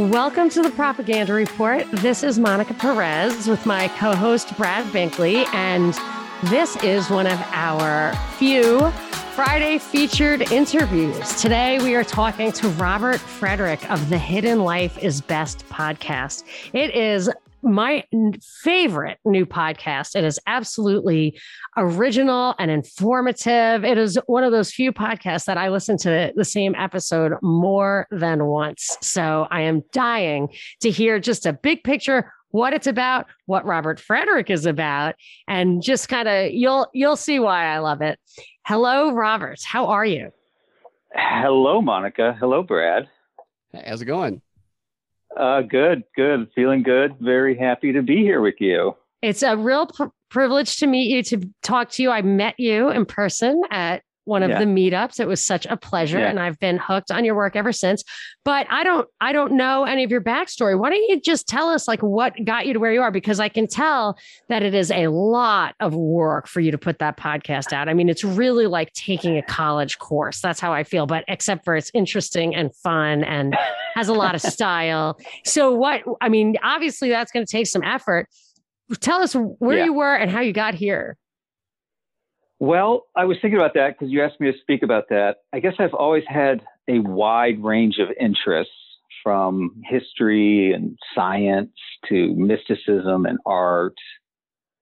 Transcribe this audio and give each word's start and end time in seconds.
Welcome 0.00 0.48
to 0.50 0.62
the 0.62 0.70
Propaganda 0.70 1.34
Report. 1.34 1.84
This 1.92 2.22
is 2.22 2.38
Monica 2.38 2.72
Perez 2.72 3.46
with 3.46 3.66
my 3.66 3.88
co 3.88 4.14
host, 4.14 4.56
Brad 4.56 4.86
Binkley, 4.94 5.46
and 5.52 5.92
this 6.44 6.82
is 6.82 7.10
one 7.10 7.26
of 7.26 7.38
our 7.50 8.16
few 8.38 8.90
Friday 9.34 9.76
featured 9.76 10.50
interviews. 10.50 11.38
Today, 11.42 11.80
we 11.80 11.94
are 11.96 12.02
talking 12.02 12.50
to 12.50 12.68
Robert 12.70 13.20
Frederick 13.20 13.90
of 13.90 14.08
the 14.08 14.16
Hidden 14.16 14.64
Life 14.64 14.96
is 14.96 15.20
Best 15.20 15.68
podcast. 15.68 16.44
It 16.72 16.94
is 16.94 17.28
my 17.62 18.04
favorite 18.62 19.18
new 19.24 19.46
podcast. 19.46 20.16
It 20.16 20.24
is 20.24 20.38
absolutely 20.46 21.38
original 21.76 22.54
and 22.58 22.70
informative. 22.70 23.84
It 23.84 23.98
is 23.98 24.18
one 24.26 24.44
of 24.44 24.52
those 24.52 24.72
few 24.72 24.92
podcasts 24.92 25.44
that 25.44 25.58
I 25.58 25.68
listen 25.68 25.96
to 25.98 26.32
the 26.34 26.44
same 26.44 26.74
episode 26.74 27.34
more 27.42 28.06
than 28.10 28.46
once. 28.46 28.96
So 29.00 29.46
I 29.50 29.62
am 29.62 29.82
dying 29.92 30.48
to 30.80 30.90
hear 30.90 31.18
just 31.18 31.46
a 31.46 31.52
big 31.52 31.84
picture 31.84 32.32
what 32.52 32.72
it's 32.72 32.86
about, 32.86 33.26
what 33.46 33.64
Robert 33.64 34.00
Frederick 34.00 34.50
is 34.50 34.66
about, 34.66 35.14
and 35.46 35.82
just 35.82 36.08
kind 36.08 36.28
of 36.28 36.50
you'll 36.50 36.88
you'll 36.92 37.16
see 37.16 37.38
why 37.38 37.66
I 37.66 37.78
love 37.78 38.02
it. 38.02 38.18
Hello, 38.66 39.12
Robert. 39.12 39.60
How 39.64 39.86
are 39.86 40.04
you? 40.04 40.32
Hello, 41.12 41.80
Monica. 41.80 42.36
Hello, 42.38 42.62
Brad. 42.62 43.08
How's 43.86 44.02
it 44.02 44.06
going? 44.06 44.42
Uh, 45.36 45.62
good, 45.62 46.04
good. 46.16 46.48
Feeling 46.54 46.82
good. 46.82 47.16
Very 47.20 47.56
happy 47.56 47.92
to 47.92 48.02
be 48.02 48.16
here 48.16 48.40
with 48.40 48.56
you. 48.58 48.96
It's 49.22 49.42
a 49.42 49.56
real 49.56 49.86
pr- 49.86 50.06
privilege 50.30 50.76
to 50.76 50.86
meet 50.86 51.10
you, 51.10 51.22
to 51.24 51.48
talk 51.62 51.90
to 51.90 52.02
you. 52.02 52.10
I 52.10 52.22
met 52.22 52.54
you 52.58 52.88
in 52.88 53.04
person 53.06 53.60
at 53.70 54.02
one 54.24 54.42
of 54.42 54.50
yeah. 54.50 54.58
the 54.58 54.64
meetups. 54.64 55.20
It 55.20 55.26
was 55.26 55.44
such 55.44 55.66
a 55.66 55.76
pleasure, 55.76 56.18
yeah. 56.18 56.28
and 56.28 56.38
I've 56.38 56.58
been 56.58 56.78
hooked 56.78 57.10
on 57.10 57.24
your 57.24 57.34
work 57.34 57.56
ever 57.56 57.72
since. 57.72 58.04
But 58.44 58.66
I 58.70 58.84
don't, 58.84 59.08
I 59.20 59.32
don't 59.32 59.52
know 59.52 59.84
any 59.84 60.04
of 60.04 60.10
your 60.10 60.20
backstory. 60.20 60.78
Why 60.78 60.90
don't 60.90 61.08
you 61.08 61.20
just 61.20 61.48
tell 61.48 61.68
us 61.68 61.88
like 61.88 62.02
what 62.02 62.34
got 62.44 62.66
you 62.66 62.74
to 62.74 62.78
where 62.78 62.92
you 62.92 63.02
are? 63.02 63.10
Because 63.10 63.40
I 63.40 63.48
can 63.48 63.66
tell 63.66 64.18
that 64.48 64.62
it 64.62 64.74
is 64.74 64.90
a 64.90 65.08
lot 65.08 65.74
of 65.80 65.94
work 65.94 66.46
for 66.46 66.60
you 66.60 66.70
to 66.70 66.78
put 66.78 66.98
that 66.98 67.16
podcast 67.16 67.72
out. 67.72 67.88
I 67.88 67.94
mean, 67.94 68.08
it's 68.08 68.24
really 68.24 68.66
like 68.66 68.92
taking 68.92 69.36
a 69.36 69.42
college 69.42 69.98
course. 69.98 70.40
That's 70.40 70.60
how 70.60 70.72
I 70.72 70.84
feel. 70.84 71.06
But 71.06 71.24
except 71.28 71.64
for 71.64 71.76
it's 71.76 71.90
interesting 71.94 72.54
and 72.54 72.74
fun 72.76 73.24
and 73.24 73.56
has 73.94 74.08
a 74.08 74.14
lot 74.14 74.34
of 74.34 74.40
style. 74.52 75.18
So 75.44 75.74
what? 75.74 76.02
I 76.20 76.28
mean, 76.28 76.56
obviously 76.62 77.08
that's 77.08 77.32
going 77.32 77.44
to 77.44 77.50
take 77.50 77.66
some 77.66 77.82
effort. 77.82 78.28
Tell 79.00 79.22
us 79.22 79.34
where 79.34 79.78
yeah. 79.78 79.84
you 79.84 79.92
were 79.92 80.14
and 80.14 80.30
how 80.30 80.40
you 80.40 80.52
got 80.52 80.74
here. 80.74 81.16
Well, 82.60 83.06
I 83.16 83.24
was 83.24 83.38
thinking 83.40 83.58
about 83.58 83.72
that 83.74 83.98
because 83.98 84.12
you 84.12 84.22
asked 84.22 84.38
me 84.38 84.52
to 84.52 84.58
speak 84.58 84.82
about 84.82 85.08
that. 85.08 85.36
I 85.50 85.60
guess 85.60 85.74
I've 85.78 85.94
always 85.94 86.24
had 86.28 86.60
a 86.88 86.98
wide 86.98 87.64
range 87.64 87.96
of 87.98 88.08
interests 88.20 88.74
from 89.24 89.80
history 89.84 90.72
and 90.74 90.98
science 91.14 91.72
to 92.10 92.34
mysticism 92.34 93.24
and 93.24 93.38
art, 93.46 93.94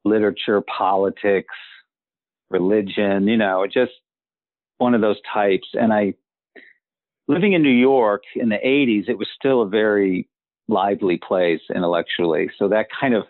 literature, 0.05 0.61
politics, 0.62 1.55
religion, 2.51 3.29
you 3.29 3.37
know, 3.37 3.65
just 3.73 3.93
one 4.79 4.95
of 4.95 5.01
those 5.01 5.19
types. 5.33 5.69
And 5.75 5.93
I, 5.93 6.15
living 7.29 7.53
in 7.53 7.62
New 7.62 7.71
York 7.71 8.23
in 8.34 8.49
the 8.49 8.56
80s, 8.56 9.09
it 9.09 9.19
was 9.19 9.29
still 9.39 9.62
a 9.62 9.69
very 9.69 10.29
lively 10.67 11.17
place 11.17 11.61
intellectually. 11.73 12.51
So 12.59 12.69
that 12.69 12.87
kind 13.01 13.15
of 13.15 13.25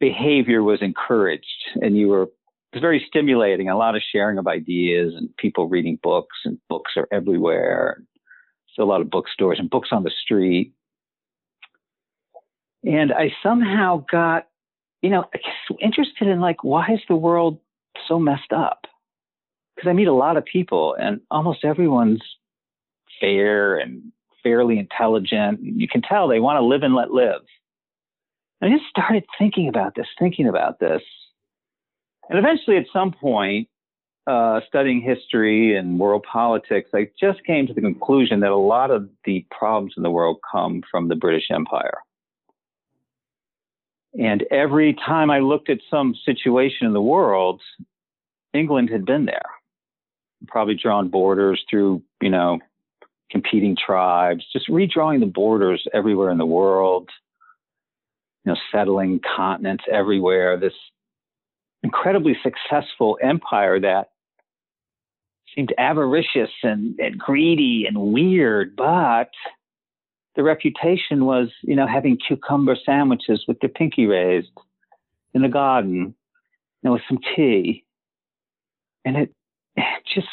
behavior 0.00 0.64
was 0.64 0.82
encouraged 0.82 1.46
and 1.80 1.96
you 1.96 2.08
were 2.08 2.28
it's 2.72 2.80
very 2.80 3.04
stimulating. 3.06 3.68
A 3.68 3.76
lot 3.76 3.96
of 3.96 4.02
sharing 4.12 4.38
of 4.38 4.46
ideas 4.46 5.14
and 5.16 5.34
people 5.36 5.68
reading 5.68 5.98
books, 6.02 6.36
and 6.44 6.58
books 6.68 6.92
are 6.96 7.08
everywhere. 7.12 8.02
A 8.78 8.84
lot 8.84 9.02
of 9.02 9.10
bookstores 9.10 9.58
and 9.58 9.68
books 9.68 9.90
on 9.92 10.04
the 10.04 10.12
street. 10.22 10.72
And 12.82 13.12
I 13.12 13.30
somehow 13.42 14.06
got, 14.10 14.46
you 15.02 15.10
know, 15.10 15.26
interested 15.82 16.28
in 16.28 16.40
like, 16.40 16.64
why 16.64 16.86
is 16.94 17.00
the 17.06 17.14
world 17.14 17.58
so 18.08 18.18
messed 18.18 18.54
up? 18.56 18.86
Because 19.76 19.90
I 19.90 19.92
meet 19.92 20.08
a 20.08 20.14
lot 20.14 20.38
of 20.38 20.46
people, 20.46 20.96
and 20.98 21.20
almost 21.30 21.62
everyone's 21.62 22.22
fair 23.20 23.76
and 23.76 24.00
fairly 24.42 24.78
intelligent. 24.78 25.60
You 25.62 25.86
can 25.86 26.00
tell 26.00 26.26
they 26.26 26.40
want 26.40 26.56
to 26.56 26.64
live 26.64 26.82
and 26.82 26.94
let 26.94 27.10
live. 27.10 27.42
I 28.62 28.70
just 28.70 28.88
started 28.88 29.26
thinking 29.38 29.68
about 29.68 29.94
this, 29.94 30.06
thinking 30.18 30.48
about 30.48 30.80
this. 30.80 31.02
And 32.30 32.38
eventually, 32.38 32.76
at 32.76 32.86
some 32.92 33.12
point, 33.12 33.68
uh, 34.26 34.60
studying 34.68 35.00
history 35.02 35.76
and 35.76 35.98
world 35.98 36.24
politics, 36.30 36.90
I 36.94 37.10
just 37.20 37.44
came 37.44 37.66
to 37.66 37.74
the 37.74 37.80
conclusion 37.80 38.38
that 38.40 38.52
a 38.52 38.56
lot 38.56 38.92
of 38.92 39.08
the 39.24 39.44
problems 39.50 39.94
in 39.96 40.04
the 40.04 40.10
world 40.10 40.38
come 40.50 40.82
from 40.88 41.08
the 41.08 41.16
British 41.16 41.50
Empire. 41.50 41.98
And 44.18 44.44
every 44.52 44.94
time 44.94 45.28
I 45.30 45.40
looked 45.40 45.70
at 45.70 45.78
some 45.90 46.14
situation 46.24 46.86
in 46.86 46.92
the 46.92 47.02
world, 47.02 47.60
England 48.54 48.90
had 48.90 49.04
been 49.04 49.24
there, 49.24 49.50
probably 50.46 50.76
drawn 50.76 51.08
borders 51.08 51.64
through, 51.68 52.02
you 52.20 52.30
know, 52.30 52.60
competing 53.30 53.76
tribes, 53.76 54.44
just 54.52 54.68
redrawing 54.68 55.18
the 55.18 55.26
borders 55.26 55.84
everywhere 55.92 56.30
in 56.30 56.38
the 56.38 56.46
world, 56.46 57.08
you 58.44 58.52
know, 58.52 58.58
settling 58.70 59.20
continents 59.36 59.84
everywhere. 59.90 60.56
This 60.56 60.74
incredibly 61.82 62.36
successful 62.42 63.18
empire 63.22 63.80
that 63.80 64.10
seemed 65.54 65.72
avaricious 65.78 66.50
and, 66.62 66.98
and, 66.98 67.18
greedy 67.18 67.84
and 67.86 67.98
weird, 67.98 68.76
but 68.76 69.30
the 70.36 70.42
reputation 70.42 71.24
was, 71.24 71.48
you 71.62 71.74
know, 71.74 71.86
having 71.86 72.16
cucumber 72.16 72.76
sandwiches 72.86 73.44
with 73.48 73.58
their 73.60 73.68
pinky 73.68 74.06
raised 74.06 74.50
in 75.34 75.42
the 75.42 75.48
garden, 75.48 76.14
know, 76.82 76.92
with 76.92 77.02
some 77.08 77.18
tea. 77.34 77.84
And 79.04 79.16
it, 79.16 79.34
it 79.76 80.02
just, 80.14 80.28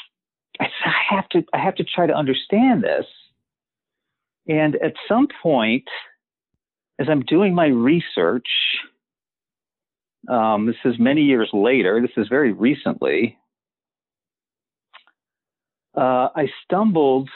I, 0.59 0.66
I 0.85 1.16
have 1.16 1.29
to, 1.29 1.44
I 1.53 1.58
have 1.58 1.75
to 1.75 1.84
try 1.84 2.06
to 2.06 2.14
understand 2.14 2.84
this. 2.84 3.06
And 4.47 4.75
at 4.75 4.94
some 5.08 5.28
point, 5.41 5.88
as 7.00 7.08
I'm 7.09 7.22
doing 7.22 7.53
my 7.53 7.68
research, 7.68 8.47
um, 10.28 10.66
this 10.66 10.75
is 10.85 10.95
many 11.00 11.22
years 11.22 11.50
later. 11.53 12.01
This 12.01 12.11
is 12.22 12.28
very 12.28 12.51
recently. 12.51 13.38
Uh, 15.95 16.29
I 16.35 16.50
stumbled 16.63 17.29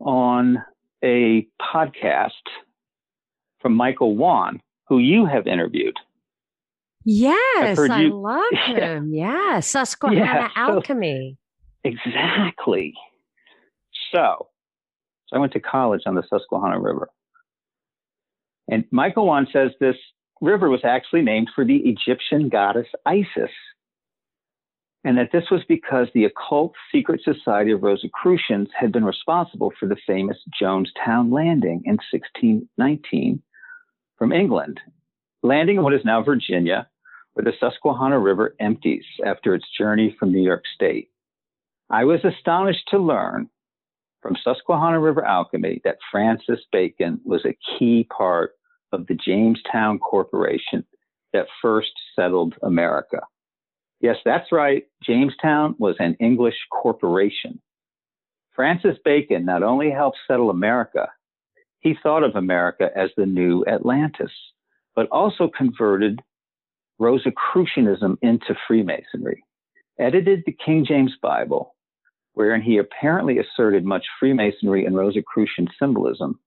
on 0.00 0.62
a 1.04 1.46
podcast 1.60 2.30
from 3.60 3.74
Michael 3.74 4.16
Wan, 4.16 4.60
who 4.88 4.98
you 4.98 5.26
have 5.26 5.46
interviewed. 5.46 5.96
Yes, 7.04 7.78
I 7.78 8.02
you, 8.02 8.20
love 8.20 8.42
him. 8.66 9.14
Yeah. 9.14 9.60
Susquehanna 9.60 10.50
yeah, 10.56 10.66
so, 10.66 10.74
Alchemy. 10.74 11.36
Exactly. 11.84 12.94
So, 14.12 14.48
so 15.28 15.36
I 15.36 15.38
went 15.38 15.52
to 15.52 15.60
college 15.60 16.02
on 16.06 16.16
the 16.16 16.24
Susquehanna 16.28 16.80
River. 16.80 17.08
And 18.68 18.84
Michael 18.90 19.26
Wan 19.26 19.46
says 19.52 19.70
this 19.78 19.94
river 20.40 20.68
was 20.68 20.84
actually 20.84 21.22
named 21.22 21.50
for 21.54 21.64
the 21.64 21.76
Egyptian 21.76 22.48
goddess 22.48 22.88
Isis. 23.04 23.50
And 25.04 25.16
that 25.18 25.30
this 25.32 25.44
was 25.50 25.62
because 25.68 26.08
the 26.12 26.24
occult 26.24 26.72
secret 26.92 27.20
society 27.22 27.70
of 27.70 27.82
Rosicrucians 27.82 28.68
had 28.76 28.90
been 28.90 29.04
responsible 29.04 29.72
for 29.78 29.86
the 29.86 29.96
famous 30.06 30.38
Jamestown 30.58 31.30
landing 31.30 31.82
in 31.84 31.98
1619 32.12 33.40
from 34.18 34.32
England, 34.32 34.80
landing 35.42 35.76
in 35.76 35.84
what 35.84 35.94
is 35.94 36.04
now 36.04 36.22
Virginia, 36.22 36.88
where 37.34 37.44
the 37.44 37.52
Susquehanna 37.60 38.18
River 38.18 38.56
empties 38.58 39.04
after 39.24 39.54
its 39.54 39.66
journey 39.78 40.16
from 40.18 40.32
New 40.32 40.42
York 40.42 40.64
State. 40.74 41.10
I 41.88 42.04
was 42.04 42.24
astonished 42.24 42.88
to 42.90 42.98
learn 42.98 43.48
from 44.22 44.36
Susquehanna 44.42 44.98
River 44.98 45.24
alchemy 45.24 45.80
that 45.84 45.98
Francis 46.10 46.60
Bacon 46.72 47.20
was 47.24 47.44
a 47.44 47.56
key 47.78 48.08
part 48.10 48.55
of 48.92 49.06
the 49.06 49.14
Jamestown 49.14 49.98
Corporation 49.98 50.84
that 51.32 51.46
first 51.60 51.92
settled 52.14 52.54
America. 52.62 53.20
Yes, 54.00 54.16
that's 54.24 54.52
right. 54.52 54.84
Jamestown 55.02 55.74
was 55.78 55.96
an 55.98 56.16
English 56.20 56.56
corporation. 56.70 57.60
Francis 58.54 58.96
Bacon 59.04 59.44
not 59.44 59.62
only 59.62 59.90
helped 59.90 60.18
settle 60.26 60.50
America, 60.50 61.08
he 61.80 61.94
thought 62.02 62.24
of 62.24 62.34
America 62.36 62.90
as 62.96 63.10
the 63.16 63.26
new 63.26 63.64
Atlantis, 63.66 64.32
but 64.94 65.08
also 65.10 65.48
converted 65.48 66.20
Rosicrucianism 66.98 68.18
into 68.22 68.56
Freemasonry, 68.66 69.44
edited 69.98 70.42
the 70.46 70.56
King 70.64 70.84
James 70.86 71.14
Bible, 71.20 71.74
wherein 72.32 72.62
he 72.62 72.78
apparently 72.78 73.38
asserted 73.38 73.84
much 73.84 74.06
Freemasonry 74.18 74.86
and 74.86 74.96
Rosicrucian 74.96 75.68
symbolism, 75.78 76.40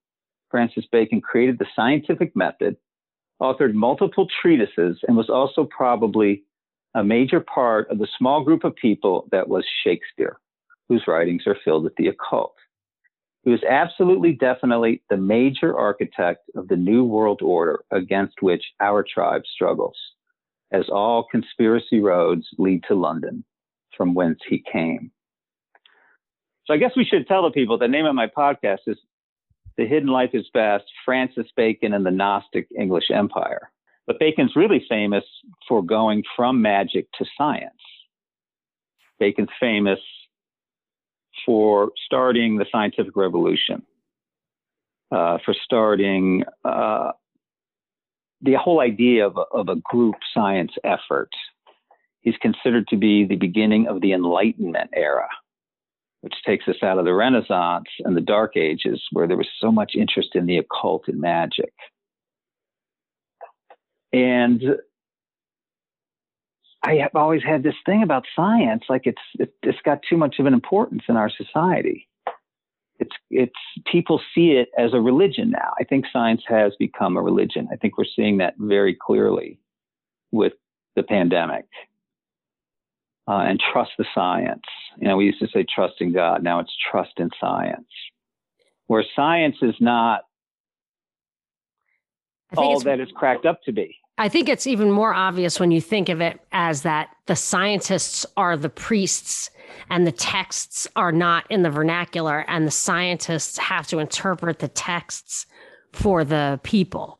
Francis 0.49 0.85
Bacon 0.91 1.21
created 1.21 1.59
the 1.59 1.67
scientific 1.75 2.35
method, 2.35 2.75
authored 3.41 3.73
multiple 3.73 4.27
treatises, 4.41 4.99
and 5.07 5.15
was 5.15 5.29
also 5.29 5.65
probably 5.65 6.43
a 6.95 7.03
major 7.03 7.39
part 7.39 7.89
of 7.89 7.99
the 7.99 8.07
small 8.17 8.43
group 8.43 8.63
of 8.63 8.75
people 8.75 9.27
that 9.31 9.47
was 9.47 9.65
Shakespeare, 9.83 10.39
whose 10.87 11.03
writings 11.07 11.43
are 11.45 11.57
filled 11.63 11.83
with 11.83 11.95
the 11.95 12.07
occult. 12.07 12.55
He 13.43 13.51
was 13.51 13.63
absolutely, 13.63 14.33
definitely 14.33 15.01
the 15.09 15.17
major 15.17 15.77
architect 15.77 16.49
of 16.55 16.67
the 16.67 16.75
New 16.75 17.05
World 17.05 17.41
Order 17.41 17.83
against 17.91 18.41
which 18.41 18.63
our 18.79 19.03
tribe 19.03 19.43
struggles, 19.53 19.97
as 20.71 20.89
all 20.89 21.25
conspiracy 21.31 21.99
roads 21.99 22.47
lead 22.57 22.83
to 22.87 22.95
London, 22.95 23.45
from 23.95 24.13
whence 24.13 24.39
he 24.47 24.63
came. 24.71 25.11
So 26.65 26.73
I 26.73 26.77
guess 26.77 26.91
we 26.95 27.05
should 27.05 27.27
tell 27.27 27.43
the 27.43 27.51
people 27.51 27.77
the 27.77 27.87
name 27.87 28.05
of 28.05 28.13
my 28.13 28.27
podcast 28.27 28.79
is 28.87 28.97
The 29.79 29.87
Hidden 29.87 30.09
Life 30.09 30.31
is 30.33 30.45
Best 30.53 30.83
Francis 31.05 31.47
Bacon 31.55 31.93
and 31.93 32.05
the 32.05 32.11
Gnostic 32.11 32.67
English 32.77 33.09
Empire. 33.09 33.71
But 34.07 34.19
Bacon's 34.19 34.53
really 34.53 34.85
famous 34.89 35.23
for 35.69 35.81
going 35.81 36.23
from 36.35 36.61
magic 36.61 37.07
to 37.13 37.25
science. 37.37 37.79
Bacon's 39.21 39.47
famous 39.57 40.01
for 41.45 41.93
starting 42.05 42.57
the 42.57 42.65
scientific 42.69 43.15
revolution, 43.15 43.83
uh, 45.13 45.37
for 45.45 45.55
starting 45.63 46.43
uh, 46.65 47.13
the 48.41 48.55
whole 48.55 48.81
idea 48.81 49.27
of 49.27 49.37
a, 49.37 49.45
of 49.53 49.69
a 49.69 49.77
group 49.77 50.15
science 50.33 50.73
effort. 50.83 51.29
He's 52.19 52.35
considered 52.41 52.85
to 52.89 52.97
be 52.97 53.23
the 53.23 53.37
beginning 53.37 53.87
of 53.87 54.01
the 54.01 54.11
Enlightenment 54.11 54.89
era, 54.93 55.29
which 56.21 56.35
takes 56.45 56.67
us 56.67 56.83
out 56.83 56.97
of 56.97 57.05
the 57.05 57.13
Renaissance 57.13 57.87
and 58.03 58.15
the 58.15 58.21
Dark 58.21 58.57
Ages, 58.57 59.01
where 59.11 59.27
there 59.27 59.37
was 59.37 59.47
so 59.59 59.71
much 59.71 59.93
interest 59.95 60.29
in 60.35 60.45
the 60.45 60.57
occult 60.57 61.07
and 61.07 61.19
magic. 61.19 61.73
And 64.11 64.61
I 66.83 66.95
have 66.95 67.15
always 67.15 67.43
had 67.43 67.63
this 67.63 67.75
thing 67.85 68.03
about 68.03 68.25
science, 68.35 68.83
like 68.89 69.03
it's 69.05 69.21
it, 69.37 69.53
has 69.63 69.75
got 69.83 69.99
too 70.07 70.17
much 70.17 70.39
of 70.39 70.45
an 70.45 70.53
importance 70.53 71.03
in 71.07 71.17
our 71.17 71.29
society. 71.29 72.07
It's 72.99 73.15
it's 73.29 73.53
people 73.89 74.21
see 74.33 74.51
it 74.51 74.69
as 74.77 74.93
a 74.93 74.99
religion 74.99 75.51
now. 75.51 75.73
I 75.79 75.83
think 75.83 76.05
science 76.11 76.41
has 76.47 76.73
become 76.79 77.17
a 77.17 77.21
religion. 77.21 77.67
I 77.71 77.75
think 77.75 77.97
we're 77.97 78.05
seeing 78.15 78.37
that 78.37 78.55
very 78.57 78.95
clearly 78.95 79.59
with 80.31 80.53
the 80.95 81.03
pandemic. 81.03 81.65
Uh, 83.29 83.43
and 83.43 83.61
trust 83.71 83.91
the 83.99 84.05
science. 84.15 84.63
You 84.97 85.07
know, 85.07 85.15
we 85.15 85.25
used 85.25 85.39
to 85.39 85.47
say 85.53 85.63
trust 85.63 85.95
in 85.99 86.11
God. 86.11 86.41
Now 86.41 86.59
it's 86.59 86.75
trust 86.89 87.11
in 87.17 87.29
science, 87.39 87.85
where 88.87 89.03
science 89.15 89.57
is 89.61 89.75
not 89.79 90.21
all 92.57 92.79
that 92.79 92.99
it's 92.99 93.11
cracked 93.11 93.45
up 93.45 93.61
to 93.65 93.71
be. 93.71 93.95
I 94.17 94.29
think 94.29 94.49
it's 94.49 94.65
even 94.65 94.89
more 94.89 95.13
obvious 95.13 95.59
when 95.59 95.69
you 95.69 95.79
think 95.79 96.09
of 96.09 96.21
it 96.21 96.39
as 96.51 96.81
that 96.81 97.09
the 97.27 97.35
scientists 97.35 98.25
are 98.35 98.57
the 98.57 98.67
priests 98.69 99.51
and 99.91 100.07
the 100.07 100.11
texts 100.11 100.87
are 100.95 101.11
not 101.11 101.45
in 101.51 101.61
the 101.61 101.69
vernacular, 101.69 102.43
and 102.47 102.65
the 102.65 102.71
scientists 102.71 103.59
have 103.59 103.85
to 103.87 103.99
interpret 103.99 104.57
the 104.57 104.67
texts 104.67 105.45
for 105.93 106.23
the 106.23 106.59
people. 106.63 107.19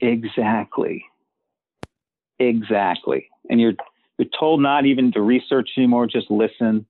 Exactly. 0.00 1.04
Exactly. 2.40 3.28
And 3.48 3.60
you're 3.60 3.74
you're 4.18 4.28
told 4.38 4.60
not 4.60 4.86
even 4.86 5.12
to 5.12 5.22
research 5.22 5.70
anymore, 5.76 6.06
just 6.06 6.30
listen. 6.30 6.86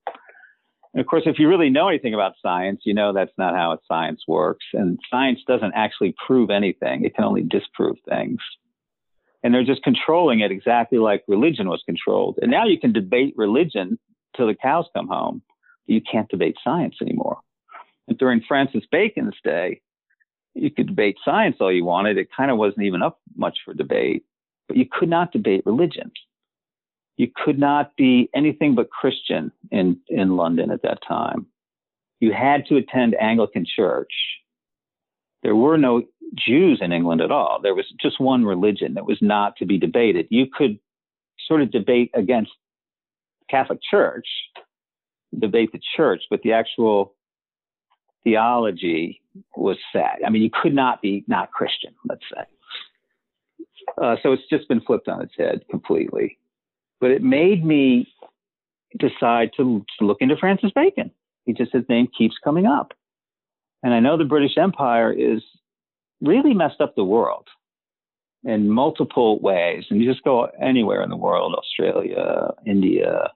And 0.94 1.00
of 1.00 1.06
course, 1.06 1.24
if 1.26 1.38
you 1.38 1.48
really 1.48 1.70
know 1.70 1.88
anything 1.88 2.14
about 2.14 2.32
science, 2.42 2.80
you 2.84 2.94
know 2.94 3.12
that's 3.12 3.36
not 3.36 3.54
how 3.54 3.78
science 3.86 4.22
works. 4.26 4.64
And 4.72 4.98
science 5.10 5.40
doesn't 5.46 5.74
actually 5.74 6.14
prove 6.26 6.50
anything, 6.50 7.04
it 7.04 7.14
can 7.14 7.24
only 7.24 7.42
disprove 7.42 7.96
things 8.08 8.38
and 9.42 9.54
they're 9.54 9.64
just 9.64 9.82
controlling 9.82 10.40
it 10.40 10.50
exactly 10.50 10.98
like 10.98 11.22
religion 11.28 11.68
was 11.68 11.82
controlled. 11.86 12.38
And 12.42 12.50
now 12.50 12.66
you 12.66 12.78
can 12.78 12.92
debate 12.92 13.34
religion 13.36 13.98
till 14.36 14.46
the 14.46 14.54
cows 14.54 14.86
come 14.94 15.08
home. 15.08 15.42
You 15.86 16.00
can't 16.00 16.28
debate 16.28 16.56
science 16.62 16.96
anymore. 17.00 17.38
And 18.08 18.18
during 18.18 18.42
Francis 18.46 18.84
Bacon's 18.90 19.36
day, 19.44 19.80
you 20.54 20.70
could 20.70 20.88
debate 20.88 21.16
science 21.24 21.56
all 21.60 21.72
you 21.72 21.84
wanted. 21.84 22.18
It 22.18 22.28
kind 22.36 22.50
of 22.50 22.58
wasn't 22.58 22.86
even 22.86 23.02
up 23.02 23.20
much 23.36 23.58
for 23.64 23.74
debate, 23.74 24.24
but 24.66 24.76
you 24.76 24.86
could 24.90 25.08
not 25.08 25.32
debate 25.32 25.62
religion. 25.64 26.10
You 27.18 27.28
could 27.34 27.58
not 27.58 27.96
be 27.96 28.30
anything 28.32 28.76
but 28.76 28.90
Christian 28.90 29.50
in, 29.72 29.98
in 30.08 30.36
London 30.36 30.70
at 30.70 30.82
that 30.82 31.00
time. 31.06 31.46
You 32.20 32.32
had 32.32 32.64
to 32.66 32.76
attend 32.76 33.16
Anglican 33.20 33.66
church. 33.66 34.12
There 35.42 35.56
were 35.56 35.76
no 35.76 36.04
Jews 36.34 36.78
in 36.80 36.92
England 36.92 37.20
at 37.20 37.32
all. 37.32 37.60
There 37.60 37.74
was 37.74 37.86
just 38.00 38.20
one 38.20 38.44
religion 38.44 38.94
that 38.94 39.04
was 39.04 39.18
not 39.20 39.56
to 39.56 39.66
be 39.66 39.78
debated. 39.78 40.28
You 40.30 40.46
could 40.46 40.78
sort 41.46 41.60
of 41.60 41.72
debate 41.72 42.12
against 42.14 42.52
Catholic 43.50 43.80
Church, 43.90 44.26
debate 45.36 45.72
the 45.72 45.80
church, 45.96 46.22
but 46.30 46.42
the 46.42 46.52
actual 46.52 47.14
theology 48.22 49.20
was 49.56 49.76
set. 49.92 50.20
I 50.24 50.30
mean, 50.30 50.42
you 50.42 50.50
could 50.50 50.74
not 50.74 51.02
be 51.02 51.24
not 51.26 51.50
Christian, 51.50 51.94
let's 52.08 52.24
say. 52.32 52.44
Uh, 54.00 54.16
so 54.22 54.32
it's 54.32 54.42
just 54.48 54.68
been 54.68 54.80
flipped 54.82 55.08
on 55.08 55.20
its 55.22 55.32
head 55.36 55.62
completely. 55.68 56.38
But 57.00 57.10
it 57.10 57.22
made 57.22 57.64
me 57.64 58.12
decide 58.98 59.50
to, 59.56 59.84
look 60.00 60.18
into 60.20 60.36
Francis 60.36 60.70
Bacon. 60.74 61.10
He 61.44 61.52
just 61.52 61.72
his 61.72 61.84
name 61.88 62.08
keeps 62.16 62.36
coming 62.42 62.66
up. 62.66 62.92
And 63.82 63.94
I 63.94 64.00
know 64.00 64.16
the 64.16 64.24
British 64.24 64.58
Empire 64.58 65.12
is 65.12 65.42
really 66.20 66.54
messed 66.54 66.80
up 66.80 66.94
the 66.96 67.04
world 67.04 67.46
in 68.44 68.68
multiple 68.68 69.38
ways. 69.40 69.84
And 69.90 70.02
you 70.02 70.10
just 70.10 70.24
go 70.24 70.48
anywhere 70.60 71.02
in 71.02 71.10
the 71.10 71.16
world, 71.16 71.54
Australia, 71.54 72.50
India, 72.66 73.30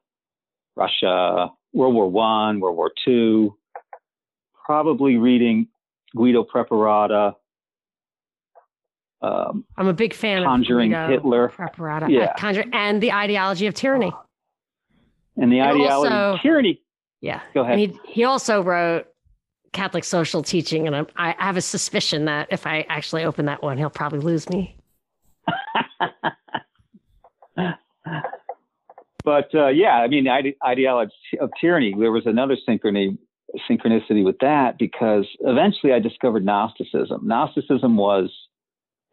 Russia, 0.77 1.51
World 1.73 1.95
War 1.95 2.11
One, 2.11 2.61
World 2.61 2.77
War 2.77 2.91
Two, 3.05 3.57
probably 4.65 5.17
reading 5.17 5.69
Guido 6.17 6.45
Preparata. 6.45 7.35
Um, 9.23 9.65
I'm 9.77 9.87
a 9.87 9.93
big 9.93 10.15
fan 10.15 10.43
Conjuring 10.43 10.93
of 10.93 10.99
Conjuring 10.99 11.19
Hitler. 11.21 11.49
Preparata. 11.49 12.09
Yeah. 12.11 12.35
Conjure, 12.37 12.65
and 12.73 13.01
the 13.01 13.13
ideology 13.13 13.67
of 13.67 13.75
tyranny. 13.75 14.13
And 15.37 15.53
the 15.53 15.61
and 15.61 15.71
ideology 15.71 16.13
also, 16.13 16.35
of 16.35 16.41
tyranny. 16.41 16.83
Yeah. 17.21 17.41
Go 17.55 17.63
ahead. 17.63 17.79
He, 17.79 17.99
he 18.07 18.25
also 18.25 18.63
wrote 18.63 19.07
Catholic 19.73 20.05
social 20.05 20.43
teaching, 20.43 20.89
and 20.89 20.97
I, 21.17 21.35
I 21.39 21.45
have 21.45 21.57
a 21.57 21.63
suspicion 21.63 22.25
that 22.25 22.49
if 22.51 22.67
I 22.67 22.85
actually 22.89 23.25
open 23.25 23.47
that 23.47 23.63
one, 23.63 23.79
he'll 23.79 23.91
probably 23.91 24.19
lose 24.19 24.51
me. 24.51 24.77
but 29.25 29.55
uh, 29.55 29.69
yeah, 29.69 29.95
I 29.95 30.09
mean, 30.09 30.27
ide- 30.27 30.57
ideology 30.65 31.15
of 31.41 31.51
tyranny. 31.61 31.95
There 31.97 32.11
was 32.11 32.27
another 32.27 32.57
synchrony, 32.69 33.17
synchronicity 33.71 34.25
with 34.25 34.39
that 34.41 34.79
because 34.79 35.27
eventually 35.41 35.93
I 35.93 36.01
discovered 36.01 36.45
Gnosticism. 36.45 37.21
Gnosticism 37.27 37.97
was 37.97 38.31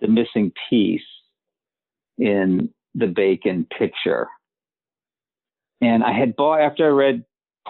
the 0.01 0.07
missing 0.07 0.51
piece 0.69 1.01
in 2.17 2.69
the 2.95 3.07
Bacon 3.07 3.67
picture. 3.77 4.27
And 5.81 6.03
I 6.03 6.11
had 6.11 6.35
bought 6.35 6.61
after 6.61 6.85
I 6.85 6.89
read 6.89 7.25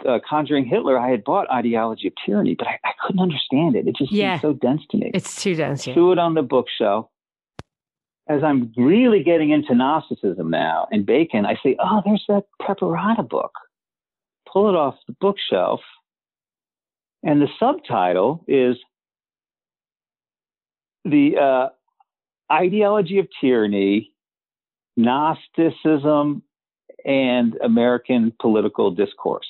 uh, 0.07 0.19
Conjuring 0.27 0.65
Hitler, 0.65 0.97
I 0.97 1.09
had 1.09 1.23
bought 1.23 1.49
Ideology 1.51 2.07
of 2.07 2.13
Tyranny, 2.25 2.55
but 2.55 2.67
I, 2.67 2.79
I 2.83 2.91
couldn't 3.05 3.21
understand 3.21 3.75
it. 3.75 3.87
It 3.87 3.95
just 3.97 4.11
yeah. 4.11 4.39
seemed 4.39 4.41
so 4.41 4.67
dense 4.67 4.81
to 4.91 4.97
me. 4.97 5.11
It's 5.13 5.41
too 5.41 5.55
dense. 5.55 5.85
Yeah. 5.85 5.93
Threw 5.93 6.11
it 6.11 6.19
on 6.19 6.33
the 6.33 6.41
bookshelf. 6.41 7.07
As 8.27 8.43
I'm 8.43 8.71
really 8.77 9.23
getting 9.23 9.49
into 9.49 9.73
Gnosticism 9.73 10.49
now 10.49 10.87
and 10.91 11.05
Bacon, 11.05 11.45
I 11.45 11.55
say, 11.63 11.75
oh, 11.79 12.01
there's 12.05 12.23
that 12.27 12.43
Preparata 12.61 13.27
book. 13.27 13.51
Pull 14.51 14.69
it 14.69 14.75
off 14.75 14.95
the 15.07 15.15
bookshelf. 15.19 15.81
And 17.23 17.41
the 17.41 17.47
subtitle 17.59 18.45
is 18.47 18.77
The 21.05 21.37
uh, 21.37 21.69
Ideology 22.51 23.19
of 23.19 23.27
Tyranny, 23.41 24.13
Gnosticism, 24.97 26.43
and 27.05 27.55
American 27.63 28.33
Political 28.39 28.91
Discourse 28.91 29.47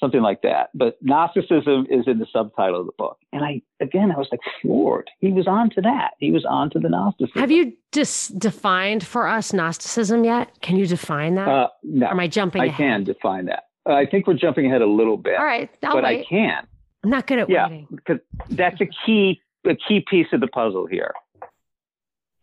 something 0.00 0.22
like 0.22 0.42
that. 0.42 0.70
But 0.74 0.96
Gnosticism 1.02 1.86
is 1.90 2.04
in 2.06 2.18
the 2.18 2.26
subtitle 2.32 2.80
of 2.80 2.86
the 2.86 2.92
book. 2.96 3.18
And 3.32 3.44
I, 3.44 3.62
again, 3.80 4.10
I 4.10 4.18
was 4.18 4.28
like 4.32 4.40
floored. 4.60 5.10
He 5.20 5.30
was 5.30 5.46
on 5.46 5.70
to 5.70 5.80
that. 5.82 6.12
He 6.18 6.32
was 6.32 6.44
on 6.48 6.70
to 6.70 6.80
the 6.80 6.88
Gnosticism. 6.88 7.38
Have 7.38 7.50
you 7.50 7.74
dis- 7.92 8.28
defined 8.28 9.06
for 9.06 9.28
us 9.28 9.52
Gnosticism 9.52 10.24
yet? 10.24 10.60
Can 10.62 10.76
you 10.76 10.86
define 10.86 11.34
that? 11.34 11.48
Uh, 11.48 11.68
no. 11.82 12.06
Or 12.06 12.10
am 12.10 12.20
I 12.20 12.26
jumping 12.26 12.62
ahead? 12.62 12.80
I 12.80 12.84
ahead? 12.84 12.96
can 12.96 13.04
define 13.04 13.44
that. 13.46 13.64
Uh, 13.88 13.92
I 13.92 14.06
think 14.06 14.26
we're 14.26 14.34
jumping 14.34 14.66
ahead 14.66 14.82
a 14.82 14.86
little 14.86 15.16
bit. 15.16 15.38
All 15.38 15.44
right. 15.44 15.70
I'll 15.84 15.92
but 15.92 16.04
wait. 16.04 16.20
I 16.20 16.24
can. 16.24 16.66
I'm 17.04 17.10
not 17.10 17.26
good 17.26 17.38
at 17.38 17.48
yeah, 17.48 17.68
waiting. 17.68 17.86
because 17.90 18.18
that's 18.50 18.80
a 18.80 18.88
key, 19.06 19.40
a 19.66 19.74
key 19.74 20.04
piece 20.08 20.26
of 20.32 20.40
the 20.40 20.48
puzzle 20.48 20.86
here. 20.86 21.12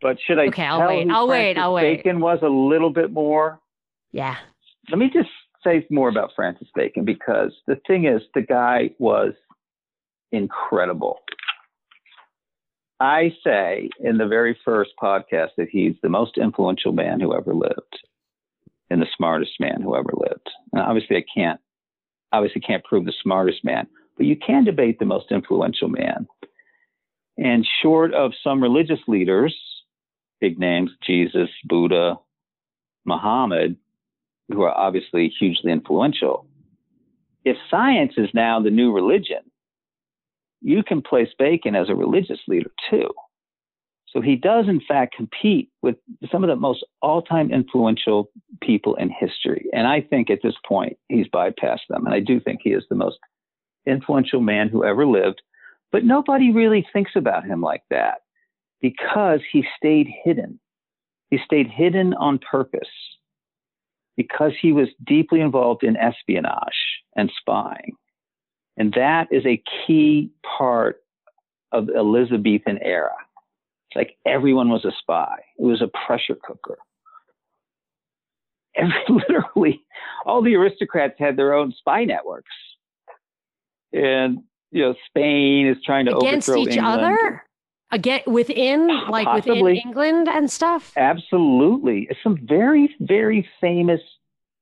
But 0.02 0.18
should 0.26 0.40
I 0.40 0.48
okay, 0.48 0.64
I'll 0.64 0.88
wait. 0.88 1.10
I'll 1.10 1.28
wait. 1.28 1.58
I'll 1.58 1.74
wait. 1.74 1.98
Bacon 1.98 2.20
was 2.20 2.40
a 2.44 2.50
little 2.50 2.92
bit 2.92 3.12
more. 3.12 3.60
Yeah. 4.12 4.36
Let 4.90 5.00
me 5.00 5.10
just 5.12 5.30
say 5.64 5.86
more 5.90 6.10
about 6.10 6.32
Francis 6.36 6.68
Bacon 6.76 7.04
because 7.04 7.52
the 7.66 7.80
thing 7.88 8.06
is, 8.06 8.22
the 8.34 8.42
guy 8.42 8.92
was 9.00 9.34
incredible. 10.32 11.20
I 13.00 13.32
say 13.44 13.90
in 14.00 14.18
the 14.18 14.28
very 14.28 14.58
first 14.66 14.92
podcast 15.02 15.50
that 15.58 15.70
he's 15.72 15.96
the 16.02 16.10
most 16.10 16.38
influential 16.38 16.94
man 16.94 17.20
who 17.20 17.36
ever 17.36 17.54
lived 17.54 18.00
and 18.90 19.02
the 19.02 19.08
smartest 19.16 19.52
man 19.60 19.82
who 19.82 19.96
ever 19.96 20.12
lived. 20.16 20.50
Now, 20.74 20.88
obviously, 20.88 21.18
I 21.18 21.24
can't, 21.34 21.60
obviously, 22.32 22.62
can't 22.62 22.84
prove 22.84 23.06
the 23.06 23.14
smartest 23.22 23.64
man, 23.64 23.88
but 24.16 24.26
you 24.26 24.36
can 24.36 24.64
debate 24.64 24.98
the 25.00 25.06
most 25.06 25.32
influential 25.32 25.90
man. 25.90 26.28
And 27.38 27.68
short 27.84 28.14
of 28.14 28.32
some 28.44 28.64
religious 28.64 29.00
leaders, 29.08 29.56
big 30.40 30.60
names, 30.60 30.92
Jesus, 31.06 31.50
Buddha, 31.66 32.16
Muhammad, 33.06 33.78
who 34.50 34.62
are 34.62 34.76
obviously 34.78 35.34
hugely 35.40 35.72
influential, 35.72 36.48
if 37.46 37.58
science 37.70 38.14
is 38.18 38.30
now 38.34 38.60
the 38.60 38.70
new 38.70 38.94
religion, 38.94 39.40
you 40.62 40.84
can 40.84 41.02
place 41.02 41.30
Bacon 41.38 41.76
as 41.76 41.90
a 41.90 41.96
religious 41.96 42.40
leader 42.48 42.72
too. 42.90 43.10
So 44.10 44.22
he 44.22 44.36
does, 44.36 44.68
in 44.68 44.82
fact, 44.86 45.16
compete 45.16 45.70
with 45.82 45.96
some 46.32 46.44
of 46.44 46.48
the 46.48 46.56
most 46.56 46.86
all 47.02 47.22
time 47.22 47.52
influential 47.52 48.32
people 48.62 48.96
in 48.96 49.10
history. 49.10 49.68
And 49.74 49.86
I 49.86 50.02
think 50.02 50.30
at 50.30 50.40
this 50.42 50.56
point, 50.66 50.98
he's 51.10 51.28
bypassed 51.28 51.88
them. 51.90 52.06
And 52.06 52.16
I 52.16 52.20
do 52.20 52.40
think 52.40 52.62
he 52.64 52.72
is 52.72 52.84
the 52.90 52.96
most 52.96 53.20
influential 53.86 54.42
man 54.42 54.70
who 54.70 54.84
ever 54.84 55.06
lived. 55.06 55.42
But 55.92 56.04
nobody 56.04 56.52
really 56.52 56.86
thinks 56.92 57.12
about 57.16 57.46
him 57.46 57.62
like 57.62 57.84
that 57.90 58.22
because 58.82 59.40
he 59.52 59.66
stayed 59.78 60.08
hidden. 60.24 60.60
He 61.30 61.40
stayed 61.44 61.68
hidden 61.68 62.14
on 62.14 62.40
purpose 62.40 62.90
because 64.16 64.54
he 64.60 64.72
was 64.72 64.88
deeply 65.06 65.42
involved 65.42 65.84
in 65.84 65.98
espionage 65.98 67.02
and 67.16 67.32
spying. 67.40 67.94
And 68.78 68.94
that 68.94 69.28
is 69.32 69.46
a 69.46 69.62
key 69.86 70.32
part 70.58 71.02
of 71.72 71.88
the 71.88 71.96
Elizabethan 71.96 72.80
era. 72.82 73.16
It's 73.90 73.96
like 73.96 74.18
everyone 74.26 74.70
was 74.70 74.86
a 74.86 74.92
spy. 75.00 75.38
It 75.58 75.64
was 75.64 75.82
a 75.82 75.90
pressure 76.06 76.38
cooker. 76.42 76.78
Every, 78.76 78.94
literally, 79.10 79.82
all 80.26 80.42
the 80.42 80.56
aristocrats 80.56 81.16
had 81.18 81.36
their 81.38 81.54
own 81.54 81.74
spy 81.78 82.06
networks. 82.06 82.52
And, 83.94 84.40
you 84.72 84.84
know, 84.84 84.96
Spain 85.08 85.68
is 85.68 85.78
trying 85.86 86.06
to 86.06 86.18
Against 86.18 86.50
overthrow 86.50 86.64
each 86.64 86.78
England. 86.78 87.02
other? 87.02 87.44
Again, 87.92 88.22
within, 88.28 88.88
like 89.10 89.26
Possibly. 89.26 89.62
within 89.62 89.78
England 89.78 90.28
and 90.28 90.52
stuff? 90.52 90.92
Absolutely. 90.98 92.10
Some 92.22 92.38
very, 92.46 92.94
very 93.00 93.48
famous 93.62 94.02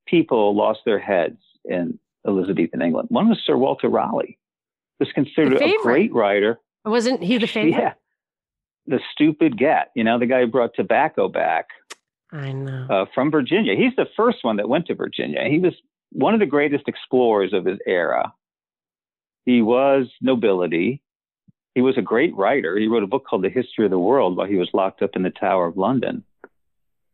people 0.06 0.56
lost 0.56 0.82
their 0.86 1.00
heads 1.00 1.40
in 1.64 1.98
Elizabethan 2.28 2.82
England. 2.82 3.08
One 3.12 3.30
was 3.30 3.40
Sir 3.44 3.58
Walter 3.58 3.90
Raleigh, 3.90 4.38
was 5.00 5.12
considered 5.14 5.62
a 5.62 5.74
great 5.82 6.14
writer. 6.14 6.60
Wasn't 6.84 7.24
he 7.24 7.38
the 7.40 7.48
favorite? 7.48 7.80
Yeah. 7.80 7.94
The 8.88 9.00
stupid 9.12 9.58
get, 9.58 9.90
you 9.96 10.04
know, 10.04 10.20
the 10.20 10.28
guy 10.28 10.42
who 10.42 10.48
brought 10.48 10.76
tobacco 10.76 11.28
back 11.28 11.70
I 12.32 12.52
know. 12.52 12.86
uh, 12.90 13.06
from 13.16 13.32
Virginia. 13.32 13.76
He's 13.76 13.96
the 13.96 14.06
first 14.16 14.44
one 14.44 14.58
that 14.58 14.70
went 14.70 14.86
to 14.88 14.96
Virginia. 14.96 15.40
He 15.50 15.58
was 15.58 15.74
one 16.12 16.36
of 16.36 16.40
the 16.40 16.46
greatest 16.46 16.88
explorers 16.88 17.54
of 17.54 17.66
his 17.66 17.80
era. 17.88 18.32
He 19.46 19.64
was 19.64 20.08
nobility. 20.22 21.02
He 21.76 21.82
was 21.82 21.98
a 21.98 22.02
great 22.02 22.36
writer. 22.36 22.78
He 22.80 22.88
wrote 22.88 23.04
a 23.04 23.08
book 23.08 23.26
called 23.30 23.44
The 23.44 23.50
History 23.50 23.84
of 23.86 23.92
the 23.92 24.00
World 24.00 24.38
while 24.38 24.48
he 24.48 24.56
was 24.56 24.70
locked 24.74 25.02
up 25.02 25.12
in 25.16 25.24
the 25.24 25.30
Tower 25.30 25.68
of 25.68 25.78
London. 25.78 26.24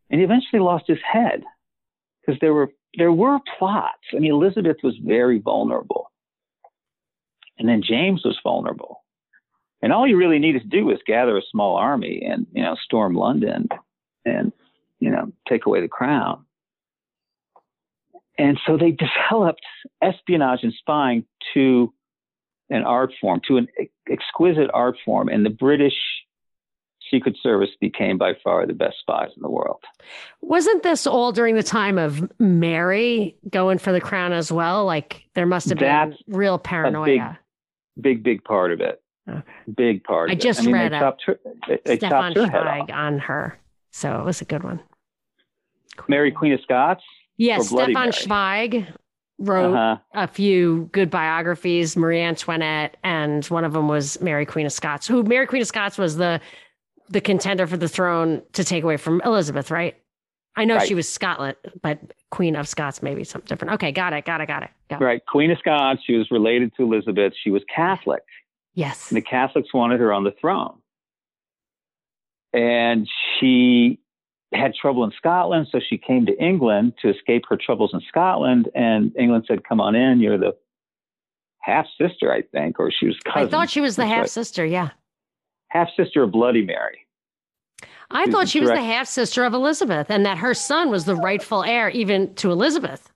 And 0.10 0.20
he 0.20 0.24
eventually 0.24 0.60
lost 0.60 0.86
his 0.88 1.00
head 1.04 1.44
because 2.22 2.40
there 2.40 2.54
were 2.54 2.72
there 2.98 3.12
were 3.12 3.40
plots. 3.58 4.04
I 4.14 4.20
mean, 4.20 4.32
Elizabeth 4.32 4.78
was 4.84 4.96
very 5.02 5.40
vulnerable. 5.40 6.12
And 7.58 7.68
then 7.68 7.82
James 7.82 8.22
was 8.26 8.38
vulnerable. 8.44 9.04
And 9.82 9.94
all 9.94 10.08
you 10.08 10.18
really 10.18 10.40
needed 10.40 10.64
to 10.64 10.68
do 10.68 10.86
was 10.86 11.00
gather 11.08 11.38
a 11.38 11.44
small 11.50 11.78
army 11.78 12.22
and, 12.24 12.46
you 12.52 12.62
know, 12.62 12.76
storm 12.84 13.16
London 13.16 13.70
and, 14.26 14.52
you 15.00 15.10
know, 15.10 15.32
take 15.48 15.66
away 15.66 15.82
the 15.82 15.88
crown. 15.88 16.46
And 18.38 18.60
so 18.68 18.78
they 18.78 18.92
developed 18.92 19.62
espionage 20.02 20.60
and 20.64 20.74
spying 20.74 21.26
to 21.54 21.94
an 22.72 22.84
art 22.84 23.14
form, 23.22 23.42
to 23.48 23.58
an 23.58 23.68
exquisite 24.10 24.72
art 24.74 24.98
form. 25.06 25.30
And 25.30 25.46
the 25.46 25.52
British 25.52 25.94
Secret 27.12 27.36
Service 27.44 27.70
became 27.80 28.18
by 28.18 28.34
far 28.44 28.66
the 28.66 28.74
best 28.74 28.98
spies 29.00 29.30
in 29.36 29.42
the 29.42 29.50
world. 29.50 29.84
Wasn't 30.42 30.82
this 30.82 31.06
all 31.06 31.32
during 31.32 31.56
the 31.56 31.64
time 31.64 31.98
of 31.98 32.32
Mary 32.40 33.36
going 33.50 33.78
for 33.78 33.92
the 33.92 34.02
crown 34.02 34.32
as 34.32 34.52
well? 34.52 34.86
Like 34.86 35.26
there 35.36 35.46
must 35.46 35.70
have 35.70 35.78
been 35.78 36.10
That's 36.10 36.22
real 36.28 36.58
paranoia. 36.58 37.38
Big, 38.00 38.24
big 38.24 38.44
part 38.44 38.72
of 38.72 38.80
it. 38.80 39.02
Okay. 39.30 39.42
Big 39.76 40.04
part 40.04 40.30
I 40.30 40.34
of 40.34 40.40
just 40.40 40.62
it. 40.62 40.64
I 40.64 40.66
mean, 40.68 40.76
read 40.76 40.94
a 40.94 41.16
her, 41.26 41.40
they, 41.68 41.98
Stefan 41.98 42.34
chopped 42.34 42.38
her 42.38 42.50
head 42.50 42.68
off. 42.68 42.88
Zweig 42.88 42.92
on 42.92 43.20
her. 43.20 43.60
So 43.92 44.20
it 44.20 44.26
was 44.26 44.42
a 44.42 44.46
good 44.46 44.64
one. 44.64 44.80
Mary 46.08 46.32
Queen 46.32 46.54
of 46.54 46.62
Scots? 46.62 47.04
Yes, 47.38 47.68
Stefan? 47.68 48.12
Zweig 48.14 48.88
wrote 49.42 49.74
Uh-huh. 49.74 49.98
a 50.14 50.28
few 50.28 50.90
good 50.92 51.10
biographies, 51.10 51.96
Marie 51.98 52.22
Antoinette, 52.22 52.98
and 53.04 53.46
one 53.46 53.64
of 53.66 53.74
them 53.74 53.88
was 53.88 54.20
Mary 54.22 54.46
Queen 54.46 54.66
of 54.66 54.72
Scots, 54.74 55.08
who 55.08 55.24
Mary 55.24 55.46
Queen 55.48 55.62
of 55.62 55.68
Scots 55.68 55.98
was 55.98 56.18
the 56.18 56.40
the 57.10 57.20
contender 57.22 57.68
for 57.68 57.76
the 57.76 57.90
throne 57.90 58.42
to 58.54 58.64
take 58.64 58.84
away 58.86 58.96
from 58.96 59.22
Elizabeth, 59.26 59.70
right? 59.70 59.98
I 60.56 60.64
know 60.64 60.76
Right. 60.78 60.88
she 60.88 60.96
was 60.96 61.10
Scotland, 61.10 61.58
but 61.82 62.00
Queen 62.30 62.56
of 62.56 62.70
Scots 62.70 63.02
maybe 63.04 63.26
something 63.26 63.48
different. 63.50 63.74
Okay, 63.74 63.92
got 63.92 64.14
it, 64.14 64.24
got 64.24 64.40
it, 64.40 64.48
got 64.48 64.64
it. 64.64 64.70
Got 64.90 65.02
it. 65.02 65.06
Right. 65.06 65.26
Queen 65.26 65.52
of 65.52 65.58
Scots. 65.60 66.02
She 66.06 66.14
was 66.16 66.32
related 66.32 66.72
to 66.78 66.84
Elizabeth. 66.84 67.34
She 67.44 67.50
was 67.52 67.64
Catholic. 67.74 68.24
Yes. 68.76 69.10
And 69.12 69.18
the 69.18 69.22
Catholics 69.22 69.74
wanted 69.74 70.00
her 70.00 70.14
on 70.14 70.24
the 70.24 70.32
throne. 70.32 70.78
And 72.54 73.08
she 73.40 74.00
had 74.54 74.74
trouble 74.76 75.04
in 75.04 75.12
Scotland, 75.18 75.68
so 75.72 75.80
she 75.80 75.98
came 75.98 76.26
to 76.26 76.38
England 76.44 76.94
to 77.02 77.10
escape 77.10 77.44
her 77.50 77.58
troubles 77.58 77.92
in 77.94 78.02
Scotland. 78.08 78.70
And 78.76 79.16
England 79.18 79.46
said, 79.48 79.64
Come 79.68 79.80
on 79.80 79.96
in, 79.96 80.20
you're 80.20 80.38
the 80.38 80.56
half 81.60 81.86
sister, 82.00 82.32
I 82.32 82.42
think, 82.42 82.80
or 82.80 82.92
she 82.92 83.08
was 83.08 83.18
cousin. 83.26 83.48
I 83.48 83.50
thought 83.50 83.70
she 83.70 83.82
was 83.82 83.96
the 83.96 84.06
half 84.06 84.22
right. 84.22 84.30
sister. 84.30 84.66
Yeah. 84.66 84.90
half 85.70 85.90
sister 85.96 86.24
of 86.24 86.32
Bloody 86.32 86.66
Mary. 86.66 87.06
I 88.10 88.26
She's 88.26 88.34
thought 88.34 88.50
she 88.50 88.60
was 88.60 88.70
the 88.70 88.84
half 88.84 89.08
sister 89.08 89.46
of 89.46 89.54
Elizabeth 89.54 90.10
and 90.10 90.26
that 90.26 90.38
her 90.40 90.54
son 90.54 90.90
was 90.90 91.06
the 91.06 91.16
rightful 91.16 91.64
heir 91.64 91.90
even 91.90 92.34
to 92.36 92.52
Elizabeth. 92.52 93.10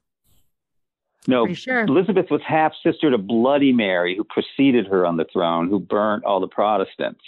No, 1.28 1.46
Pretty 1.46 1.60
sure. 1.60 1.82
Elizabeth 1.82 2.28
was 2.30 2.42
half 2.46 2.72
sister 2.84 3.12
to 3.12 3.18
Bloody 3.18 3.74
Mary, 3.74 4.16
who 4.16 4.24
preceded 4.24 4.88
her 4.88 5.06
on 5.06 5.18
the 5.18 5.26
throne, 5.26 5.68
who 5.68 5.80
burnt 5.80 6.24
all 6.24 6.40
the 6.40 6.48
Protestants. 6.48 7.24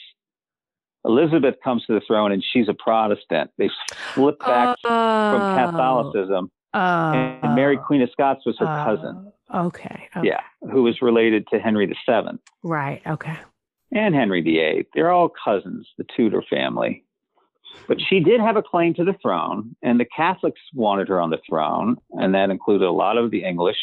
Elizabeth 1.05 1.55
comes 1.63 1.85
to 1.85 1.93
the 1.93 2.01
throne 2.05 2.31
and 2.31 2.43
she's 2.43 2.67
a 2.67 2.73
Protestant. 2.73 3.51
They 3.57 3.69
flip 4.13 4.39
back 4.39 4.77
from 4.81 4.91
Oh. 4.91 5.55
Catholicism. 5.71 6.51
Oh. 6.73 6.79
and 7.13 7.55
Mary 7.55 7.77
oh. 7.79 7.83
Queen 7.85 8.01
of 8.01 8.09
Scots 8.11 8.45
was 8.45 8.57
her 8.59 8.65
oh. 8.65 8.83
cousin. 8.85 9.31
Oh, 9.51 9.65
Okay. 9.67 10.09
okay. 10.15 10.27
Yeah, 10.27 10.41
who 10.71 10.83
was 10.83 11.01
related 11.01 11.47
to 11.47 11.59
Henry 11.59 11.85
VII 11.85 12.37
Right. 12.63 13.01
Okay. 13.07 13.37
and 13.93 14.13
Henry 14.13 14.41
VIII. 14.41 14.87
They're 14.93 15.11
all 15.11 15.29
cousins, 15.29 15.87
the 15.97 16.05
Tudor 16.15 16.43
family. 16.49 17.05
But 17.87 17.99
she 18.09 18.19
did 18.19 18.41
have 18.41 18.57
a 18.57 18.61
claim 18.63 18.93
to 18.95 19.05
the 19.05 19.15
throne, 19.21 19.75
and 19.81 19.99
the 19.99 20.05
Catholics 20.05 20.59
wanted 20.73 21.07
her 21.07 21.21
on 21.21 21.29
the 21.29 21.39
throne, 21.47 21.95
and 22.11 22.33
that 22.35 22.49
included 22.49 22.85
a 22.85 22.91
lot 22.91 23.17
of 23.17 23.31
the 23.31 23.43
English, 23.45 23.77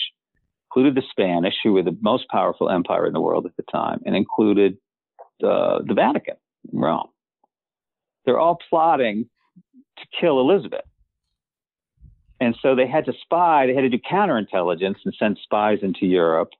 included 0.69 0.95
the 0.97 1.07
Spanish, 1.11 1.55
who 1.63 1.73
were 1.73 1.83
the 1.83 1.97
most 2.03 2.29
powerful 2.29 2.69
empire 2.69 3.07
in 3.07 3.13
the 3.15 3.21
world 3.21 3.47
at 3.47 3.57
the 3.57 3.63
time, 3.73 4.01
and 4.05 4.15
included 4.17 4.77
the, 5.41 5.83
the 5.87 5.95
Vatican, 5.95 6.35
Rome. 6.73 7.09
They're 8.25 8.39
all 8.39 8.59
plotting 8.69 9.29
to 9.99 10.05
kill 10.21 10.41
Elizabeth. 10.41 10.85
And 12.41 12.57
so 12.61 12.75
they 12.75 12.87
had 12.87 13.07
to 13.07 13.13
spy, 13.23 13.67
they 13.67 13.75
had 13.75 13.83
to 13.83 13.89
do 13.89 13.99
counterintelligence 13.99 14.97
and 15.05 15.15
send 15.19 15.39
spies 15.43 15.79
into 15.83 16.07
Europe. 16.07 16.51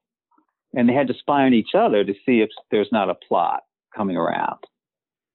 And 0.75 0.89
they 0.89 0.95
had 0.95 1.09
to 1.09 1.15
spy 1.15 1.45
on 1.45 1.55
each 1.55 1.75
other 1.77 2.05
to 2.05 2.15
see 2.27 2.41
if 2.41 2.51
there's 2.71 2.91
not 2.91 3.11
a 3.11 3.15
plot 3.15 3.63
coming 3.95 4.17
around. 4.17 4.59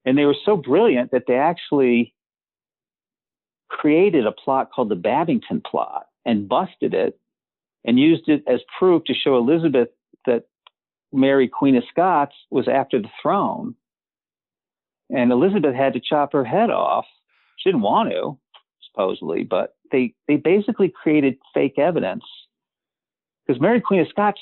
And 0.05 0.17
they 0.17 0.25
were 0.25 0.35
so 0.45 0.57
brilliant 0.57 1.11
that 1.11 1.23
they 1.27 1.35
actually 1.35 2.13
created 3.69 4.25
a 4.25 4.31
plot 4.31 4.71
called 4.71 4.89
the 4.89 4.95
Babington 4.95 5.61
plot 5.61 6.07
and 6.25 6.49
busted 6.49 6.93
it 6.93 7.19
and 7.85 7.99
used 7.99 8.27
it 8.27 8.43
as 8.47 8.59
proof 8.77 9.03
to 9.05 9.13
show 9.13 9.37
Elizabeth 9.37 9.89
that 10.25 10.45
Mary, 11.13 11.47
Queen 11.47 11.75
of 11.75 11.83
Scots, 11.89 12.35
was 12.49 12.67
after 12.67 13.01
the 13.01 13.09
throne. 13.21 13.75
And 15.09 15.31
Elizabeth 15.31 15.75
had 15.75 15.93
to 15.93 15.99
chop 15.99 16.33
her 16.33 16.43
head 16.43 16.69
off. 16.69 17.05
She 17.57 17.69
didn't 17.69 17.81
want 17.81 18.11
to, 18.11 18.37
supposedly, 18.91 19.43
but 19.43 19.75
they, 19.91 20.13
they 20.27 20.35
basically 20.37 20.89
created 20.89 21.37
fake 21.53 21.79
evidence 21.79 22.23
because 23.45 23.59
Mary, 23.61 23.81
Queen 23.81 24.01
of 24.01 24.07
Scots 24.09 24.39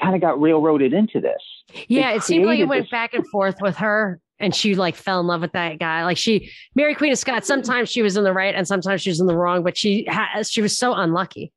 kind 0.00 0.14
of 0.14 0.20
got 0.20 0.40
railroaded 0.40 0.92
into 0.92 1.20
this. 1.20 1.40
Yeah, 1.88 2.12
it 2.12 2.22
seemed 2.22 2.46
like 2.46 2.58
it 2.58 2.68
went 2.68 2.84
this- 2.84 2.90
back 2.90 3.14
and 3.14 3.26
forth 3.28 3.56
with 3.60 3.76
her, 3.76 4.20
and 4.38 4.54
she 4.54 4.74
like 4.74 4.94
fell 4.94 5.20
in 5.20 5.26
love 5.26 5.40
with 5.40 5.52
that 5.52 5.78
guy. 5.78 6.04
Like 6.04 6.18
she, 6.18 6.50
Mary 6.74 6.94
Queen 6.94 7.12
of 7.12 7.18
Scots. 7.18 7.46
Sometimes 7.46 7.88
she 7.88 8.02
was 8.02 8.16
in 8.16 8.24
the 8.24 8.32
right, 8.32 8.54
and 8.54 8.68
sometimes 8.68 9.02
she 9.02 9.10
was 9.10 9.20
in 9.20 9.26
the 9.26 9.36
wrong. 9.36 9.62
But 9.62 9.76
she 9.76 10.06
has, 10.08 10.50
she 10.50 10.62
was 10.62 10.76
so 10.78 10.92
unlucky. 10.94 11.52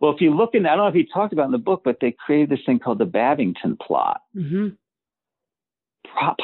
Well, 0.00 0.12
if 0.14 0.20
you 0.20 0.34
look 0.34 0.54
in, 0.54 0.66
I 0.66 0.70
don't 0.76 0.78
know 0.78 0.86
if 0.88 0.94
he 0.94 1.08
talked 1.12 1.32
about 1.32 1.46
in 1.46 1.52
the 1.52 1.58
book, 1.58 1.80
but 1.84 1.98
they 2.00 2.14
created 2.24 2.50
this 2.50 2.60
thing 2.66 2.78
called 2.78 2.98
the 2.98 3.06
Babington 3.06 3.76
plot, 3.80 4.20
hmm 4.34 4.68
po- 4.68 4.76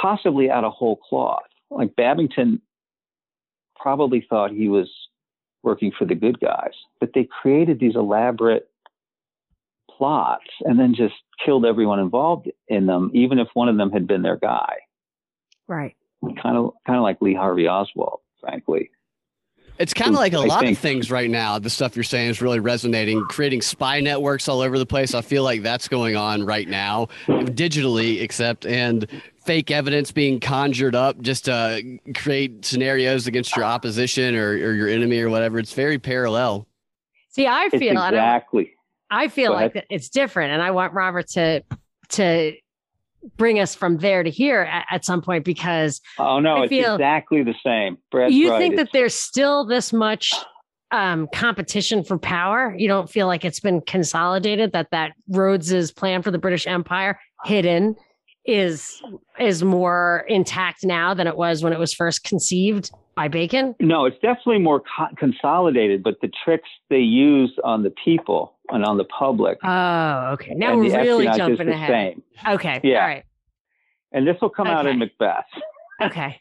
possibly 0.01 0.51
out 0.51 0.65
of 0.65 0.73
whole 0.73 0.97
cloth. 0.97 1.43
Like 1.71 1.97
Babington 1.97 2.61
probably 3.77 4.25
thought 4.29 4.51
he 4.51 4.69
was 4.69 4.91
working 5.63 5.93
for 5.97 6.05
the 6.05 6.15
good 6.15 6.41
guys, 6.41 6.73
but 7.01 7.11
they 7.15 7.29
created 7.41 7.81
these 7.81 7.95
elaborate 7.95 8.69
plots 9.91 10.51
and 10.61 10.79
then 10.79 10.95
just 10.95 11.15
killed 11.45 11.65
everyone 11.65 11.99
involved 11.99 12.49
in 12.69 12.87
them, 12.87 13.11
even 13.15 13.39
if 13.39 13.49
one 13.55 13.69
of 13.69 13.77
them 13.77 13.91
had 13.91 14.07
been 14.07 14.23
their 14.23 14.37
guy. 14.37 14.75
Right. 15.69 15.97
Kind 16.43 16.57
of, 16.57 16.73
kind 16.87 16.99
of 16.99 17.03
like 17.03 17.21
Lee 17.21 17.35
Harvey 17.35 17.69
Oswald, 17.69 18.21
frankly. 18.41 18.91
It's 19.83 19.93
kind 19.93 20.11
of 20.11 20.15
like 20.15 20.33
a 20.33 20.39
I 20.39 20.45
lot 20.45 20.61
think. 20.61 20.77
of 20.77 20.79
things 20.79 21.11
right 21.11 21.29
now. 21.29 21.59
The 21.59 21.69
stuff 21.69 21.97
you're 21.97 22.05
saying 22.05 22.31
is 22.31 22.41
really 22.41 22.61
resonating, 22.61 23.21
creating 23.25 23.63
spy 23.63 23.99
networks 23.99 24.47
all 24.47 24.61
over 24.61 24.79
the 24.79 24.87
place. 24.87 25.13
I 25.13 25.23
feel 25.23 25.43
like 25.43 25.63
that's 25.63 25.89
going 25.89 26.15
on 26.15 26.47
right 26.47 26.69
now, 26.69 27.09
digitally, 27.27 28.23
except 28.23 28.65
and 28.65 29.09
fake 29.45 29.73
evidence 29.73 30.13
being 30.13 30.39
conjured 30.39 30.95
up 30.95 31.21
just 31.21 31.47
to 31.47 31.99
create 32.15 32.65
scenarios 32.65 33.27
against 33.27 33.57
your 33.57 33.65
opposition 33.65 34.37
or, 34.37 34.51
or 34.51 34.73
your 34.73 34.87
enemy 34.87 35.19
or 35.19 35.31
whatever. 35.31 35.59
It's 35.59 35.73
very 35.73 35.99
parallel. 35.99 36.69
See, 37.31 37.49
I 37.49 37.69
feel 37.71 38.01
it's 38.01 38.09
exactly. 38.09 38.75
I, 39.11 39.25
I 39.25 39.29
feel 39.29 39.51
like 39.51 39.85
it's 39.91 40.11
different, 40.11 40.53
and 40.53 40.63
I 40.63 40.71
want 40.71 40.93
Robert 40.93 41.27
to 41.31 41.65
to 42.11 42.53
bring 43.37 43.61
us 43.61 43.75
from 43.75 43.99
there 43.99 44.23
to 44.23 44.31
here 44.31 44.63
at, 44.63 44.87
at 44.91 45.05
some 45.05 45.23
point 45.23 45.45
because 45.45 46.01
oh 46.19 46.41
no, 46.41 46.57
I 46.57 46.65
it's 46.65 46.73
exactly 46.73 47.43
the 47.43 47.55
same. 47.65 47.99
Brad's 48.11 48.35
you 48.35 48.51
right. 48.51 48.59
think 48.59 48.77
that 48.77 48.91
there's 48.93 49.15
still 49.15 49.65
this 49.65 49.93
much 49.93 50.33
um, 50.91 51.29
competition 51.35 52.05
for 52.05 52.19
power? 52.19 52.75
You 52.77 52.89
don't 52.89 53.11
feel 53.11 53.27
like 53.27 53.45
it's 53.45 53.61
been 53.61 53.81
consolidated 53.81 54.73
that 54.73 54.89
that 54.91 55.13
Rhodes's 55.29 55.91
plan 55.91 56.23
for 56.23 56.31
the 56.31 56.39
British 56.39 56.67
Empire 56.67 57.19
hidden 57.45 57.97
is 58.45 59.01
is 59.39 59.63
more 59.63 60.25
intact 60.29 60.85
now 60.85 61.15
than 61.15 61.27
it 61.27 61.37
was 61.37 61.63
when 61.63 61.73
it 61.73 61.79
was 61.79 61.95
first 61.95 62.25
conceived 62.25 62.91
by 63.15 63.29
Bacon? 63.29 63.75
No, 63.79 64.05
it's 64.05 64.19
definitely 64.21 64.59
more 64.59 64.81
co- 64.81 65.15
consolidated, 65.17 66.03
but 66.03 66.17
the 66.23 66.31
tricks 66.45 66.69
they 66.91 66.99
use 66.99 67.53
on 67.63 67.83
the 67.83 67.93
people 68.05 68.55
and 68.73 68.85
on 68.85 68.97
the 68.97 69.05
public. 69.05 69.59
Oh, 69.63 70.31
okay. 70.33 70.55
Now 70.55 70.77
we're 70.77 71.03
really 71.03 71.27
jumping 71.27 71.69
ahead. 71.69 71.89
Same. 71.89 72.23
Okay. 72.55 72.81
Yeah. 72.83 73.01
All 73.01 73.07
right. 73.07 73.25
And 74.13 74.27
this 74.27 74.37
will 74.41 74.51
come 74.51 74.67
okay. 74.67 74.77
out 74.77 74.87
in 74.87 74.99
Macbeth. 74.99 75.45
okay. 76.03 76.41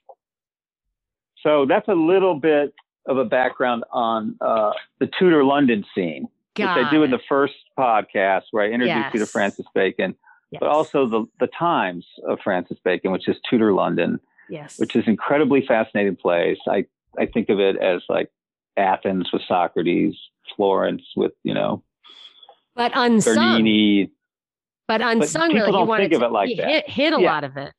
So 1.44 1.66
that's 1.66 1.88
a 1.88 1.94
little 1.94 2.36
bit 2.36 2.74
of 3.08 3.18
a 3.18 3.26
background 3.26 3.84
on 3.92 4.36
uh, 4.42 4.72
the 5.00 5.10
Tudor 5.20 5.44
London 5.44 5.84
scene, 5.96 6.28
Got 6.56 6.78
which 6.78 6.86
I 6.86 6.92
do 6.92 7.04
in 7.04 7.12
the 7.12 7.20
first 7.28 7.56
podcast 7.78 8.44
where 8.52 8.64
I 8.64 8.68
introduce 8.68 8.96
yes. 8.96 9.14
you 9.14 9.20
to 9.22 9.26
Francis 9.26 9.66
Bacon, 9.74 10.16
yes. 10.52 10.60
but 10.60 10.70
also 10.70 11.08
the, 11.08 11.26
the 11.40 11.48
Times 11.48 12.06
of 12.28 12.40
Francis 12.44 12.78
Bacon, 12.84 13.12
which 13.12 13.28
is 13.28 13.38
Tudor 13.50 13.74
London, 13.74 14.20
yes. 14.50 14.78
which 14.78 14.96
is 14.96 15.04
incredibly 15.08 15.66
fascinating 15.66 16.16
place. 16.16 16.60
I, 16.70 16.86
I 17.18 17.26
think 17.26 17.50
of 17.50 17.60
it 17.60 17.78
as 17.78 18.04
like 18.08 18.30
Athens 18.78 19.30
with 19.34 19.42
Socrates, 19.48 20.16
Florence 20.56 21.04
with, 21.16 21.32
you 21.44 21.54
know, 21.54 21.84
but 22.82 22.92
unsung. 22.96 23.36
Bernini. 23.36 24.12
But 24.88 25.02
unsung, 25.02 25.50
but 25.50 25.54
really, 25.54 25.72
don't 25.72 25.98
think 25.98 26.14
of 26.14 26.24
it 26.24 26.32
like 26.32 26.50
he 26.50 26.56
that. 26.56 26.68
Hit, 26.68 26.90
hit 26.90 27.14
a 27.14 27.22
yeah. 27.22 27.32
lot 27.32 27.44
of 27.44 27.56
it. 27.56 27.74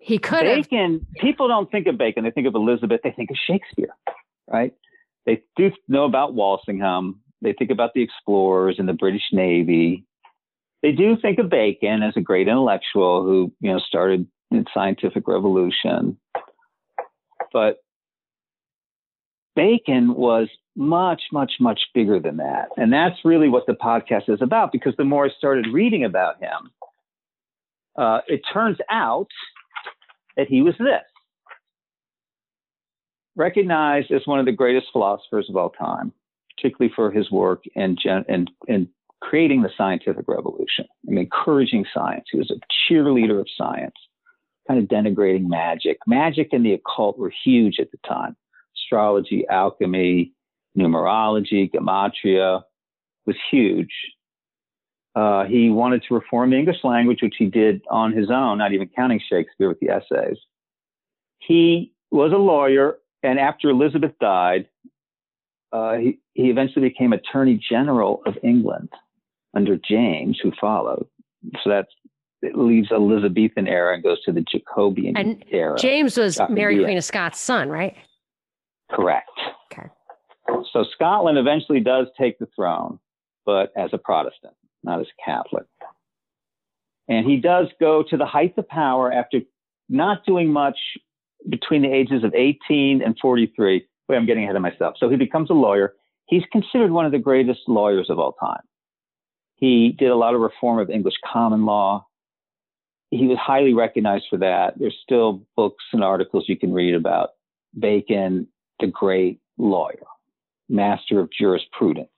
He 0.00 0.18
could 0.18 0.42
Bacon. 0.42 1.06
Have. 1.14 1.22
People 1.22 1.46
don't 1.46 1.70
think 1.70 1.86
of 1.86 1.96
Bacon. 1.96 2.24
They 2.24 2.32
think 2.32 2.48
of 2.48 2.56
Elizabeth. 2.56 3.00
They 3.04 3.12
think 3.12 3.30
of 3.30 3.36
Shakespeare, 3.46 3.94
right? 4.50 4.72
They 5.26 5.42
do 5.56 5.70
know 5.86 6.04
about 6.04 6.34
Walsingham. 6.34 7.20
They 7.40 7.52
think 7.52 7.70
about 7.70 7.94
the 7.94 8.02
explorers 8.02 8.76
and 8.80 8.88
the 8.88 8.94
British 8.94 9.22
Navy. 9.32 10.04
They 10.82 10.90
do 10.90 11.16
think 11.16 11.38
of 11.38 11.50
Bacon 11.50 12.02
as 12.02 12.14
a 12.16 12.20
great 12.20 12.48
intellectual 12.48 13.22
who, 13.22 13.52
you 13.60 13.72
know, 13.72 13.78
started 13.78 14.26
the 14.50 14.64
scientific 14.74 15.28
revolution. 15.28 16.18
But 17.52 17.76
Bacon 19.58 20.14
was 20.14 20.48
much, 20.76 21.20
much, 21.32 21.54
much 21.58 21.80
bigger 21.92 22.20
than 22.20 22.36
that. 22.36 22.68
And 22.76 22.92
that's 22.92 23.16
really 23.24 23.48
what 23.48 23.66
the 23.66 23.72
podcast 23.72 24.28
is 24.28 24.40
about 24.40 24.70
because 24.70 24.94
the 24.96 25.02
more 25.02 25.26
I 25.26 25.30
started 25.36 25.66
reading 25.72 26.04
about 26.04 26.40
him, 26.40 26.70
uh, 27.96 28.20
it 28.28 28.42
turns 28.52 28.78
out 28.88 29.26
that 30.36 30.46
he 30.46 30.62
was 30.62 30.74
this 30.78 31.02
recognized 33.34 34.12
as 34.12 34.22
one 34.26 34.38
of 34.38 34.46
the 34.46 34.52
greatest 34.52 34.86
philosophers 34.92 35.46
of 35.48 35.56
all 35.56 35.70
time, 35.70 36.12
particularly 36.56 36.92
for 36.94 37.10
his 37.10 37.28
work 37.30 37.64
in, 37.74 37.96
gen- 38.00 38.24
in, 38.28 38.46
in 38.68 38.88
creating 39.20 39.62
the 39.62 39.70
scientific 39.76 40.28
revolution 40.28 40.86
and 41.08 41.18
encouraging 41.18 41.84
science. 41.92 42.26
He 42.30 42.38
was 42.38 42.52
a 42.52 42.60
cheerleader 42.92 43.40
of 43.40 43.48
science, 43.56 43.94
kind 44.68 44.80
of 44.80 44.88
denigrating 44.88 45.48
magic. 45.48 45.98
Magic 46.06 46.50
and 46.52 46.64
the 46.64 46.74
occult 46.74 47.18
were 47.18 47.32
huge 47.44 47.80
at 47.80 47.90
the 47.90 47.98
time. 48.06 48.36
Astrology, 48.88 49.44
alchemy, 49.48 50.32
numerology, 50.76 51.70
gematria 51.70 52.62
was 53.26 53.36
huge. 53.50 53.92
Uh, 55.14 55.44
he 55.44 55.68
wanted 55.68 56.02
to 56.08 56.14
reform 56.14 56.50
the 56.50 56.56
English 56.56 56.78
language, 56.84 57.18
which 57.22 57.34
he 57.38 57.46
did 57.46 57.82
on 57.90 58.12
his 58.12 58.30
own, 58.30 58.56
not 58.58 58.72
even 58.72 58.88
counting 58.96 59.20
Shakespeare 59.28 59.68
with 59.68 59.78
the 59.80 59.90
essays. 59.90 60.38
He 61.38 61.92
was 62.10 62.32
a 62.32 62.36
lawyer, 62.36 62.98
and 63.22 63.38
after 63.38 63.68
Elizabeth 63.68 64.12
died, 64.20 64.68
uh, 65.72 65.94
he, 65.96 66.18
he 66.32 66.50
eventually 66.50 66.88
became 66.88 67.12
Attorney 67.12 67.60
General 67.68 68.22
of 68.24 68.38
England 68.42 68.88
under 69.54 69.76
James, 69.76 70.38
who 70.42 70.52
followed. 70.58 71.06
So 71.62 71.70
that's 71.70 71.92
it 72.40 72.56
leaves 72.56 72.92
Elizabethan 72.92 73.66
era 73.66 73.94
and 73.94 74.02
goes 74.02 74.22
to 74.22 74.32
the 74.32 74.42
Jacobean 74.42 75.16
and 75.16 75.44
era. 75.50 75.76
James 75.76 76.16
was. 76.16 76.40
Mary 76.48 76.82
Queen 76.82 76.96
of 76.96 77.04
Scots' 77.04 77.40
son, 77.40 77.68
right? 77.68 77.96
Correct. 78.90 79.30
Okay. 79.72 79.88
So 80.72 80.84
Scotland 80.94 81.38
eventually 81.38 81.80
does 81.80 82.06
take 82.18 82.38
the 82.38 82.48
throne, 82.54 82.98
but 83.44 83.72
as 83.76 83.90
a 83.92 83.98
Protestant, 83.98 84.54
not 84.82 85.00
as 85.00 85.06
a 85.06 85.22
Catholic. 85.24 85.66
And 87.08 87.26
he 87.26 87.38
does 87.38 87.68
go 87.80 88.02
to 88.08 88.16
the 88.16 88.26
height 88.26 88.54
of 88.58 88.68
power 88.68 89.12
after 89.12 89.40
not 89.88 90.24
doing 90.26 90.52
much 90.52 90.78
between 91.48 91.82
the 91.82 91.92
ages 91.92 92.24
of 92.24 92.34
18 92.34 93.02
and 93.02 93.16
43. 93.20 93.86
Wait, 94.08 94.16
I'm 94.16 94.26
getting 94.26 94.44
ahead 94.44 94.56
of 94.56 94.62
myself. 94.62 94.96
So 94.98 95.08
he 95.08 95.16
becomes 95.16 95.50
a 95.50 95.54
lawyer. 95.54 95.94
He's 96.26 96.42
considered 96.52 96.90
one 96.90 97.06
of 97.06 97.12
the 97.12 97.18
greatest 97.18 97.60
lawyers 97.66 98.10
of 98.10 98.18
all 98.18 98.32
time. 98.32 98.60
He 99.54 99.94
did 99.98 100.10
a 100.10 100.16
lot 100.16 100.34
of 100.34 100.40
reform 100.40 100.78
of 100.78 100.90
English 100.90 101.14
common 101.30 101.64
law. 101.64 102.06
He 103.10 103.26
was 103.26 103.38
highly 103.38 103.72
recognized 103.72 104.26
for 104.28 104.36
that. 104.38 104.74
There's 104.78 104.96
still 105.02 105.42
books 105.56 105.84
and 105.92 106.04
articles 106.04 106.44
you 106.46 106.58
can 106.58 106.72
read 106.72 106.94
about 106.94 107.30
Bacon, 107.78 108.46
the 108.80 108.86
great 108.86 109.40
lawyer, 109.56 110.06
master 110.68 111.20
of 111.20 111.30
jurisprudence. 111.30 112.08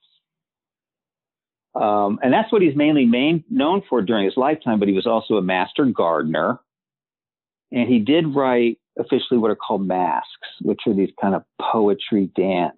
Um, 1.73 2.19
and 2.21 2.33
that's 2.33 2.51
what 2.51 2.61
he's 2.61 2.75
mainly 2.75 3.05
main, 3.05 3.43
known 3.49 3.81
for 3.87 4.01
during 4.01 4.25
his 4.25 4.35
lifetime, 4.35 4.79
but 4.79 4.89
he 4.89 4.93
was 4.93 5.07
also 5.07 5.35
a 5.35 5.41
master 5.41 5.85
gardener. 5.85 6.59
And 7.71 7.87
he 7.87 7.99
did 7.99 8.35
write 8.35 8.77
officially 8.99 9.37
what 9.37 9.51
are 9.51 9.55
called 9.55 9.87
masques, 9.87 10.27
which 10.61 10.81
are 10.85 10.93
these 10.93 11.11
kind 11.19 11.33
of 11.33 11.43
poetry 11.61 12.29
dance 12.35 12.75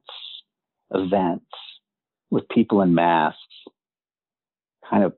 events 0.91 1.45
with 2.29 2.47
people 2.49 2.81
in 2.81 2.93
masks, 2.93 3.39
kind 4.87 5.03
of 5.03 5.13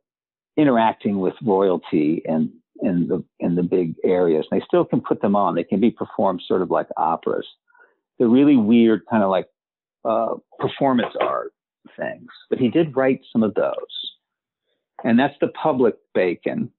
interacting 0.57 1.19
with 1.19 1.33
royalty 1.43 2.21
and 2.25 2.49
in 2.81 3.07
the 3.07 3.23
in 3.39 3.55
the 3.55 3.63
big 3.63 3.95
areas. 4.03 4.45
They 4.51 4.61
still 4.65 4.85
can 4.85 5.01
put 5.01 5.21
them 5.21 5.35
on. 5.35 5.55
They 5.55 5.63
can 5.63 5.79
be 5.79 5.91
performed 5.91 6.41
sort 6.47 6.61
of 6.61 6.71
like 6.71 6.87
operas. 6.97 7.47
They're 8.17 8.27
really 8.27 8.55
weird, 8.55 9.01
kind 9.09 9.23
of 9.23 9.29
like 9.29 9.47
uh, 10.03 10.35
performance 10.59 11.13
art 11.19 11.51
things. 11.97 12.27
But 12.49 12.59
he 12.59 12.69
did 12.69 12.95
write 12.95 13.21
some 13.31 13.43
of 13.43 13.53
those, 13.53 13.73
and 15.03 15.19
that's 15.19 15.35
the 15.41 15.47
public 15.49 15.95
Bacon. 16.13 16.71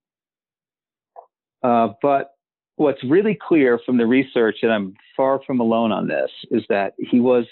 Uh, 1.63 1.89
but 2.01 2.33
what's 2.77 3.03
really 3.05 3.37
clear 3.41 3.81
from 3.85 3.99
the 3.99 4.07
research, 4.07 4.59
and 4.63 4.73
I'm 4.73 4.95
far 5.17 5.41
from 5.47 5.61
alone 5.61 5.93
on 5.93 6.09
this, 6.09 6.31
is 6.51 6.63
that 6.69 6.95
he 6.99 7.21
was 7.21 7.47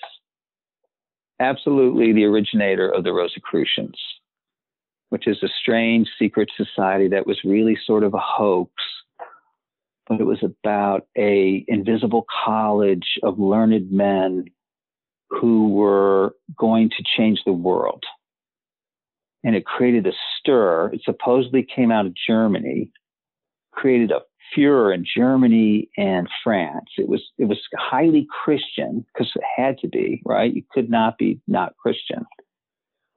absolutely 1.40 2.12
the 2.12 2.25
originator 2.25 2.88
of 2.88 3.05
the 3.05 3.12
Rosicrucians, 3.12 3.99
which 5.09 5.27
is 5.27 5.42
a 5.42 5.49
strange 5.61 6.09
secret 6.18 6.51
society 6.57 7.09
that 7.09 7.27
was 7.27 7.38
really 7.44 7.77
sort 7.87 8.05
of 8.05 8.14
a 8.14 8.20
hoax, 8.20 8.73
but 10.09 10.21
it 10.21 10.25
was 10.25 10.43
about 10.43 11.07
a 11.17 11.64
invisible 11.69 12.27
college 12.45 13.19
of 13.23 13.38
learned 13.38 13.90
men 13.90 14.47
who 15.31 15.69
were 15.71 16.35
going 16.57 16.90
to 16.90 17.05
change 17.17 17.40
the 17.45 17.53
world. 17.53 18.05
And 19.43 19.55
it 19.55 19.67
created 19.67 20.07
a 20.07 20.12
stir. 20.38 20.90
It 20.93 21.03
supposedly 21.05 21.62
came 21.62 21.90
out 21.90 22.07
of 22.07 22.14
Germany, 22.27 22.90
created 23.73 24.11
a 24.11 24.21
furor 24.55 24.93
in 24.93 25.05
Germany 25.05 25.88
and 25.97 26.29
France. 26.43 26.90
It 26.97 27.09
was 27.09 27.23
it 27.38 27.47
was 27.47 27.59
highly 27.77 28.27
Christian 28.45 29.05
because 29.12 29.31
it 29.35 29.43
had 29.57 29.79
to 29.79 29.88
be 29.88 30.23
right. 30.25 30.55
You 30.55 30.62
could 30.73 30.90
not 30.90 31.19
be 31.19 31.40
not 31.47 31.77
Christian, 31.77 32.25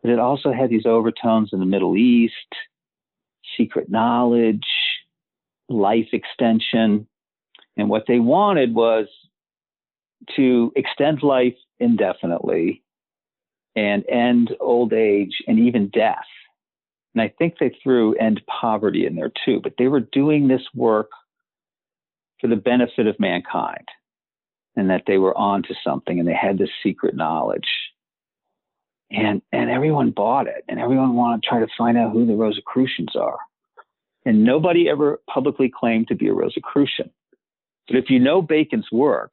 but 0.01 0.11
it 0.11 0.19
also 0.19 0.51
had 0.51 0.69
these 0.69 0.85
overtones 0.85 1.51
in 1.53 1.59
the 1.59 1.65
Middle 1.65 1.95
East, 1.95 2.33
secret 3.57 3.89
knowledge, 3.89 4.67
life 5.69 6.09
extension, 6.13 7.07
and 7.77 7.89
what 7.89 8.05
they 8.07 8.19
wanted 8.19 8.73
was 8.73 9.07
to 10.35 10.71
extend 10.75 11.23
life 11.23 11.55
indefinitely 11.79 12.83
and 13.75 14.03
end 14.09 14.55
old 14.59 14.93
age 14.93 15.43
and 15.47 15.59
even 15.59 15.89
death 15.89 16.25
And 17.13 17.21
I 17.21 17.33
think 17.37 17.55
they 17.59 17.75
threw 17.83 18.15
end 18.15 18.41
poverty 18.47 19.05
in 19.05 19.15
there 19.15 19.31
too, 19.45 19.59
but 19.63 19.73
they 19.77 19.87
were 19.87 20.01
doing 20.01 20.47
this 20.47 20.63
work 20.75 21.09
for 22.41 22.47
the 22.47 22.55
benefit 22.55 23.07
of 23.07 23.19
mankind 23.19 23.87
and 24.75 24.89
that 24.89 25.03
they 25.07 25.17
were 25.17 25.37
onto 25.37 25.73
something 25.83 26.19
and 26.19 26.27
they 26.27 26.35
had 26.35 26.57
this 26.57 26.69
secret 26.83 27.15
knowledge. 27.15 27.67
And, 29.11 29.41
and 29.51 29.69
everyone 29.69 30.11
bought 30.11 30.47
it 30.47 30.65
and 30.67 30.79
everyone 30.79 31.15
wanted 31.15 31.43
to 31.43 31.49
try 31.49 31.59
to 31.59 31.67
find 31.77 31.97
out 31.97 32.13
who 32.13 32.25
the 32.25 32.35
Rosicrucians 32.35 33.15
are. 33.15 33.39
And 34.27 34.43
nobody 34.43 34.89
ever 34.89 35.21
publicly 35.33 35.71
claimed 35.73 36.09
to 36.09 36.15
be 36.15 36.27
a 36.27 36.33
Rosicrucian. 36.33 37.09
But 37.87 37.95
if 37.95 38.09
you 38.09 38.19
know 38.19 38.41
Bacon's 38.41 38.91
work, 38.91 39.31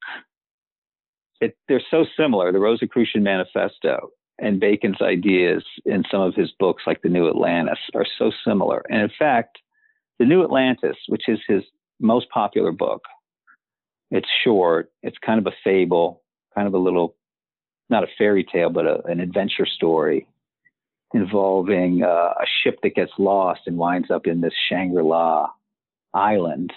it, 1.41 1.57
they're 1.67 1.83
so 1.91 2.05
similar. 2.17 2.53
The 2.53 2.61
Rosicrucian 2.61 3.25
Manifesto 3.25 4.11
and 4.39 4.61
Bacon's 4.61 5.03
ideas 5.03 5.65
in 5.85 6.05
some 6.09 6.21
of 6.21 6.37
his 6.37 6.53
books, 6.61 6.85
like 6.87 7.03
The 7.03 7.09
New 7.09 7.29
Atlantis, 7.29 7.81
are 7.93 8.07
so 8.17 8.31
similar. 8.47 8.85
And 8.89 9.03
in 9.03 9.11
fact, 9.19 9.59
The 10.21 10.27
New 10.27 10.45
Atlantis, 10.45 10.97
which 11.09 11.25
is 11.27 11.41
his 11.49 11.65
most 11.99 12.31
popular 12.31 12.71
book, 12.71 13.03
it's 14.13 14.29
short, 14.45 14.93
it's 15.03 15.19
kind 15.27 15.41
of 15.41 15.49
a 15.49 15.57
fable, 15.65 16.23
kind 16.55 16.69
of 16.69 16.75
a 16.75 16.79
little, 16.79 17.17
not 17.91 18.05
a 18.05 18.09
fairy 18.17 18.45
tale, 18.45 18.71
but 18.71 18.87
a, 18.87 19.05
an 19.07 19.19
adventure 19.19 19.67
story 19.67 20.29
involving 21.15 22.03
uh, 22.03 22.07
a 22.07 22.45
ship 22.63 22.81
that 22.83 22.95
gets 22.95 23.13
lost 23.19 23.63
and 23.67 23.79
winds 23.79 24.11
up 24.11 24.27
in 24.27 24.41
this 24.41 24.53
Shangri 24.69 25.03
La 25.03 25.49
island 26.13 26.73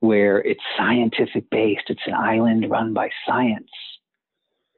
where 0.00 0.38
it's 0.38 0.60
scientific 0.76 1.48
based. 1.50 1.84
It's 1.88 2.06
an 2.06 2.14
island 2.14 2.70
run 2.70 2.92
by 2.92 3.08
science. 3.26 3.70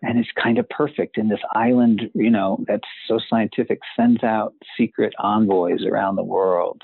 And 0.03 0.19
it's 0.19 0.31
kind 0.41 0.59
of 0.59 0.69
perfect. 0.69 1.19
And 1.19 1.31
this 1.31 1.41
island, 1.53 2.03
you 2.15 2.31
know, 2.31 2.65
that's 2.67 2.89
so 3.09 3.19
scientific 3.29 3.81
sends 3.97 4.23
out 4.23 4.55
secret 4.79 5.15
envoys 5.19 5.85
around 5.85 6.17
the 6.17 6.23
world 6.23 6.83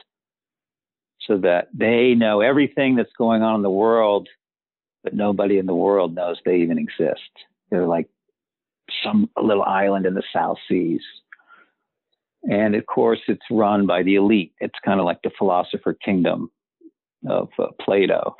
so 1.26 1.38
that 1.38 1.68
they 1.72 2.14
know 2.14 2.40
everything 2.40 2.96
that's 2.96 3.12
going 3.16 3.42
on 3.42 3.56
in 3.56 3.62
the 3.62 3.70
world, 3.70 4.28
but 5.04 5.14
nobody 5.14 5.58
in 5.58 5.66
the 5.66 5.74
world 5.74 6.14
knows 6.14 6.38
they 6.44 6.56
even 6.56 6.78
exist. 6.78 7.30
They're 7.70 7.86
like 7.86 8.08
some 9.04 9.30
little 9.40 9.62
island 9.62 10.04
in 10.04 10.14
the 10.14 10.24
South 10.34 10.58
Seas. 10.68 11.02
And 12.44 12.74
of 12.74 12.86
course, 12.86 13.20
it's 13.28 13.42
run 13.50 13.86
by 13.86 14.02
the 14.02 14.16
elite. 14.16 14.52
It's 14.60 14.78
kind 14.84 14.98
of 14.98 15.06
like 15.06 15.22
the 15.22 15.30
philosopher 15.38 15.94
kingdom 15.94 16.50
of 17.28 17.48
uh, 17.58 17.68
Plato. 17.80 18.34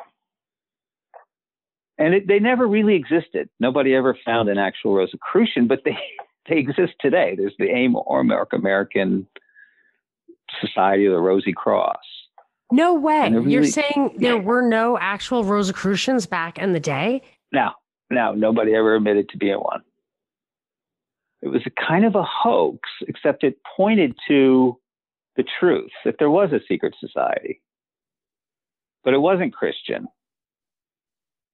And 1.99 2.15
it, 2.15 2.27
they 2.27 2.41
never 2.41 2.67
really 2.67 2.97
existed. 2.97 3.49
Nobody 3.61 3.95
ever 3.95 4.17
found 4.25 4.49
an 4.49 4.59
actual 4.59 4.95
Rosicrucian, 4.95 5.69
but 5.69 5.83
they, 5.85 5.97
they 6.49 6.59
exist 6.59 6.95
today. 7.01 7.35
There's 7.37 7.55
the 7.59 7.71
AIM 7.71 7.97
or 7.97 8.21
American 8.53 9.27
Society 10.61 11.07
of 11.07 11.13
the 11.13 11.21
Rosy 11.21 11.53
Cross. 11.53 11.99
No 12.73 12.95
way. 12.95 13.31
Really, 13.31 13.53
You're 13.53 13.65
saying 13.67 14.15
there 14.17 14.39
were 14.39 14.63
no 14.63 14.99
actual 14.99 15.45
Rosicrucians 15.45 16.27
back 16.27 16.59
in 16.59 16.73
the 16.73 16.81
day? 16.81 17.23
No, 17.53 17.71
no, 18.11 18.33
nobody 18.33 18.75
ever 18.75 18.97
admitted 18.97 19.29
to 19.29 19.37
being 19.37 19.59
one. 19.59 19.83
It 21.43 21.49
was 21.49 21.63
a 21.67 21.71
kind 21.71 22.05
of 22.05 22.15
a 22.15 22.23
hoax, 22.23 22.89
except 23.09 23.43
it 23.43 23.59
pointed 23.77 24.17
to 24.29 24.79
the 25.37 25.45
truth 25.59 25.91
that 26.05 26.17
there 26.19 26.31
was 26.31 26.53
a 26.53 26.61
secret 26.69 26.95
society. 27.01 27.61
But 29.03 29.15
it 29.15 29.21
wasn't 29.21 29.53
Christian. 29.53 30.07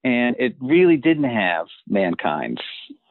And 0.05 0.37
it 0.39 0.57
really 0.61 0.97
didn't 0.97 1.25
have 1.25 1.67
mankind's 1.89 2.61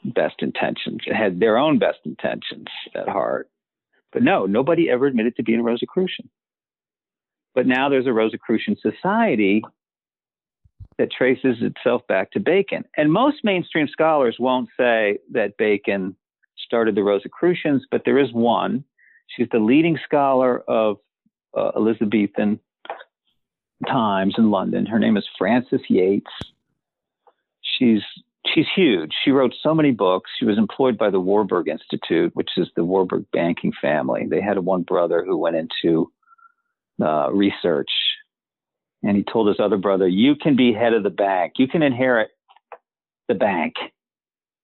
best 0.05 0.35
intentions. 0.39 0.99
It 1.05 1.15
had 1.15 1.39
their 1.39 1.57
own 1.57 1.79
best 1.79 1.99
intentions 2.05 2.67
at 2.95 3.09
heart. 3.09 3.49
But 4.13 4.23
no, 4.23 4.45
nobody 4.45 4.89
ever 4.89 5.07
admitted 5.07 5.35
to 5.35 5.43
being 5.43 5.59
a 5.59 5.63
Rosicrucian. 5.63 6.29
But 7.55 7.67
now 7.67 7.89
there's 7.89 8.07
a 8.07 8.13
Rosicrucian 8.13 8.77
society 8.79 9.63
that 10.97 11.11
traces 11.11 11.57
itself 11.61 12.05
back 12.07 12.31
to 12.31 12.39
Bacon. 12.39 12.85
And 12.95 13.11
most 13.11 13.37
mainstream 13.43 13.87
scholars 13.87 14.37
won't 14.39 14.69
say 14.77 15.17
that 15.31 15.57
Bacon 15.57 16.15
started 16.67 16.93
the 16.95 17.03
Rosicrucians, 17.03 17.85
but 17.89 18.03
there 18.05 18.19
is 18.19 18.31
one. 18.33 18.83
She's 19.35 19.47
the 19.51 19.59
leading 19.59 19.97
scholar 20.05 20.59
of 20.67 20.97
uh, 21.57 21.71
Elizabethan 21.75 22.59
times 23.87 24.35
in 24.37 24.51
London. 24.51 24.85
Her 24.85 24.99
name 24.99 25.17
is 25.17 25.25
Frances 25.37 25.81
Yates. 25.89 26.31
She's 27.79 28.01
she's 28.53 28.65
huge. 28.75 29.13
She 29.23 29.31
wrote 29.31 29.53
so 29.63 29.73
many 29.73 29.91
books. 29.91 30.29
She 30.37 30.45
was 30.45 30.57
employed 30.57 30.97
by 30.97 31.09
the 31.09 31.19
Warburg 31.19 31.67
Institute, 31.67 32.35
which 32.35 32.49
is 32.57 32.67
the 32.75 32.83
Warburg 32.83 33.25
banking 33.31 33.73
family. 33.81 34.27
They 34.29 34.41
had 34.41 34.59
one 34.59 34.83
brother 34.83 35.23
who 35.25 35.37
went 35.37 35.55
into 35.55 36.11
uh, 37.01 37.31
research, 37.31 37.91
and 39.03 39.15
he 39.15 39.23
told 39.23 39.47
his 39.47 39.59
other 39.59 39.77
brother, 39.77 40.07
"You 40.07 40.35
can 40.35 40.55
be 40.55 40.73
head 40.73 40.93
of 40.93 41.03
the 41.03 41.09
bank. 41.09 41.53
You 41.57 41.67
can 41.67 41.81
inherit 41.81 42.29
the 43.27 43.35
bank 43.35 43.75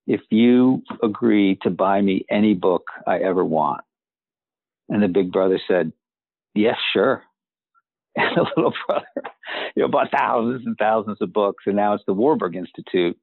if 0.08 0.22
you 0.30 0.82
agree 1.02 1.58
to 1.64 1.70
buy 1.70 2.02
me 2.02 2.26
any 2.30 2.54
book 2.54 2.84
I 3.08 3.20
ever 3.20 3.44
want. 3.44 3.82
And 4.90 5.02
the 5.02 5.08
big 5.08 5.32
brother 5.32 5.60
said, 5.68 5.94
Yes, 6.54 6.78
sure. 6.94 7.24
And 8.16 8.38
the 8.38 8.46
little 8.56 8.74
brother, 8.86 9.08
you 9.76 9.82
know, 9.82 9.88
bought 9.88 10.12
thousands 10.12 10.68
and 10.68 10.78
thousands 10.78 11.18
of 11.20 11.34
books, 11.34 11.64
and 11.66 11.76
now 11.76 11.96
it's 11.96 12.04
the 12.06 12.14
Warburg 12.14 12.56
Institute. 12.56 13.18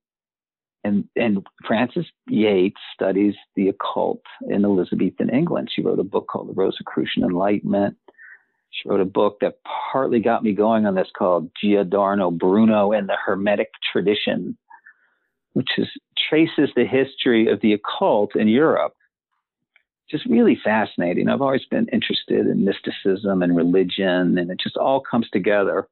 And 0.82 1.04
and 1.14 1.46
Frances 1.64 2.06
Yates 2.26 2.80
studies 2.92 3.34
the 3.54 3.68
occult 3.68 4.22
in 4.48 4.64
Elizabethan 4.64 5.30
England. 5.30 5.68
She 5.72 5.82
wrote 5.82 6.00
a 6.00 6.04
book 6.04 6.26
called 6.26 6.48
The 6.48 6.54
Rosicrucian 6.54 7.22
Enlightenment. 7.22 7.98
She 8.70 8.88
wrote 8.88 9.00
a 9.00 9.04
book 9.04 9.38
that 9.42 9.58
partly 9.92 10.18
got 10.18 10.42
me 10.42 10.54
going 10.54 10.86
on 10.86 10.96
this 10.96 11.10
called 11.16 11.50
Giordano 11.62 12.32
Bruno 12.32 12.90
and 12.90 13.08
the 13.08 13.16
Hermetic 13.16 13.68
Tradition, 13.92 14.56
which 15.52 15.70
is 15.78 15.88
traces 16.28 16.70
the 16.74 16.84
history 16.84 17.48
of 17.48 17.60
the 17.60 17.72
occult 17.72 18.36
in 18.36 18.48
Europe. 18.48 18.94
Just 20.10 20.26
really 20.26 20.58
fascinating. 20.62 21.28
I've 21.28 21.40
always 21.40 21.64
been 21.66 21.86
interested 21.92 22.46
in 22.46 22.64
mysticism 22.64 23.42
and 23.42 23.56
religion, 23.56 24.38
and 24.38 24.50
it 24.50 24.58
just 24.60 24.76
all 24.76 25.00
comes 25.00 25.28
together. 25.30 25.86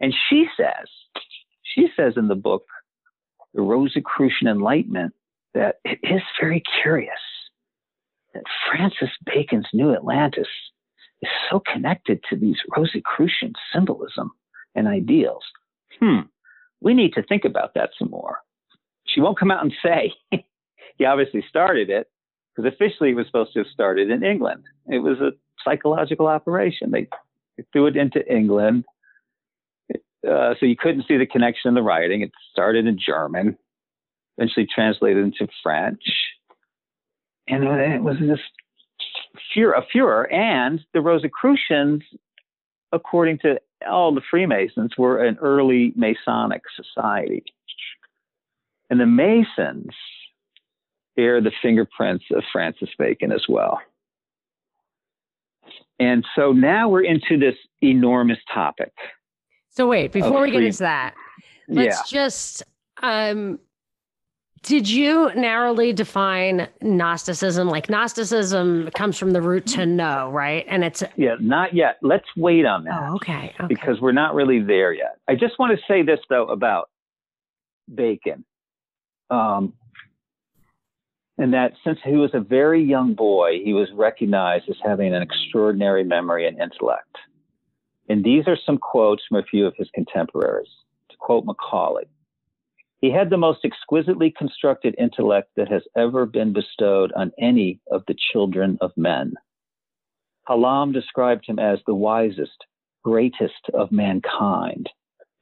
And 0.00 0.14
she 0.28 0.46
says, 0.56 0.88
she 1.62 1.88
says 1.96 2.14
in 2.16 2.28
the 2.28 2.34
book, 2.34 2.64
The 3.54 3.62
Rosicrucian 3.62 4.48
Enlightenment, 4.48 5.14
that 5.54 5.76
it 5.84 5.98
is 6.02 6.22
very 6.40 6.62
curious 6.82 7.12
that 8.34 8.44
Francis 8.68 9.10
Bacon's 9.24 9.68
New 9.72 9.92
Atlantis 9.92 10.48
is 11.22 11.28
so 11.50 11.60
connected 11.60 12.20
to 12.30 12.36
these 12.36 12.56
Rosicrucian 12.76 13.52
symbolism 13.72 14.32
and 14.74 14.88
ideals. 14.88 15.44
Hmm, 16.00 16.20
we 16.80 16.94
need 16.94 17.12
to 17.14 17.22
think 17.22 17.44
about 17.44 17.74
that 17.74 17.90
some 17.98 18.10
more 18.10 18.38
she 19.12 19.20
won't 19.20 19.38
come 19.38 19.50
out 19.50 19.62
and 19.62 19.72
say 19.82 20.12
he 20.98 21.04
obviously 21.04 21.44
started 21.48 21.90
it 21.90 22.08
because 22.54 22.72
officially 22.72 23.10
he 23.10 23.14
was 23.14 23.26
supposed 23.26 23.52
to 23.52 23.60
have 23.60 23.68
started 23.72 24.10
in 24.10 24.22
England. 24.22 24.64
It 24.86 24.98
was 24.98 25.18
a 25.20 25.32
psychological 25.64 26.26
operation. 26.26 26.90
They, 26.90 27.08
they 27.56 27.64
threw 27.72 27.86
it 27.86 27.96
into 27.96 28.26
England. 28.32 28.84
Uh, 30.26 30.54
so 30.58 30.66
you 30.66 30.76
couldn't 30.76 31.06
see 31.08 31.16
the 31.16 31.26
connection 31.26 31.68
in 31.68 31.74
the 31.74 31.82
writing. 31.82 32.20
It 32.20 32.32
started 32.52 32.86
in 32.86 32.98
German, 32.98 33.56
eventually 34.36 34.66
translated 34.72 35.24
into 35.24 35.48
French. 35.62 36.02
And 37.48 37.64
it 37.64 38.02
was 38.02 38.16
this 38.20 38.40
furor, 39.52 39.72
a 39.72 39.82
furor. 39.90 40.30
And 40.30 40.80
the 40.92 41.00
Rosicrucians, 41.00 42.02
according 42.92 43.38
to 43.38 43.60
all 43.88 44.14
the 44.14 44.20
Freemasons, 44.30 44.92
were 44.98 45.24
an 45.24 45.38
early 45.40 45.92
Masonic 45.96 46.62
society. 46.76 47.44
And 48.90 49.00
the 49.00 49.06
Masons 49.06 49.94
bear 51.16 51.40
the 51.40 51.52
fingerprints 51.62 52.24
of 52.32 52.42
Francis 52.52 52.90
Bacon 52.98 53.32
as 53.32 53.44
well. 53.48 53.80
And 56.00 56.24
so 56.34 56.52
now 56.52 56.88
we're 56.88 57.04
into 57.04 57.38
this 57.38 57.54
enormous 57.82 58.38
topic. 58.52 58.92
So 59.68 59.86
wait, 59.86 60.12
before 60.12 60.42
we 60.42 60.50
get 60.50 60.64
into 60.64 60.78
that, 60.78 61.14
let's 61.68 62.12
yeah. 62.12 62.20
just 62.20 62.62
um 63.02 63.58
did 64.62 64.88
you 64.90 65.30
narrowly 65.34 65.92
define 65.92 66.68
Gnosticism? 66.82 67.68
Like 67.68 67.88
Gnosticism 67.88 68.90
comes 68.94 69.16
from 69.16 69.30
the 69.30 69.40
root 69.40 69.66
to 69.68 69.86
know, 69.86 70.30
right? 70.30 70.66
And 70.68 70.84
it's 70.84 71.02
yeah, 71.16 71.36
not 71.40 71.74
yet. 71.74 71.96
Let's 72.02 72.26
wait 72.36 72.66
on 72.66 72.84
that. 72.84 73.02
Oh, 73.02 73.14
okay, 73.16 73.54
okay. 73.58 73.66
Because 73.68 74.00
we're 74.00 74.12
not 74.12 74.34
really 74.34 74.60
there 74.60 74.92
yet. 74.92 75.16
I 75.28 75.34
just 75.34 75.58
want 75.58 75.78
to 75.78 75.82
say 75.86 76.02
this 76.02 76.20
though 76.28 76.48
about 76.48 76.90
Bacon 77.94 78.44
um, 79.30 79.74
and 81.38 81.54
that 81.54 81.72
since 81.84 81.98
he 82.04 82.16
was 82.16 82.30
a 82.34 82.40
very 82.40 82.82
young 82.82 83.14
boy, 83.14 83.60
he 83.64 83.72
was 83.72 83.88
recognized 83.94 84.68
as 84.68 84.76
having 84.84 85.14
an 85.14 85.22
extraordinary 85.22 86.04
memory 86.04 86.46
and 86.46 86.60
intellect. 86.60 87.16
And 88.08 88.22
these 88.22 88.44
are 88.46 88.58
some 88.66 88.76
quotes 88.76 89.22
from 89.26 89.38
a 89.38 89.44
few 89.44 89.66
of 89.66 89.74
his 89.76 89.88
contemporaries. 89.94 90.68
To 91.10 91.16
quote 91.18 91.44
Macaulay, 91.44 92.08
he 93.00 93.10
had 93.10 93.30
the 93.30 93.38
most 93.38 93.64
exquisitely 93.64 94.34
constructed 94.36 94.94
intellect 94.98 95.52
that 95.56 95.68
has 95.68 95.82
ever 95.96 96.26
been 96.26 96.52
bestowed 96.52 97.12
on 97.16 97.32
any 97.40 97.80
of 97.90 98.02
the 98.06 98.16
children 98.32 98.76
of 98.82 98.90
men. 98.96 99.34
Hallam 100.46 100.92
described 100.92 101.46
him 101.46 101.58
as 101.58 101.78
the 101.86 101.94
wisest, 101.94 102.66
greatest 103.02 103.70
of 103.72 103.90
mankind, 103.90 104.90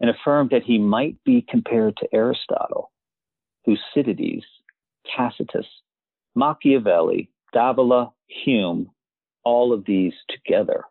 and 0.00 0.10
affirmed 0.10 0.50
that 0.50 0.62
he 0.62 0.78
might 0.78 1.16
be 1.24 1.44
compared 1.48 1.96
to 1.96 2.08
Aristotle, 2.14 2.92
Thucydides, 3.68 4.46
Tacitus, 5.14 5.66
Machiavelli, 6.34 7.30
Davila, 7.52 8.12
Hume, 8.26 8.90
all 9.44 9.72
of 9.72 9.84
these 9.84 10.14
together. 10.28 10.84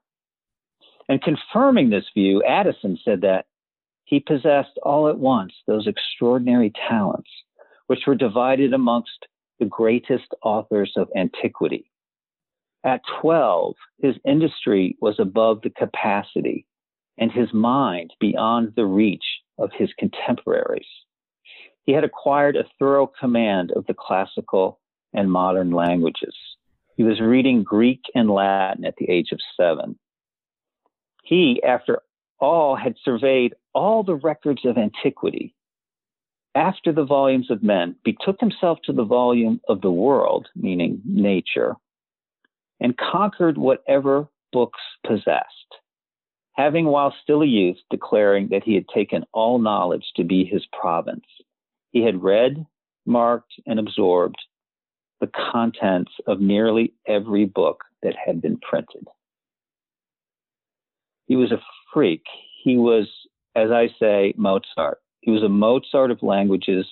And 1.10 1.22
confirming 1.22 1.90
this 1.90 2.06
view, 2.14 2.44
Addison 2.44 3.00
said 3.04 3.22
that 3.22 3.46
he 4.04 4.20
possessed 4.20 4.78
all 4.84 5.08
at 5.08 5.18
once 5.18 5.54
those 5.66 5.88
extraordinary 5.88 6.72
talents 6.88 7.30
which 7.88 8.06
were 8.06 8.16
divided 8.16 8.74
amongst 8.74 9.26
the 9.60 9.66
greatest 9.66 10.34
authors 10.44 10.94
of 10.96 11.10
antiquity. 11.16 11.90
At 12.84 13.02
12, 13.22 13.76
his 14.00 14.16
industry 14.26 14.98
was 15.02 15.20
above 15.20 15.62
the 15.62 15.70
capacity 15.70 16.68
and 17.18 17.32
his 17.32 17.52
mind 17.54 18.14
beyond 18.20 18.74
the 18.76 18.86
reach 18.86 19.24
of 19.58 19.72
his 19.74 19.90
contemporaries. 19.98 20.86
He 21.88 21.94
had 21.94 22.04
acquired 22.04 22.58
a 22.58 22.66
thorough 22.78 23.08
command 23.08 23.72
of 23.72 23.86
the 23.88 23.94
classical 23.94 24.80
and 25.14 25.32
modern 25.32 25.72
languages. 25.72 26.36
He 26.98 27.04
was 27.04 27.22
reading 27.22 27.64
Greek 27.64 28.02
and 28.14 28.30
Latin 28.30 28.84
at 28.84 28.98
the 28.98 29.10
age 29.10 29.32
of 29.32 29.40
seven. 29.56 29.98
He, 31.24 31.64
after 31.64 32.02
all, 32.40 32.76
had 32.76 32.96
surveyed 33.04 33.54
all 33.74 34.04
the 34.04 34.16
records 34.16 34.66
of 34.66 34.78
antiquity. 34.78 35.56
After 36.54 36.92
the 36.92 37.06
volumes 37.06 37.50
of 37.50 37.64
men, 37.64 37.96
betook 38.04 38.42
himself 38.42 38.80
to 38.84 38.92
the 38.92 39.06
volume 39.06 39.62
of 39.70 39.80
the 39.80 39.92
world, 39.92 40.50
meaning 40.58 41.02
nature, 41.06 41.76
and 42.82 42.98
conquered 42.98 43.58
whatever 43.58 44.28
books 44.52 44.82
possessed, 45.06 45.80
having 46.52 46.86
while 46.88 47.14
still 47.24 47.44
a 47.44 47.48
youth 47.48 47.78
declaring 47.90 48.50
that 48.50 48.64
he 48.64 48.76
had 48.76 48.90
taken 48.90 49.24
all 49.32 49.58
knowledge 49.58 50.12
to 50.18 50.26
be 50.26 50.44
his 50.44 50.66
province. 50.78 51.24
He 51.92 52.04
had 52.04 52.22
read, 52.22 52.66
marked, 53.06 53.54
and 53.66 53.80
absorbed 53.80 54.38
the 55.20 55.30
contents 55.52 56.12
of 56.28 56.40
nearly 56.40 56.94
every 57.08 57.46
book 57.46 57.84
that 58.04 58.16
had 58.24 58.42
been 58.42 58.58
printed. 58.58 59.08
He 61.26 61.36
was 61.36 61.52
a 61.52 61.62
freak. 61.94 62.24
He 62.64 62.78
was, 62.78 63.08
as 63.56 63.72
I 63.72 63.90
say, 64.00 64.34
Mozart. 64.38 65.00
He 65.22 65.32
was 65.32 65.44
a 65.44 65.50
Mozart 65.50 66.12
of 66.12 66.22
languages 66.24 66.86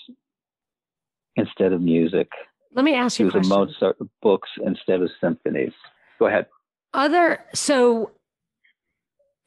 instead 1.36 1.74
of 1.74 1.82
music. 1.82 2.30
Let 2.74 2.84
me 2.84 2.96
ask 2.96 3.20
you. 3.20 3.30
He 3.30 3.38
was 3.38 3.50
a, 3.50 3.54
a 3.54 3.58
Mozart 3.58 3.98
of 4.02 4.10
books 4.22 4.50
instead 4.66 5.02
of 5.02 5.10
symphonies. 5.22 5.74
Go 6.20 6.28
ahead. 6.28 6.48
Other 6.94 7.44
so 7.54 8.12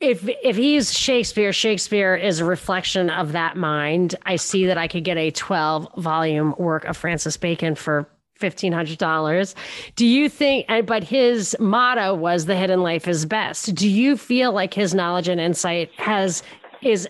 if 0.01 0.29
if 0.43 0.57
he's 0.57 0.97
Shakespeare, 0.97 1.53
Shakespeare 1.53 2.15
is 2.15 2.41
a 2.41 2.45
reflection 2.45 3.11
of 3.11 3.33
that 3.33 3.57
mind. 3.57 4.15
I 4.25 4.37
see 4.37 4.67
that 4.67 4.79
I 4.79 4.87
could 4.87 5.05
get 5.05 5.17
a 5.17 5.31
12 5.31 5.89
volume 5.97 6.55
work 6.59 6.85
of 6.85 6.97
Francis 6.97 7.37
Bacon 7.37 7.75
for 7.75 8.09
fifteen 8.39 8.73
hundred 8.73 8.99
dollars. 8.99 9.55
Do 9.97 10.07
you 10.07 10.29
think? 10.29 10.67
But 10.87 11.05
his 11.05 11.57
motto 11.59 12.15
was 12.15 12.47
"the 12.47 12.57
hidden 12.57 12.83
life 12.83 13.09
is 13.09 13.27
best." 13.27 13.75
Do 13.75 13.89
you 13.89 14.17
feel 14.17 14.53
like 14.53 14.73
his 14.73 14.95
knowledge 14.95 15.29
and 15.29 15.41
insight 15.41 15.91
has 15.97 16.43
is 16.81 17.09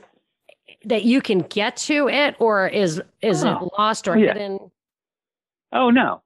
that 0.85 1.05
you 1.05 1.21
can 1.21 1.41
get 1.41 1.77
to 1.77 2.09
it, 2.09 2.37
or 2.39 2.69
is 2.69 3.03
is 3.21 3.45
oh, 3.45 3.53
it 3.53 3.73
lost 3.79 4.09
or 4.09 4.17
yeah. 4.17 4.33
hidden? 4.33 4.71
Oh 5.73 5.91
no, 5.91 6.23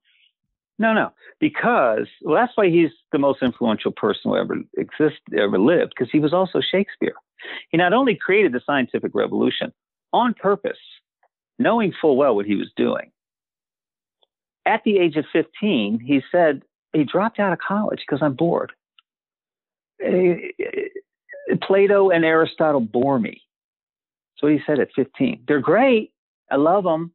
no, 0.78 0.94
no. 0.94 1.12
Because 1.42 2.06
well, 2.22 2.36
that's 2.36 2.56
why 2.56 2.70
he's 2.70 2.92
the 3.10 3.18
most 3.18 3.42
influential 3.42 3.92
person 3.92 4.30
who 4.30 4.36
ever 4.36 4.56
existed, 4.78 5.34
ever 5.36 5.58
lived. 5.58 5.92
Because 5.96 6.10
he 6.12 6.20
was 6.20 6.32
also 6.32 6.60
Shakespeare. 6.60 7.16
He 7.70 7.76
not 7.76 7.92
only 7.92 8.14
created 8.14 8.52
the 8.52 8.62
scientific 8.64 9.10
revolution 9.14 9.72
on 10.12 10.34
purpose, 10.34 10.78
knowing 11.58 11.92
full 12.00 12.16
well 12.16 12.36
what 12.36 12.46
he 12.46 12.54
was 12.54 12.70
doing 12.76 13.10
at 14.66 14.82
the 14.84 14.98
age 14.98 15.16
of 15.16 15.24
15, 15.32 16.00
he 16.00 16.22
said 16.30 16.62
he 16.92 17.04
dropped 17.04 17.38
out 17.38 17.52
of 17.52 17.58
college 17.58 18.00
because 18.06 18.22
I'm 18.22 18.34
bored. 18.34 18.72
Eh, 20.02 20.36
Plato 21.62 22.10
and 22.10 22.24
Aristotle 22.24 22.80
bore 22.80 23.18
me. 23.18 23.42
So 24.38 24.46
he 24.46 24.60
said 24.66 24.80
at 24.80 24.88
15. 24.94 25.44
They're 25.46 25.60
great. 25.60 26.12
I 26.50 26.56
love 26.56 26.84
them, 26.84 27.12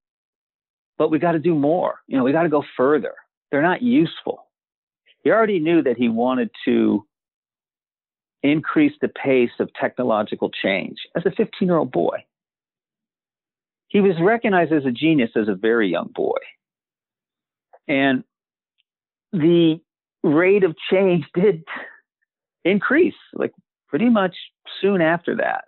but 0.97 1.11
we 1.11 1.19
got 1.19 1.33
to 1.33 1.39
do 1.39 1.53
more. 1.53 1.99
You 2.07 2.17
know, 2.17 2.23
we 2.23 2.31
got 2.31 2.43
to 2.43 2.49
go 2.49 2.63
further. 2.75 3.13
They're 3.51 3.61
not 3.61 3.81
useful. 3.81 4.47
He 5.23 5.31
already 5.31 5.59
knew 5.59 5.81
that 5.83 5.97
he 5.97 6.09
wanted 6.09 6.49
to 6.65 7.05
increase 8.43 8.93
the 9.01 9.07
pace 9.07 9.51
of 9.59 9.69
technological 9.73 10.49
change 10.49 10.97
as 11.15 11.25
a 11.25 11.31
15 11.31 11.67
year 11.67 11.77
old 11.77 11.91
boy. 11.91 12.23
He 13.87 14.01
was 14.01 14.15
recognized 14.21 14.71
as 14.71 14.85
a 14.85 14.91
genius 14.91 15.31
as 15.35 15.47
a 15.47 15.55
very 15.55 15.89
young 15.89 16.09
boy. 16.13 16.37
And 17.87 18.23
the 19.31 19.79
rate 20.23 20.63
of 20.63 20.75
change 20.91 21.25
did 21.33 21.63
increase, 22.65 23.15
like 23.33 23.53
pretty 23.87 24.09
much 24.09 24.35
soon 24.81 25.01
after 25.01 25.35
that. 25.37 25.65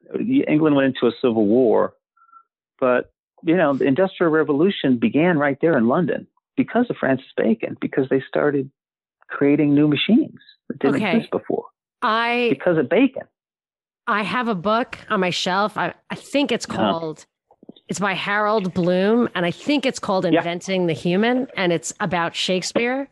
England 0.47 0.75
went 0.75 0.95
into 0.95 1.07
a 1.07 1.17
civil 1.21 1.45
war, 1.45 1.93
but 2.79 3.11
you 3.43 3.55
know, 3.55 3.73
the 3.73 3.85
Industrial 3.85 4.31
Revolution 4.31 4.97
began 4.97 5.37
right 5.37 5.57
there 5.61 5.77
in 5.77 5.87
London 5.87 6.27
because 6.59 6.87
of 6.89 6.97
Francis 6.97 7.31
Bacon, 7.37 7.77
because 7.79 8.09
they 8.09 8.21
started 8.27 8.69
creating 9.29 9.73
new 9.73 9.87
machines 9.87 10.39
that 10.67 10.77
didn't 10.79 10.97
okay. 10.97 11.15
exist 11.15 11.31
before. 11.31 11.63
I 12.01 12.47
because 12.49 12.77
of 12.77 12.89
Bacon. 12.89 13.23
I 14.07 14.23
have 14.23 14.49
a 14.49 14.55
book 14.55 14.97
on 15.09 15.21
my 15.21 15.29
shelf. 15.29 15.77
I, 15.77 15.93
I 16.09 16.15
think 16.15 16.51
it's 16.51 16.67
uh-huh. 16.69 16.77
called 16.77 17.25
it's 17.87 17.99
by 17.99 18.13
Harold 18.13 18.73
Bloom, 18.73 19.29
and 19.35 19.45
I 19.45 19.51
think 19.51 19.85
it's 19.85 19.99
called 19.99 20.25
Inventing 20.25 20.87
the 20.87 20.93
Human, 20.93 21.47
and 21.55 21.71
it's 21.71 21.93
about 22.01 22.35
Shakespeare. 22.35 23.07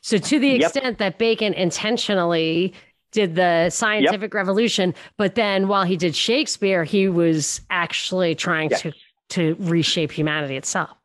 So, 0.00 0.16
to 0.16 0.38
the 0.38 0.54
extent 0.54 0.84
yep. 0.84 0.98
that 0.98 1.18
Bacon 1.18 1.54
intentionally 1.54 2.72
did 3.10 3.34
the 3.34 3.68
scientific 3.70 4.32
yep. 4.32 4.34
revolution, 4.34 4.94
but 5.16 5.34
then 5.34 5.66
while 5.66 5.84
he 5.84 5.96
did 5.96 6.14
Shakespeare, 6.14 6.84
he 6.84 7.08
was 7.08 7.62
actually 7.68 8.36
trying 8.36 8.70
yes. 8.70 8.82
to 8.82 8.92
to 9.30 9.56
reshape 9.58 10.12
humanity 10.12 10.56
itself. 10.56 10.96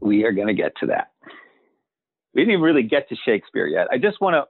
We 0.00 0.24
are 0.24 0.32
going 0.32 0.48
to 0.48 0.54
get 0.54 0.72
to 0.80 0.86
that. 0.86 1.12
We 2.34 2.44
didn't 2.44 2.62
really 2.62 2.84
get 2.84 3.08
to 3.08 3.16
Shakespeare 3.16 3.66
yet. 3.66 3.88
I 3.90 3.98
just 3.98 4.20
want 4.20 4.34
to 4.34 4.44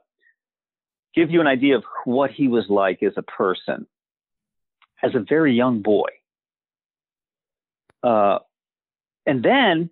give 1.19 1.31
you 1.31 1.41
an 1.41 1.47
idea 1.47 1.77
of 1.77 1.83
what 2.05 2.31
he 2.31 2.47
was 2.47 2.65
like 2.69 3.03
as 3.03 3.13
a 3.17 3.21
person, 3.21 3.87
as 5.03 5.15
a 5.15 5.25
very 5.27 5.53
young 5.53 5.81
boy. 5.81 6.09
Uh, 8.03 8.39
and 9.25 9.43
then 9.43 9.89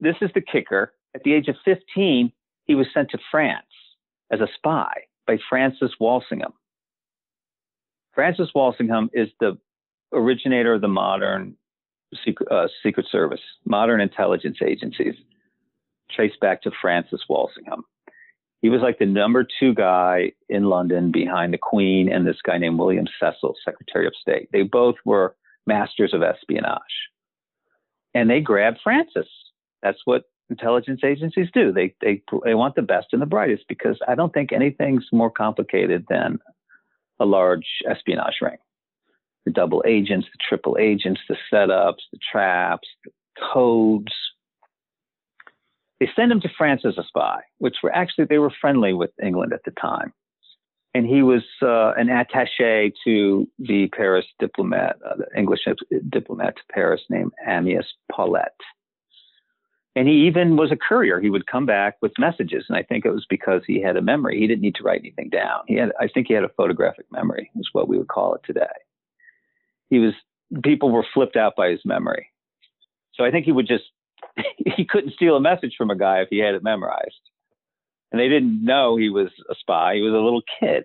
this 0.00 0.16
is 0.20 0.30
the 0.34 0.40
kicker. 0.40 0.92
At 1.14 1.22
the 1.22 1.32
age 1.32 1.48
of 1.48 1.56
15, 1.64 2.32
he 2.64 2.74
was 2.74 2.86
sent 2.92 3.10
to 3.10 3.18
France 3.30 3.64
as 4.30 4.40
a 4.40 4.48
spy 4.54 4.92
by 5.26 5.38
Francis 5.48 5.92
Walsingham. 5.98 6.52
Francis 8.14 8.48
Walsingham 8.54 9.10
is 9.12 9.28
the 9.40 9.58
originator 10.12 10.74
of 10.74 10.80
the 10.80 10.88
modern 10.88 11.56
secret, 12.24 12.50
uh, 12.50 12.68
secret 12.82 13.06
service, 13.10 13.40
modern 13.64 14.00
intelligence 14.00 14.58
agencies, 14.64 15.14
traced 16.10 16.40
back 16.40 16.62
to 16.62 16.70
Francis 16.80 17.20
Walsingham. 17.28 17.82
He 18.62 18.70
was 18.70 18.80
like 18.80 18.98
the 18.98 19.06
number 19.06 19.46
two 19.60 19.74
guy 19.74 20.32
in 20.48 20.64
London 20.64 21.12
behind 21.12 21.52
the 21.52 21.58
Queen 21.58 22.10
and 22.10 22.26
this 22.26 22.40
guy 22.44 22.58
named 22.58 22.78
William 22.78 23.06
Cecil, 23.20 23.54
Secretary 23.64 24.06
of 24.06 24.14
State. 24.20 24.48
They 24.52 24.62
both 24.62 24.96
were 25.04 25.36
masters 25.66 26.14
of 26.14 26.22
espionage 26.22 26.80
and 28.16 28.30
they 28.30 28.40
grab 28.40 28.76
Francis. 28.82 29.28
That's 29.82 30.00
what 30.06 30.24
intelligence 30.48 31.02
agencies 31.04 31.48
do. 31.52 31.70
They 31.70 31.94
they 32.00 32.22
they 32.44 32.54
want 32.54 32.74
the 32.74 32.82
best 32.82 33.08
and 33.12 33.20
the 33.20 33.26
brightest 33.26 33.64
because 33.68 33.98
I 34.08 34.14
don't 34.14 34.32
think 34.32 34.52
anything's 34.52 35.06
more 35.12 35.30
complicated 35.30 36.06
than 36.08 36.38
a 37.20 37.26
large 37.26 37.66
espionage 37.88 38.36
ring. 38.40 38.56
The 39.46 39.52
double 39.52 39.82
agents, 39.86 40.26
the 40.30 40.38
triple 40.46 40.76
agents, 40.78 41.20
the 41.28 41.36
setups, 41.50 42.02
the 42.12 42.18
traps, 42.30 42.88
the 43.04 43.10
codes. 43.52 44.12
They 45.98 46.10
send 46.14 46.30
him 46.30 46.42
to 46.42 46.50
France 46.58 46.82
as 46.84 46.98
a 46.98 47.04
spy, 47.04 47.40
which 47.58 47.76
were 47.82 47.94
actually 47.94 48.26
they 48.26 48.38
were 48.38 48.52
friendly 48.60 48.92
with 48.92 49.10
England 49.22 49.54
at 49.54 49.62
the 49.64 49.70
time 49.70 50.12
and 50.96 51.06
he 51.06 51.22
was 51.22 51.42
uh, 51.60 51.92
an 51.98 52.06
attaché 52.06 52.90
to 53.04 53.46
the 53.58 53.86
Paris 53.88 54.24
diplomat, 54.38 54.96
uh, 55.04 55.16
the 55.16 55.38
English 55.38 55.60
diplomat 56.08 56.56
to 56.56 56.62
Paris 56.72 57.02
named 57.10 57.32
Amyas 57.46 57.84
Paulet. 58.10 58.56
And 59.94 60.08
he 60.08 60.26
even 60.26 60.56
was 60.56 60.72
a 60.72 60.76
courier. 60.76 61.20
He 61.20 61.28
would 61.28 61.46
come 61.46 61.66
back 61.66 61.96
with 62.00 62.12
messages, 62.18 62.64
and 62.68 62.78
I 62.78 62.82
think 62.82 63.04
it 63.04 63.10
was 63.10 63.26
because 63.28 63.60
he 63.66 63.78
had 63.78 63.98
a 63.98 64.02
memory. 64.02 64.40
He 64.40 64.46
didn't 64.46 64.62
need 64.62 64.74
to 64.76 64.84
write 64.84 65.00
anything 65.00 65.28
down. 65.28 65.60
He 65.66 65.74
had, 65.74 65.92
I 66.00 66.08
think, 66.08 66.28
he 66.28 66.34
had 66.34 66.44
a 66.44 66.50
photographic 66.56 67.04
memory, 67.12 67.50
is 67.56 67.68
what 67.72 67.88
we 67.88 67.98
would 67.98 68.08
call 68.08 68.34
it 68.34 68.40
today. 68.46 68.66
He 69.90 69.98
was. 69.98 70.14
People 70.62 70.90
were 70.90 71.04
flipped 71.12 71.36
out 71.36 71.54
by 71.56 71.70
his 71.70 71.80
memory, 71.84 72.30
so 73.14 73.24
I 73.24 73.30
think 73.30 73.44
he 73.44 73.52
would 73.52 73.66
just. 73.66 73.84
he 74.56 74.84
couldn't 74.84 75.14
steal 75.14 75.36
a 75.36 75.40
message 75.40 75.74
from 75.76 75.90
a 75.90 75.96
guy 75.96 76.20
if 76.20 76.28
he 76.30 76.38
had 76.38 76.54
it 76.54 76.62
memorized. 76.62 77.20
And 78.12 78.20
they 78.20 78.28
didn't 78.28 78.64
know 78.64 78.96
he 78.96 79.08
was 79.08 79.28
a 79.50 79.54
spy. 79.58 79.94
He 79.96 80.02
was 80.02 80.12
a 80.12 80.18
little 80.18 80.42
kid. 80.60 80.84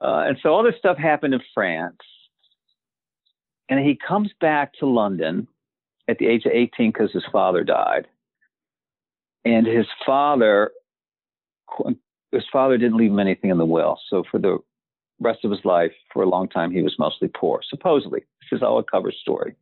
Uh, 0.00 0.24
and 0.26 0.38
so 0.42 0.50
all 0.50 0.62
this 0.62 0.76
stuff 0.78 0.96
happened 0.96 1.34
in 1.34 1.40
France. 1.54 1.98
And 3.68 3.80
he 3.80 3.96
comes 3.96 4.30
back 4.40 4.72
to 4.80 4.86
London 4.86 5.46
at 6.08 6.18
the 6.18 6.26
age 6.26 6.46
of 6.46 6.52
18 6.52 6.90
because 6.90 7.12
his 7.12 7.24
father 7.30 7.64
died. 7.64 8.06
And 9.44 9.66
his 9.66 9.86
father, 10.04 10.70
his 12.32 12.44
father 12.52 12.78
didn't 12.78 12.96
leave 12.96 13.10
him 13.10 13.18
anything 13.18 13.50
in 13.50 13.58
the 13.58 13.64
will. 13.64 13.98
So 14.08 14.24
for 14.30 14.38
the 14.38 14.58
rest 15.20 15.44
of 15.44 15.50
his 15.50 15.64
life, 15.64 15.92
for 16.12 16.22
a 16.22 16.28
long 16.28 16.48
time, 16.48 16.70
he 16.70 16.82
was 16.82 16.94
mostly 16.98 17.28
poor, 17.28 17.60
supposedly. 17.68 18.20
This 18.42 18.58
is 18.58 18.62
all 18.62 18.78
a 18.78 18.84
cover 18.84 19.12
story. 19.12 19.54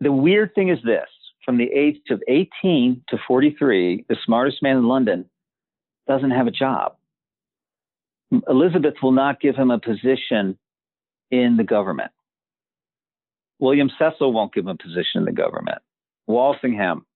The 0.00 0.12
weird 0.12 0.54
thing 0.54 0.68
is 0.68 0.78
this 0.84 1.08
from 1.44 1.58
the 1.58 1.70
age 1.72 1.96
of 2.10 2.22
18 2.28 3.02
to 3.08 3.18
43, 3.26 4.04
the 4.08 4.16
smartest 4.24 4.62
man 4.62 4.76
in 4.76 4.88
London 4.88 5.24
doesn't 6.08 6.32
have 6.32 6.46
a 6.46 6.50
job. 6.50 6.96
Elizabeth 8.48 8.94
will 9.02 9.12
not 9.12 9.40
give 9.40 9.54
him 9.54 9.70
a 9.70 9.78
position 9.78 10.58
in 11.30 11.56
the 11.56 11.64
government. 11.64 12.10
William 13.58 13.90
Cecil 13.98 14.32
won't 14.32 14.52
give 14.52 14.64
him 14.64 14.70
a 14.70 14.76
position 14.76 15.20
in 15.20 15.24
the 15.24 15.32
government. 15.32 15.78
Walsingham 16.26 17.06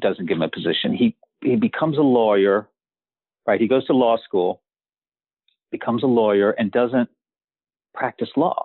doesn't 0.00 0.26
give 0.26 0.36
him 0.36 0.42
a 0.42 0.48
position. 0.48 0.94
He 0.94 1.16
he 1.42 1.56
becomes 1.56 1.98
a 1.98 2.02
lawyer, 2.02 2.68
right? 3.46 3.60
He 3.60 3.66
goes 3.66 3.86
to 3.86 3.92
law 3.92 4.16
school, 4.18 4.62
becomes 5.70 6.02
a 6.02 6.06
lawyer, 6.06 6.50
and 6.50 6.70
doesn't 6.70 7.08
practice 7.94 8.30
law. 8.36 8.64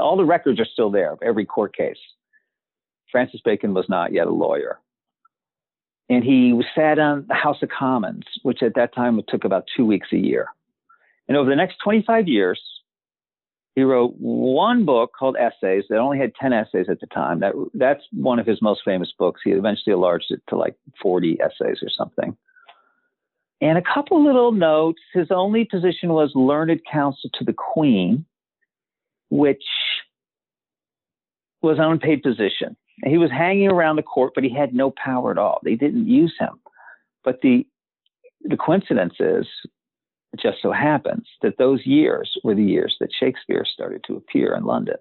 All 0.00 0.16
the 0.16 0.24
records 0.24 0.60
are 0.60 0.66
still 0.66 0.90
there 0.90 1.12
of 1.12 1.18
every 1.22 1.44
court 1.44 1.76
case. 1.76 1.98
Francis 3.10 3.40
Bacon 3.44 3.74
was 3.74 3.86
not 3.88 4.12
yet 4.12 4.26
a 4.26 4.32
lawyer. 4.32 4.80
And 6.08 6.22
he 6.22 6.60
sat 6.74 6.98
on 6.98 7.26
the 7.28 7.34
House 7.34 7.62
of 7.62 7.70
Commons, 7.70 8.24
which 8.42 8.62
at 8.62 8.74
that 8.74 8.94
time 8.94 9.20
took 9.28 9.44
about 9.44 9.64
two 9.76 9.86
weeks 9.86 10.08
a 10.12 10.18
year. 10.18 10.48
And 11.28 11.36
over 11.36 11.48
the 11.48 11.56
next 11.56 11.76
25 11.82 12.28
years, 12.28 12.60
he 13.74 13.82
wrote 13.82 14.14
one 14.18 14.84
book 14.84 15.12
called 15.18 15.36
Essays 15.36 15.84
that 15.88 15.98
only 15.98 16.18
had 16.18 16.34
10 16.40 16.52
essays 16.52 16.86
at 16.88 17.00
the 17.00 17.06
time. 17.06 17.40
That 17.40 17.54
that's 17.74 18.02
one 18.12 18.38
of 18.38 18.46
his 18.46 18.62
most 18.62 18.82
famous 18.84 19.12
books. 19.18 19.40
He 19.42 19.50
eventually 19.50 19.94
enlarged 19.94 20.30
it 20.30 20.42
to 20.48 20.56
like 20.56 20.76
40 21.02 21.38
essays 21.40 21.78
or 21.82 21.88
something. 21.88 22.36
And 23.60 23.78
a 23.78 23.82
couple 23.82 24.24
little 24.24 24.52
notes. 24.52 25.00
His 25.12 25.28
only 25.30 25.64
position 25.64 26.10
was 26.10 26.32
learned 26.34 26.80
counsel 26.90 27.30
to 27.34 27.44
the 27.44 27.54
Queen, 27.54 28.26
which 29.30 29.64
was 31.62 31.78
an 31.78 31.84
unpaid 31.84 32.22
position. 32.22 32.76
He 33.04 33.18
was 33.18 33.30
hanging 33.30 33.68
around 33.68 33.96
the 33.96 34.02
court, 34.02 34.32
but 34.34 34.44
he 34.44 34.54
had 34.54 34.74
no 34.74 34.92
power 34.92 35.30
at 35.30 35.38
all. 35.38 35.60
They 35.64 35.74
didn't 35.74 36.06
use 36.06 36.34
him. 36.38 36.60
But 37.24 37.40
the 37.42 37.66
the 38.42 38.58
coincidence 38.58 39.14
is 39.18 39.46
it 40.34 40.40
just 40.40 40.58
so 40.60 40.70
happens 40.70 41.26
that 41.42 41.58
those 41.58 41.86
years 41.86 42.36
were 42.44 42.54
the 42.54 42.62
years 42.62 42.96
that 43.00 43.08
Shakespeare 43.18 43.64
started 43.64 44.04
to 44.06 44.16
appear 44.16 44.54
in 44.54 44.64
London. 44.64 44.96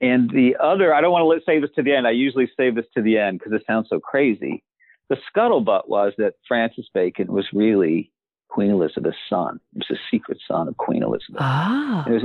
And 0.00 0.30
the 0.30 0.56
other, 0.62 0.92
I 0.92 1.00
don't 1.00 1.12
want 1.12 1.40
to 1.40 1.44
save 1.44 1.62
this 1.62 1.70
to 1.76 1.82
the 1.82 1.94
end. 1.94 2.06
I 2.06 2.10
usually 2.10 2.50
save 2.56 2.74
this 2.74 2.86
to 2.94 3.02
the 3.02 3.18
end 3.18 3.38
because 3.38 3.52
it 3.52 3.62
sounds 3.66 3.88
so 3.88 4.00
crazy. 4.00 4.62
The 5.08 5.16
scuttlebutt 5.34 5.88
was 5.88 6.12
that 6.18 6.34
Francis 6.48 6.86
Bacon 6.94 7.32
was 7.32 7.46
really 7.52 8.10
Queen 8.48 8.70
Elizabeth's 8.70 9.16
son. 9.28 9.60
He 9.72 9.78
was 9.78 9.90
a 9.90 10.00
secret 10.10 10.38
son 10.46 10.68
of 10.68 10.76
Queen 10.76 11.02
Elizabeth. 11.02 11.40
Ah. 11.40 12.04
Was, 12.08 12.22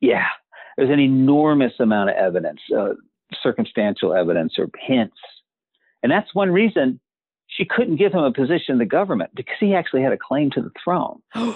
yeah, 0.00 0.26
there's 0.76 0.90
an 0.90 1.00
enormous 1.00 1.72
amount 1.78 2.10
of 2.10 2.16
evidence, 2.16 2.60
uh, 2.76 2.94
circumstantial 3.42 4.14
evidence 4.14 4.54
or 4.58 4.68
hints. 4.78 5.16
And 6.02 6.10
that's 6.10 6.34
one 6.34 6.50
reason 6.50 7.00
she 7.48 7.64
couldn't 7.64 7.96
give 7.96 8.12
him 8.12 8.22
a 8.22 8.32
position 8.32 8.72
in 8.72 8.78
the 8.78 8.86
government 8.86 9.30
because 9.34 9.56
he 9.58 9.74
actually 9.74 10.02
had 10.02 10.12
a 10.12 10.18
claim 10.18 10.50
to 10.52 10.62
the 10.62 10.70
throne. 10.82 11.20
so 11.34 11.54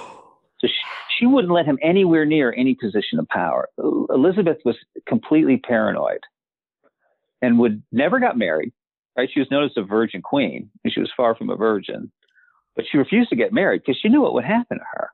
she, 0.63 0.73
she 1.19 1.27
wouldn't 1.27 1.53
let 1.53 1.67
him 1.67 1.79
anywhere 1.83 2.27
near 2.27 2.53
any 2.53 2.75
position 2.75 3.19
of 3.19 3.29
power. 3.29 3.69
Elizabeth 3.79 4.59
was 4.65 4.77
completely 5.07 5.57
paranoid 5.57 6.21
and 7.41 7.59
would 7.59 7.83
never 7.93 8.21
got 8.21 8.37
married. 8.37 8.73
Right? 9.17 9.29
She 9.33 9.41
was 9.41 9.51
known 9.51 9.65
as 9.65 9.73
a 9.77 9.83
virgin 9.83 10.23
queen, 10.23 10.71
and 10.83 10.93
she 10.93 11.01
was 11.01 11.13
far 11.17 11.35
from 11.35 11.51
a 11.51 11.57
virgin. 11.57 12.11
But 12.75 12.87
she 12.91 12.99
refused 12.99 13.31
to 13.31 13.37
get 13.37 13.53
married 13.53 13.83
because 13.85 14.01
she 14.01 14.09
knew 14.09 14.23
what 14.23 14.35
would 14.35 14.45
happen 14.45 14.79
to 14.79 14.85
her. 14.95 15.11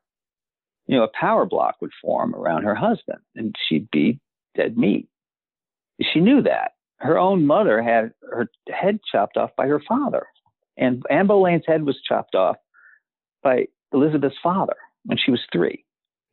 You 0.87 0.97
know, 0.97 1.05
a 1.05 1.09
power 1.09 1.45
block 1.45 1.77
would 1.81 1.93
form 2.01 2.35
around 2.35 2.65
her 2.65 2.75
husband, 2.75 3.21
and 3.37 3.55
she'd 3.69 3.91
be 3.91 4.19
dead 4.57 4.77
meat. 4.79 5.09
She 6.01 6.21
knew 6.21 6.43
that. 6.43 6.73
Her 6.97 7.19
own 7.19 7.47
mother 7.47 7.83
had 7.83 8.13
her 8.23 8.51
head 8.69 9.01
chopped 9.11 9.37
off 9.37 9.51
by 9.57 9.67
her 9.67 9.81
father 9.87 10.27
and 10.81 11.05
Anne 11.11 11.27
Boleyn's 11.27 11.65
head 11.67 11.85
was 11.85 12.01
chopped 12.03 12.35
off 12.35 12.57
by 13.43 13.67
Elizabeth's 13.93 14.37
father 14.43 14.77
when 15.05 15.19
she 15.19 15.31
was 15.31 15.41
three. 15.53 15.85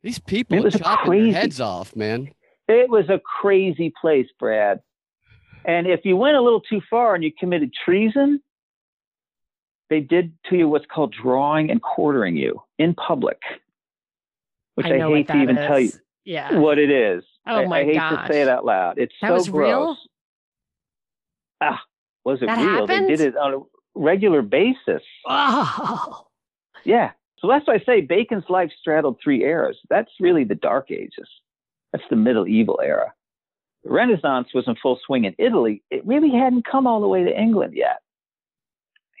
These 0.02 0.18
people 0.18 0.66
are 0.66 0.70
chopping 0.70 1.06
crazy, 1.06 1.32
their 1.32 1.40
heads 1.42 1.60
off, 1.60 1.94
man. 1.94 2.30
It 2.66 2.88
was 2.88 3.08
a 3.08 3.20
crazy 3.40 3.92
place, 4.00 4.26
Brad. 4.38 4.80
And 5.68 5.86
if 5.86 6.00
you 6.04 6.16
went 6.16 6.36
a 6.36 6.40
little 6.40 6.62
too 6.62 6.80
far 6.88 7.14
and 7.14 7.22
you 7.22 7.30
committed 7.30 7.72
treason, 7.84 8.40
they 9.90 10.00
did 10.00 10.32
to 10.48 10.56
you 10.56 10.66
what's 10.66 10.86
called 10.86 11.12
drawing 11.14 11.70
and 11.70 11.82
quartering 11.82 12.36
you 12.36 12.62
in 12.78 12.94
public, 12.94 13.38
which 14.76 14.86
I, 14.86 14.96
I 14.96 15.08
hate 15.08 15.28
to 15.28 15.36
even 15.36 15.58
is. 15.58 15.66
tell 15.66 15.78
you 15.78 15.92
yeah. 16.24 16.58
what 16.58 16.78
it 16.78 16.90
is. 16.90 17.22
Oh 17.46 17.56
I, 17.56 17.66
my 17.66 17.80
I 17.80 17.84
hate 17.84 17.94
gosh. 17.96 18.26
to 18.26 18.32
say 18.32 18.42
it 18.42 18.48
out 18.48 18.64
loud. 18.64 18.98
It's 18.98 19.14
that 19.20 19.28
so 19.28 19.34
was 19.34 19.48
gross. 19.50 19.68
Real? 19.70 19.96
Ah, 21.60 21.82
was 22.24 22.42
it 22.42 22.46
That 22.46 22.56
real? 22.58 22.86
happened? 22.86 23.04
They 23.08 23.16
did 23.16 23.20
it 23.20 23.36
on 23.36 23.54
a 23.54 23.58
regular 23.94 24.42
basis. 24.42 25.02
Oh. 25.28 26.24
Yeah. 26.84 27.10
So 27.40 27.48
that's 27.48 27.66
why 27.66 27.74
I 27.74 27.80
say 27.84 28.00
Bacon's 28.00 28.48
life 28.48 28.70
straddled 28.80 29.18
three 29.22 29.42
eras. 29.42 29.76
That's 29.90 30.10
really 30.20 30.44
the 30.44 30.54
Dark 30.54 30.90
Ages. 30.92 31.28
That's 31.92 32.04
the 32.08 32.16
medieval 32.16 32.80
era. 32.82 33.12
Renaissance 33.90 34.48
was 34.54 34.64
in 34.66 34.76
full 34.76 34.98
swing 35.04 35.24
in 35.24 35.34
Italy. 35.38 35.82
It 35.90 36.06
really 36.06 36.30
hadn't 36.30 36.66
come 36.66 36.86
all 36.86 37.00
the 37.00 37.08
way 37.08 37.24
to 37.24 37.40
England 37.40 37.74
yet. 37.74 37.98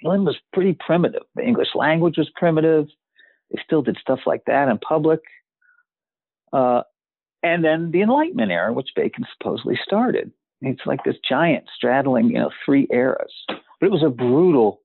England 0.02 0.26
was 0.26 0.36
pretty 0.52 0.76
primitive. 0.78 1.22
The 1.34 1.42
English 1.42 1.74
language 1.74 2.18
was 2.18 2.30
primitive. 2.34 2.86
They 3.50 3.60
still 3.64 3.82
did 3.82 3.98
stuff 4.00 4.20
like 4.26 4.42
that 4.46 4.68
in 4.68 4.78
public. 4.78 5.20
Uh, 6.52 6.82
and 7.42 7.64
then 7.64 7.90
the 7.90 8.02
Enlightenment 8.02 8.50
era, 8.50 8.72
which 8.72 8.90
Bacon 8.94 9.24
supposedly 9.36 9.78
started. 9.82 10.32
It's 10.60 10.86
like 10.86 11.04
this 11.04 11.16
giant 11.28 11.66
straddling, 11.74 12.30
you 12.30 12.38
know, 12.38 12.50
three 12.64 12.88
eras. 12.90 13.32
But 13.48 13.86
it 13.86 13.92
was 13.92 14.02
a 14.02 14.10
brutal, 14.10 14.80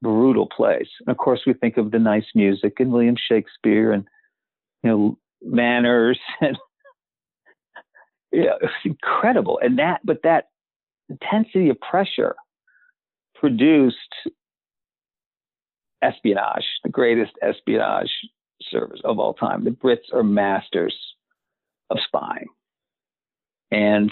brutal 0.00 0.46
place. 0.46 0.88
And 1.00 1.08
of 1.08 1.18
course, 1.18 1.40
we 1.46 1.52
think 1.52 1.76
of 1.76 1.90
the 1.90 1.98
nice 1.98 2.24
music 2.34 2.74
and 2.80 2.92
William 2.92 3.16
Shakespeare 3.16 3.92
and, 3.92 4.06
you 4.82 4.90
know, 4.90 5.18
manners 5.42 6.18
and, 6.40 6.56
yeah, 8.32 8.54
it 8.60 8.62
was 8.62 8.70
incredible. 8.84 9.58
And 9.62 9.78
that, 9.78 10.00
but 10.04 10.22
that 10.22 10.48
intensity 11.08 11.70
of 11.70 11.80
pressure 11.80 12.36
produced 13.34 13.96
espionage, 16.02 16.64
the 16.82 16.90
greatest 16.90 17.32
espionage 17.42 18.10
service 18.62 19.00
of 19.04 19.18
all 19.18 19.34
time. 19.34 19.64
The 19.64 19.70
Brits 19.70 20.12
are 20.12 20.22
masters 20.22 20.94
of 21.90 21.98
spying. 22.06 22.46
And 23.70 24.10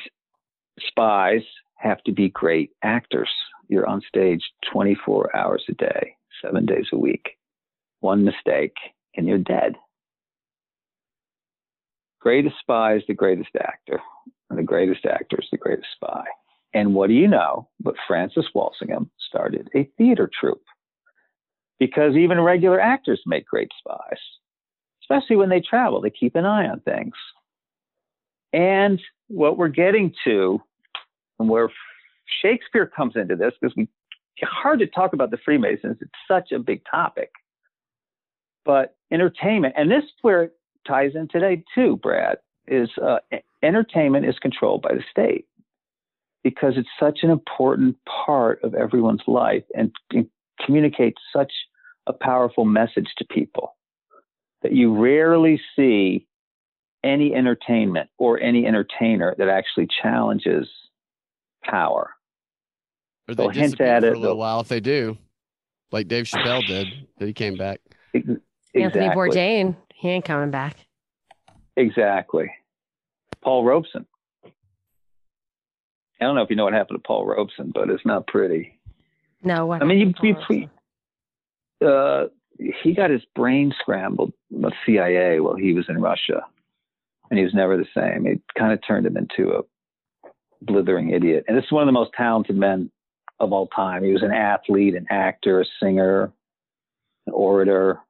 spies 0.80 1.42
have 1.76 2.02
to 2.04 2.12
be 2.12 2.28
great 2.28 2.70
actors. 2.82 3.30
You're 3.68 3.86
on 3.86 4.02
stage 4.06 4.42
24 4.72 5.36
hours 5.36 5.64
a 5.68 5.72
day, 5.72 6.16
seven 6.42 6.66
days 6.66 6.86
a 6.92 6.98
week. 6.98 7.30
One 8.00 8.24
mistake 8.24 8.74
and 9.16 9.26
you're 9.26 9.38
dead. 9.38 9.76
Greatest 12.26 12.56
spy 12.58 12.96
is 12.96 13.04
the 13.06 13.14
greatest 13.14 13.50
actor, 13.54 14.00
and 14.50 14.58
the 14.58 14.62
greatest 14.64 15.06
actor 15.06 15.38
is 15.40 15.46
the 15.52 15.56
greatest 15.56 15.86
spy. 15.94 16.24
And 16.74 16.92
what 16.92 17.06
do 17.06 17.14
you 17.14 17.28
know? 17.28 17.68
But 17.78 17.94
Francis 18.08 18.46
Walsingham 18.52 19.08
started 19.28 19.70
a 19.76 19.88
theater 19.96 20.28
troupe 20.40 20.64
because 21.78 22.16
even 22.16 22.40
regular 22.40 22.80
actors 22.80 23.22
make 23.26 23.46
great 23.46 23.70
spies, 23.78 24.18
especially 25.04 25.36
when 25.36 25.50
they 25.50 25.60
travel. 25.60 26.00
They 26.00 26.10
keep 26.10 26.34
an 26.34 26.44
eye 26.44 26.66
on 26.66 26.80
things. 26.80 27.14
And 28.52 29.00
what 29.28 29.56
we're 29.56 29.68
getting 29.68 30.12
to, 30.24 30.60
and 31.38 31.48
where 31.48 31.70
Shakespeare 32.42 32.86
comes 32.86 33.14
into 33.14 33.36
this, 33.36 33.52
because 33.60 33.76
it's 33.76 34.50
hard 34.50 34.80
to 34.80 34.88
talk 34.88 35.12
about 35.12 35.30
the 35.30 35.38
Freemasons. 35.44 35.98
It's 36.00 36.10
such 36.26 36.50
a 36.50 36.58
big 36.58 36.82
topic. 36.90 37.30
But 38.64 38.96
entertainment, 39.12 39.74
and 39.76 39.88
this 39.88 40.02
is 40.02 40.10
where 40.22 40.50
ties 40.86 41.12
in 41.14 41.28
today 41.28 41.62
too, 41.74 41.98
Brad, 42.02 42.38
is 42.66 42.88
uh, 43.02 43.18
entertainment 43.62 44.26
is 44.26 44.38
controlled 44.40 44.82
by 44.82 44.94
the 44.94 45.04
state 45.10 45.46
because 46.42 46.74
it's 46.76 46.88
such 47.00 47.20
an 47.22 47.30
important 47.30 47.96
part 48.26 48.62
of 48.62 48.74
everyone's 48.74 49.22
life 49.26 49.64
and, 49.74 49.92
and 50.12 50.28
communicates 50.64 51.20
such 51.34 51.52
a 52.06 52.12
powerful 52.12 52.64
message 52.64 53.08
to 53.18 53.24
people 53.24 53.76
that 54.62 54.72
you 54.72 54.96
rarely 54.96 55.60
see 55.74 56.26
any 57.04 57.34
entertainment 57.34 58.08
or 58.18 58.40
any 58.40 58.66
entertainer 58.66 59.34
that 59.38 59.48
actually 59.48 59.88
challenges 60.02 60.68
power. 61.64 62.10
Or 63.28 63.34
they 63.34 63.42
will 63.42 63.50
hint 63.50 63.80
at 63.80 64.04
it 64.04 64.08
for 64.08 64.14
a 64.14 64.18
little 64.18 64.38
while 64.38 64.60
if 64.60 64.68
they 64.68 64.80
do, 64.80 65.16
like 65.90 66.08
Dave 66.08 66.26
Chappelle 66.26 66.66
did. 66.66 66.86
That 67.18 67.26
he 67.26 67.32
came 67.32 67.56
back. 67.56 67.80
Exactly. 68.14 68.42
Anthony 68.74 69.08
Bourdain, 69.08 69.76
he 69.96 70.10
ain't 70.10 70.24
coming 70.24 70.50
back. 70.50 70.76
Exactly. 71.76 72.50
Paul 73.42 73.64
Robeson. 73.64 74.06
I 74.44 76.24
don't 76.24 76.34
know 76.34 76.42
if 76.42 76.50
you 76.50 76.56
know 76.56 76.64
what 76.64 76.72
happened 76.72 76.98
to 76.98 77.06
Paul 77.06 77.26
Robeson, 77.26 77.72
but 77.74 77.90
it's 77.90 78.06
not 78.06 78.26
pretty. 78.26 78.78
No, 79.42 79.66
what 79.66 79.82
I 79.82 79.84
mean, 79.84 80.14
you, 80.22 80.34
you, 80.50 81.86
uh, 81.86 82.28
he 82.82 82.94
got 82.94 83.10
his 83.10 83.22
brain 83.34 83.72
scrambled 83.78 84.32
with 84.50 84.72
CIA 84.84 85.40
while 85.40 85.56
he 85.56 85.74
was 85.74 85.86
in 85.88 86.00
Russia, 86.00 86.44
and 87.30 87.38
he 87.38 87.44
was 87.44 87.54
never 87.54 87.76
the 87.76 87.86
same. 87.94 88.26
It 88.26 88.40
kind 88.58 88.72
of 88.72 88.80
turned 88.86 89.06
him 89.06 89.16
into 89.16 89.52
a 89.52 89.62
blithering 90.62 91.10
idiot. 91.10 91.44
And 91.48 91.56
this 91.56 91.64
is 91.64 91.72
one 91.72 91.82
of 91.82 91.86
the 91.86 91.92
most 91.92 92.12
talented 92.16 92.56
men 92.56 92.90
of 93.38 93.52
all 93.52 93.68
time. 93.68 94.02
He 94.02 94.12
was 94.12 94.22
an 94.22 94.32
athlete, 94.32 94.94
an 94.94 95.06
actor, 95.10 95.60
a 95.60 95.64
singer, 95.80 96.32
an 97.26 97.32
orator. 97.34 98.00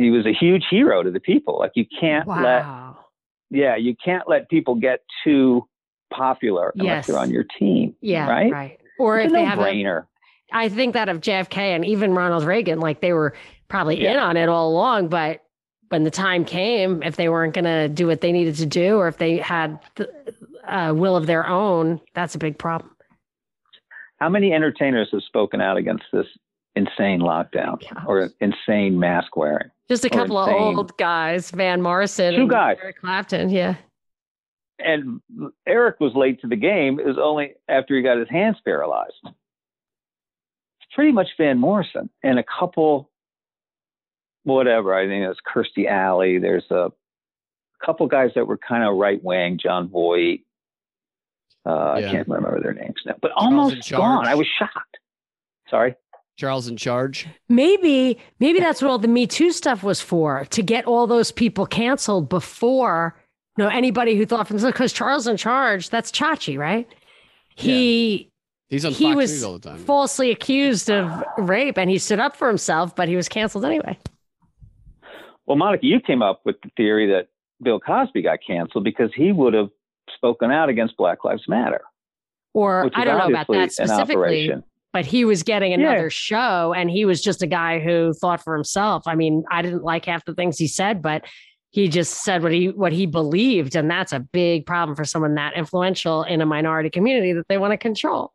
He 0.00 0.10
was 0.10 0.24
a 0.24 0.32
huge 0.32 0.64
hero 0.70 1.02
to 1.02 1.10
the 1.10 1.20
people. 1.20 1.58
Like 1.58 1.72
you 1.74 1.84
can't 2.00 2.26
wow. 2.26 2.96
let, 3.50 3.58
yeah, 3.58 3.76
you 3.76 3.94
can't 4.02 4.28
let 4.28 4.48
people 4.48 4.74
get 4.74 5.00
too 5.22 5.66
popular 6.12 6.72
unless 6.74 6.86
yes. 6.86 7.06
they're 7.06 7.18
on 7.18 7.30
your 7.30 7.44
team. 7.58 7.94
Yeah, 8.00 8.28
right. 8.28 8.50
Right. 8.50 8.80
Or 8.98 9.18
it's 9.18 9.26
if 9.26 9.32
they 9.32 9.44
have 9.44 9.58
brainer. 9.58 10.04
A, 10.52 10.56
I 10.56 10.68
think 10.68 10.94
that 10.94 11.08
of 11.08 11.20
JFK 11.20 11.56
and 11.58 11.84
even 11.84 12.14
Ronald 12.14 12.44
Reagan, 12.44 12.80
like 12.80 13.00
they 13.00 13.12
were 13.12 13.34
probably 13.68 14.02
yeah. 14.02 14.12
in 14.12 14.18
on 14.18 14.36
it 14.36 14.48
all 14.48 14.70
along, 14.70 15.08
but 15.08 15.42
when 15.90 16.04
the 16.04 16.10
time 16.10 16.44
came, 16.44 17.02
if 17.02 17.16
they 17.16 17.28
weren't 17.28 17.52
going 17.52 17.64
to 17.64 17.88
do 17.88 18.06
what 18.06 18.22
they 18.22 18.32
needed 18.32 18.56
to 18.56 18.66
do, 18.66 18.96
or 18.96 19.08
if 19.08 19.18
they 19.18 19.36
had 19.36 19.78
the 19.96 20.08
uh, 20.66 20.94
will 20.94 21.16
of 21.16 21.26
their 21.26 21.46
own, 21.46 22.00
that's 22.14 22.34
a 22.34 22.38
big 22.38 22.56
problem. 22.56 22.90
How 24.16 24.28
many 24.28 24.52
entertainers 24.52 25.08
have 25.12 25.22
spoken 25.24 25.60
out 25.60 25.76
against 25.76 26.04
this 26.12 26.26
insane 26.76 27.20
lockdown 27.20 27.78
or 28.06 28.30
insane 28.40 28.98
mask 28.98 29.36
wearing? 29.36 29.70
Just 29.90 30.04
a 30.04 30.08
couple 30.08 30.40
insane... 30.40 30.54
of 30.54 30.78
old 30.78 30.96
guys, 30.96 31.50
Van 31.50 31.82
Morrison, 31.82 32.34
two 32.34 32.46
guys, 32.46 32.76
Eric 32.80 33.00
Clapton, 33.00 33.50
yeah. 33.50 33.74
And 34.78 35.20
Eric 35.66 35.98
was 35.98 36.14
late 36.14 36.40
to 36.42 36.46
the 36.46 36.54
game. 36.54 37.00
It 37.00 37.06
was 37.06 37.18
only 37.20 37.54
after 37.68 37.96
he 37.96 38.02
got 38.02 38.16
his 38.16 38.28
hands 38.28 38.56
paralyzed. 38.64 39.12
It's 39.24 40.94
pretty 40.94 41.10
much 41.10 41.26
Van 41.36 41.58
Morrison 41.58 42.08
and 42.22 42.38
a 42.38 42.44
couple, 42.44 43.10
whatever. 44.44 44.94
I 44.94 45.08
think 45.08 45.26
it's 45.28 45.40
Kirstie 45.40 45.90
Alley. 45.90 46.38
There's 46.38 46.70
a 46.70 46.92
couple 47.84 48.06
guys 48.06 48.30
that 48.36 48.46
were 48.46 48.58
kind 48.58 48.84
of 48.84 48.94
right 48.94 49.22
wing, 49.22 49.58
Jon 49.60 49.88
Voight, 49.88 50.44
uh, 51.66 51.96
yeah. 51.98 52.08
I 52.08 52.12
can't 52.12 52.28
remember 52.28 52.60
their 52.62 52.74
names 52.74 53.02
now, 53.04 53.16
but 53.20 53.32
almost 53.32 53.90
gone. 53.90 54.26
I 54.26 54.36
was 54.36 54.46
shocked. 54.46 54.98
Sorry. 55.68 55.96
Charles 56.40 56.68
in 56.68 56.76
charge. 56.76 57.28
Maybe, 57.48 58.18
maybe 58.38 58.60
that's 58.60 58.80
what 58.80 58.90
all 58.90 58.98
the 58.98 59.08
Me 59.08 59.26
Too 59.26 59.52
stuff 59.52 59.82
was 59.82 60.00
for 60.00 60.46
to 60.46 60.62
get 60.62 60.86
all 60.86 61.06
those 61.06 61.30
people 61.30 61.66
canceled 61.66 62.30
before 62.30 63.14
you 63.58 63.64
know 63.64 63.70
anybody 63.70 64.16
who 64.16 64.24
thought 64.24 64.48
from 64.48 64.56
because 64.56 64.92
Charles 64.92 65.26
in 65.26 65.36
charge, 65.36 65.90
that's 65.90 66.10
Chachi, 66.10 66.58
right? 66.58 66.88
He 67.54 68.12
yeah. 68.12 68.26
He's 68.70 68.84
on 68.84 68.92
he 68.92 69.12
Fox 69.12 69.16
was 69.16 69.44
all 69.44 69.58
the 69.58 69.68
time. 69.70 69.78
falsely 69.78 70.30
accused 70.30 70.90
of 70.90 71.24
rape 71.36 71.76
and 71.76 71.90
he 71.90 71.98
stood 71.98 72.20
up 72.20 72.36
for 72.36 72.48
himself, 72.48 72.96
but 72.96 73.08
he 73.08 73.16
was 73.16 73.28
canceled 73.28 73.64
anyway. 73.64 73.98
Well, 75.46 75.56
Monica, 75.56 75.84
you 75.84 76.00
came 76.00 76.22
up 76.22 76.40
with 76.44 76.56
the 76.62 76.70
theory 76.76 77.08
that 77.08 77.28
Bill 77.60 77.80
Cosby 77.80 78.22
got 78.22 78.38
canceled 78.46 78.84
because 78.84 79.10
he 79.14 79.32
would 79.32 79.52
have 79.54 79.68
spoken 80.14 80.52
out 80.52 80.68
against 80.68 80.96
Black 80.96 81.24
Lives 81.24 81.42
Matter. 81.48 81.82
Or 82.54 82.88
I 82.94 83.04
don't 83.04 83.18
know 83.18 83.28
about 83.28 83.48
that 83.48 83.72
specifically, 83.72 84.52
but 84.92 85.06
he 85.06 85.24
was 85.24 85.42
getting 85.42 85.72
another 85.72 86.04
yeah. 86.04 86.08
show 86.10 86.74
and 86.76 86.90
he 86.90 87.04
was 87.04 87.22
just 87.22 87.42
a 87.42 87.46
guy 87.46 87.78
who 87.78 88.12
thought 88.14 88.42
for 88.42 88.54
himself. 88.54 89.04
I 89.06 89.14
mean, 89.14 89.44
I 89.50 89.62
didn't 89.62 89.84
like 89.84 90.04
half 90.04 90.24
the 90.24 90.34
things 90.34 90.58
he 90.58 90.66
said, 90.66 91.02
but 91.02 91.24
he 91.70 91.88
just 91.88 92.24
said 92.24 92.42
what 92.42 92.52
he 92.52 92.68
what 92.70 92.92
he 92.92 93.06
believed 93.06 93.76
and 93.76 93.88
that's 93.88 94.12
a 94.12 94.18
big 94.18 94.66
problem 94.66 94.96
for 94.96 95.04
someone 95.04 95.36
that 95.36 95.56
influential 95.56 96.24
in 96.24 96.40
a 96.40 96.46
minority 96.46 96.90
community 96.90 97.32
that 97.32 97.46
they 97.48 97.58
want 97.58 97.72
to 97.72 97.76
control. 97.76 98.32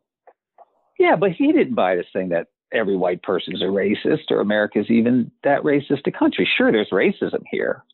Yeah, 0.98 1.16
but 1.16 1.32
he 1.32 1.52
didn't 1.52 1.74
buy 1.74 1.96
this 1.96 2.06
thing 2.12 2.30
that 2.30 2.46
every 2.72 2.96
white 2.96 3.22
person 3.22 3.54
is 3.54 3.60
a 3.60 3.66
racist 3.66 4.30
or 4.30 4.40
America's 4.40 4.86
even 4.88 5.30
that 5.44 5.62
racist 5.62 6.06
a 6.06 6.10
country. 6.10 6.48
Sure, 6.56 6.72
there's 6.72 6.90
racism 6.90 7.42
here. 7.50 7.84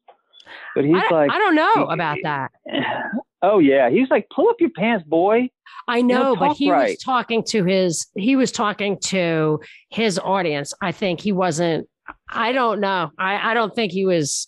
But 0.74 0.84
he's 0.84 0.94
I, 0.96 1.14
like 1.14 1.30
I 1.30 1.38
don't 1.38 1.54
know 1.54 1.86
about 1.86 2.18
that. 2.22 2.50
Oh 3.44 3.58
yeah, 3.58 3.90
he's 3.90 4.08
like, 4.08 4.28
pull 4.32 4.48
up 4.48 4.60
your 4.60 4.70
pants, 4.70 5.04
boy. 5.04 5.50
I 5.88 6.00
know, 6.00 6.14
you 6.16 6.22
know 6.22 6.36
but 6.36 6.56
he 6.56 6.70
right. 6.70 6.90
was 6.90 6.98
talking 6.98 7.42
to 7.48 7.64
his 7.64 8.06
he 8.14 8.36
was 8.36 8.52
talking 8.52 8.98
to 9.06 9.58
his 9.90 10.16
audience. 10.16 10.72
I 10.80 10.92
think 10.92 11.20
he 11.20 11.32
wasn't. 11.32 11.88
I 12.30 12.52
don't 12.52 12.80
know. 12.80 13.10
I 13.18 13.50
I 13.50 13.54
don't 13.54 13.74
think 13.74 13.90
he 13.90 14.06
was. 14.06 14.46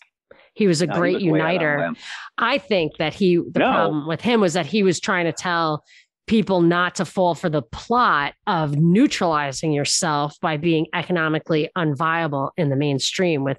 He 0.52 0.68
was 0.68 0.80
a 0.80 0.86
no, 0.86 0.94
great 0.94 1.14
was 1.14 1.24
uniter. 1.24 1.92
I 2.38 2.58
think 2.58 2.92
that 3.00 3.14
he 3.14 3.38
the 3.38 3.58
no. 3.58 3.72
problem 3.72 4.06
with 4.06 4.20
him 4.20 4.40
was 4.40 4.52
that 4.52 4.66
he 4.66 4.84
was 4.84 5.00
trying 5.00 5.24
to 5.24 5.32
tell 5.32 5.82
people 6.26 6.62
not 6.62 6.94
to 6.94 7.04
fall 7.04 7.34
for 7.34 7.50
the 7.50 7.62
plot 7.62 8.34
of 8.46 8.76
neutralizing 8.76 9.72
yourself 9.72 10.36
by 10.40 10.56
being 10.56 10.86
economically 10.94 11.68
unviable 11.76 12.50
in 12.56 12.70
the 12.70 12.76
mainstream 12.76 13.42
with 13.42 13.58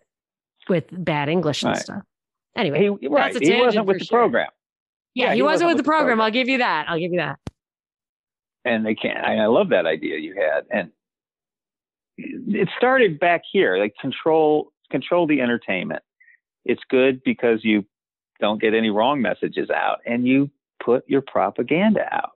with 0.70 0.86
bad 0.92 1.30
English 1.30 1.62
and 1.64 1.74
right. 1.74 1.82
stuff. 1.82 2.04
Anyway, 2.56 2.80
he, 2.80 3.08
right. 3.08 3.36
he 3.42 3.56
wasn't 3.62 3.86
with 3.86 4.00
the 4.00 4.06
sure. 4.06 4.20
program. 4.20 4.50
Yeah, 5.14 5.32
he, 5.32 5.38
he 5.38 5.42
wasn't, 5.42 5.70
with 5.70 5.78
the 5.78 5.84
program. 5.84 6.18
program. 6.18 6.22
I'll 6.22 6.32
give 6.32 6.48
you 6.48 6.60
that. 6.60 6.86
I'll 6.90 7.00
give 7.00 7.12
you 7.12 7.20
that. 7.20 7.40
And 8.64 8.86
they 8.86 8.96
can't. 8.96 9.24
I, 9.24 9.38
I 9.38 9.46
love 9.48 9.70
that 9.70 9.86
idea 9.86 10.18
you 10.18 10.36
had, 10.36 10.66
and 10.72 10.92
it 12.18 12.70
started 12.78 13.20
back 13.20 13.42
here. 13.52 13.78
Like 13.78 13.94
control 14.00 14.72
control 14.90 15.28
the 15.28 15.42
entertainment. 15.42 16.02
It's 16.64 16.82
good 16.90 17.22
because 17.24 17.60
you 17.64 17.86
don't 18.40 18.60
get 18.60 18.74
any 18.74 18.90
wrong 18.90 19.22
messages 19.22 19.70
out, 19.70 20.00
and 20.06 20.28
you 20.28 20.50
put 20.84 21.08
your 21.08 21.22
propaganda 21.22 22.02
out. 22.12 22.32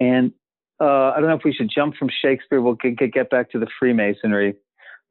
And 0.00 0.32
uh, 0.80 1.10
I 1.10 1.20
don't 1.20 1.28
know 1.28 1.36
if 1.36 1.44
we 1.44 1.52
should 1.52 1.70
jump 1.72 1.96
from 1.96 2.08
Shakespeare. 2.22 2.60
We'll 2.60 2.74
get, 2.74 3.12
get 3.12 3.30
back 3.30 3.50
to 3.52 3.58
the 3.58 3.68
Freemasonry, 3.78 4.54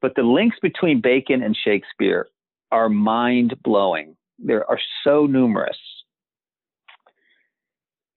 but 0.01 0.15
the 0.15 0.23
links 0.23 0.57
between 0.61 1.01
Bacon 1.01 1.41
and 1.43 1.55
Shakespeare 1.55 2.27
are 2.71 2.89
mind 2.89 3.55
blowing. 3.63 4.15
There 4.39 4.69
are 4.69 4.79
so 5.03 5.25
numerous 5.25 5.77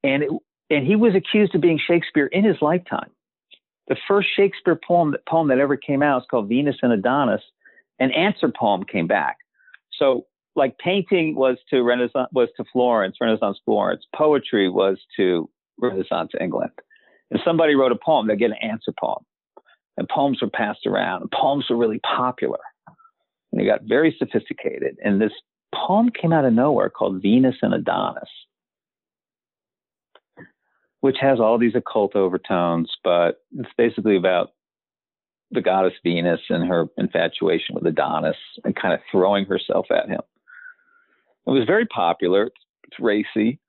and 0.04 0.22
it, 0.22 0.30
and 0.70 0.86
he 0.86 0.96
was 0.96 1.14
accused 1.14 1.54
of 1.54 1.60
being 1.60 1.80
Shakespeare 1.84 2.26
in 2.26 2.44
his 2.44 2.56
lifetime. 2.60 3.10
The 3.88 3.96
first 4.06 4.28
Shakespeare 4.36 4.78
poem 4.86 5.10
that 5.12 5.26
poem 5.26 5.48
that 5.48 5.58
ever 5.58 5.76
came 5.76 6.02
out 6.02 6.22
is 6.22 6.26
called 6.30 6.48
Venus 6.48 6.76
and 6.82 6.92
Adonis. 6.92 7.42
An 7.98 8.12
answer 8.12 8.48
poem 8.48 8.84
came 8.84 9.06
back. 9.06 9.38
So 9.98 10.26
like 10.56 10.78
painting 10.78 11.34
was 11.34 11.58
to 11.70 11.82
Renaissance 11.82 12.28
was 12.32 12.48
to 12.56 12.64
Florence, 12.72 13.16
Renaissance 13.20 13.58
Florence. 13.64 14.04
Poetry 14.14 14.68
was 14.68 14.98
to 15.16 15.48
Renaissance 15.78 16.32
England. 16.40 16.72
And 17.30 17.40
somebody 17.44 17.74
wrote 17.74 17.92
a 17.92 17.96
poem, 17.96 18.26
they 18.26 18.36
get 18.36 18.50
an 18.50 18.56
answer 18.62 18.92
poem. 18.98 19.24
And 19.96 20.08
poems 20.08 20.40
were 20.40 20.50
passed 20.50 20.86
around. 20.86 21.22
And 21.22 21.30
poems 21.30 21.66
were 21.68 21.76
really 21.76 22.00
popular. 22.00 22.58
And 23.54 23.66
got 23.66 23.84
very 23.84 24.14
sophisticated. 24.18 24.96
And 25.04 25.20
this 25.20 25.32
poem 25.74 26.10
came 26.10 26.32
out 26.32 26.44
of 26.44 26.52
nowhere 26.52 26.90
called 26.90 27.22
Venus 27.22 27.56
and 27.62 27.72
Adonis 27.72 28.28
which 31.04 31.18
has 31.20 31.38
all 31.38 31.58
these 31.58 31.74
occult 31.74 32.16
overtones, 32.16 32.90
but 33.04 33.42
it's 33.58 33.68
basically 33.76 34.16
about 34.16 34.52
the 35.50 35.60
goddess 35.60 35.92
Venus 36.02 36.40
and 36.48 36.66
her 36.66 36.86
infatuation 36.96 37.74
with 37.74 37.84
Adonis 37.84 38.38
and 38.64 38.74
kind 38.74 38.94
of 38.94 39.00
throwing 39.12 39.44
herself 39.44 39.84
at 39.90 40.08
him. 40.08 40.22
It 41.46 41.50
was 41.50 41.66
very 41.66 41.84
popular. 41.84 42.46
It's 42.84 42.98
racy. 42.98 43.60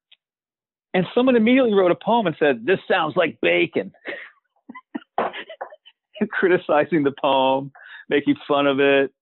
And 0.93 1.05
someone 1.13 1.35
immediately 1.35 1.73
wrote 1.73 1.91
a 1.91 1.95
poem 2.01 2.25
and 2.25 2.37
said, 2.39 2.65
This 2.65 2.79
sounds 2.89 3.17
like 3.17 3.37
bacon. 3.41 3.91
Criticizing 6.29 7.03
the 7.03 7.11
poem, 7.21 7.69
making 8.07 8.35
fun 8.47 8.65
of 8.65 8.79
it. 8.79 9.13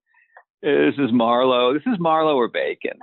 This 0.64 0.94
is 0.98 1.12
Marlowe. 1.12 1.74
This 1.74 1.82
is 1.86 1.98
Marlowe 1.98 2.36
or 2.36 2.48
Bacon. 2.48 2.98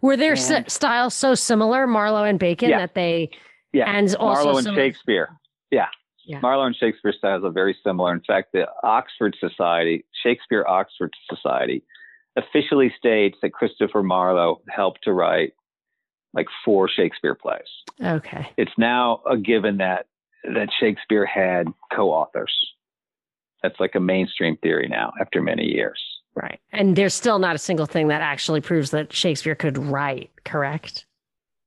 Were 0.00 0.16
their 0.16 0.32
and, 0.32 0.70
styles 0.70 1.12
so 1.12 1.34
similar, 1.34 1.86
Marlowe 1.86 2.24
and 2.24 2.38
Bacon, 2.38 2.70
yeah. 2.70 2.78
that 2.78 2.94
they 2.94 3.30
yeah, 3.74 3.84
and 3.90 4.14
also. 4.16 4.44
Marlowe 4.44 4.58
and. 4.58 4.74
Shakespeare. 4.74 5.28
Yeah. 5.70 5.88
yeah, 6.24 6.40
Marlowe 6.40 6.64
and 6.64 6.74
Shakespeare 6.74 7.12
styles 7.12 7.44
are 7.44 7.50
very 7.50 7.76
similar. 7.84 8.14
In 8.14 8.22
fact, 8.26 8.52
the 8.54 8.66
Oxford 8.82 9.36
Society, 9.38 10.06
Shakespeare 10.22 10.64
Oxford 10.66 11.12
Society, 11.28 11.82
officially 12.36 12.94
states 12.96 13.36
that 13.42 13.52
Christopher 13.52 14.02
Marlowe 14.02 14.62
helped 14.70 15.04
to 15.04 15.12
write 15.12 15.52
like 16.32 16.46
four 16.64 16.88
Shakespeare 16.88 17.34
plays. 17.34 17.68
Okay. 18.02 18.48
It's 18.56 18.72
now 18.78 19.20
a 19.30 19.36
given 19.36 19.78
that 19.78 20.06
that 20.44 20.68
Shakespeare 20.80 21.26
had 21.26 21.66
co-authors. 21.92 22.54
That's 23.62 23.78
like 23.80 23.96
a 23.96 24.00
mainstream 24.00 24.56
theory 24.62 24.88
now 24.88 25.12
after 25.20 25.42
many 25.42 25.64
years. 25.64 26.00
Right. 26.40 26.60
And 26.70 26.94
there's 26.94 27.14
still 27.14 27.40
not 27.40 27.56
a 27.56 27.58
single 27.58 27.86
thing 27.86 28.08
that 28.08 28.22
actually 28.22 28.60
proves 28.60 28.92
that 28.92 29.12
Shakespeare 29.12 29.56
could 29.56 29.76
write, 29.76 30.30
correct? 30.44 31.04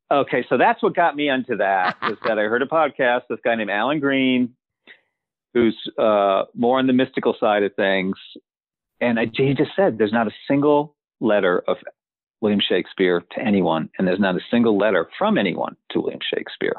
Okay, 0.10 0.46
so 0.48 0.58
that's 0.58 0.82
what 0.82 0.96
got 0.96 1.16
me 1.16 1.30
onto 1.30 1.58
that. 1.58 1.98
was 2.02 2.18
that 2.26 2.40
I 2.40 2.44
heard 2.44 2.62
a 2.62 2.66
podcast. 2.66 3.24
This 3.30 3.40
guy 3.44 3.56
named 3.56 3.70
Alan 3.70 4.00
Green, 4.00 4.56
who's 5.54 5.76
uh, 5.98 6.44
more 6.56 6.80
on 6.80 6.88
the 6.88 6.94
mystical 6.94 7.36
side 7.38 7.64
of 7.64 7.76
things, 7.76 8.16
and 9.02 9.20
I, 9.20 9.26
he 9.34 9.54
just 9.54 9.72
said 9.76 9.98
there's 9.98 10.14
not 10.14 10.28
a 10.28 10.34
single 10.48 10.96
letter 11.20 11.64
of 11.68 11.78
William 12.40 12.62
Shakespeare 12.66 13.22
to 13.34 13.42
anyone, 13.42 13.90
and 13.98 14.08
there's 14.08 14.20
not 14.20 14.36
a 14.36 14.42
single 14.50 14.78
letter 14.78 15.10
from 15.18 15.38
anyone 15.38 15.76
to 15.92 16.00
William 16.00 16.22
Shakespeare. 16.34 16.76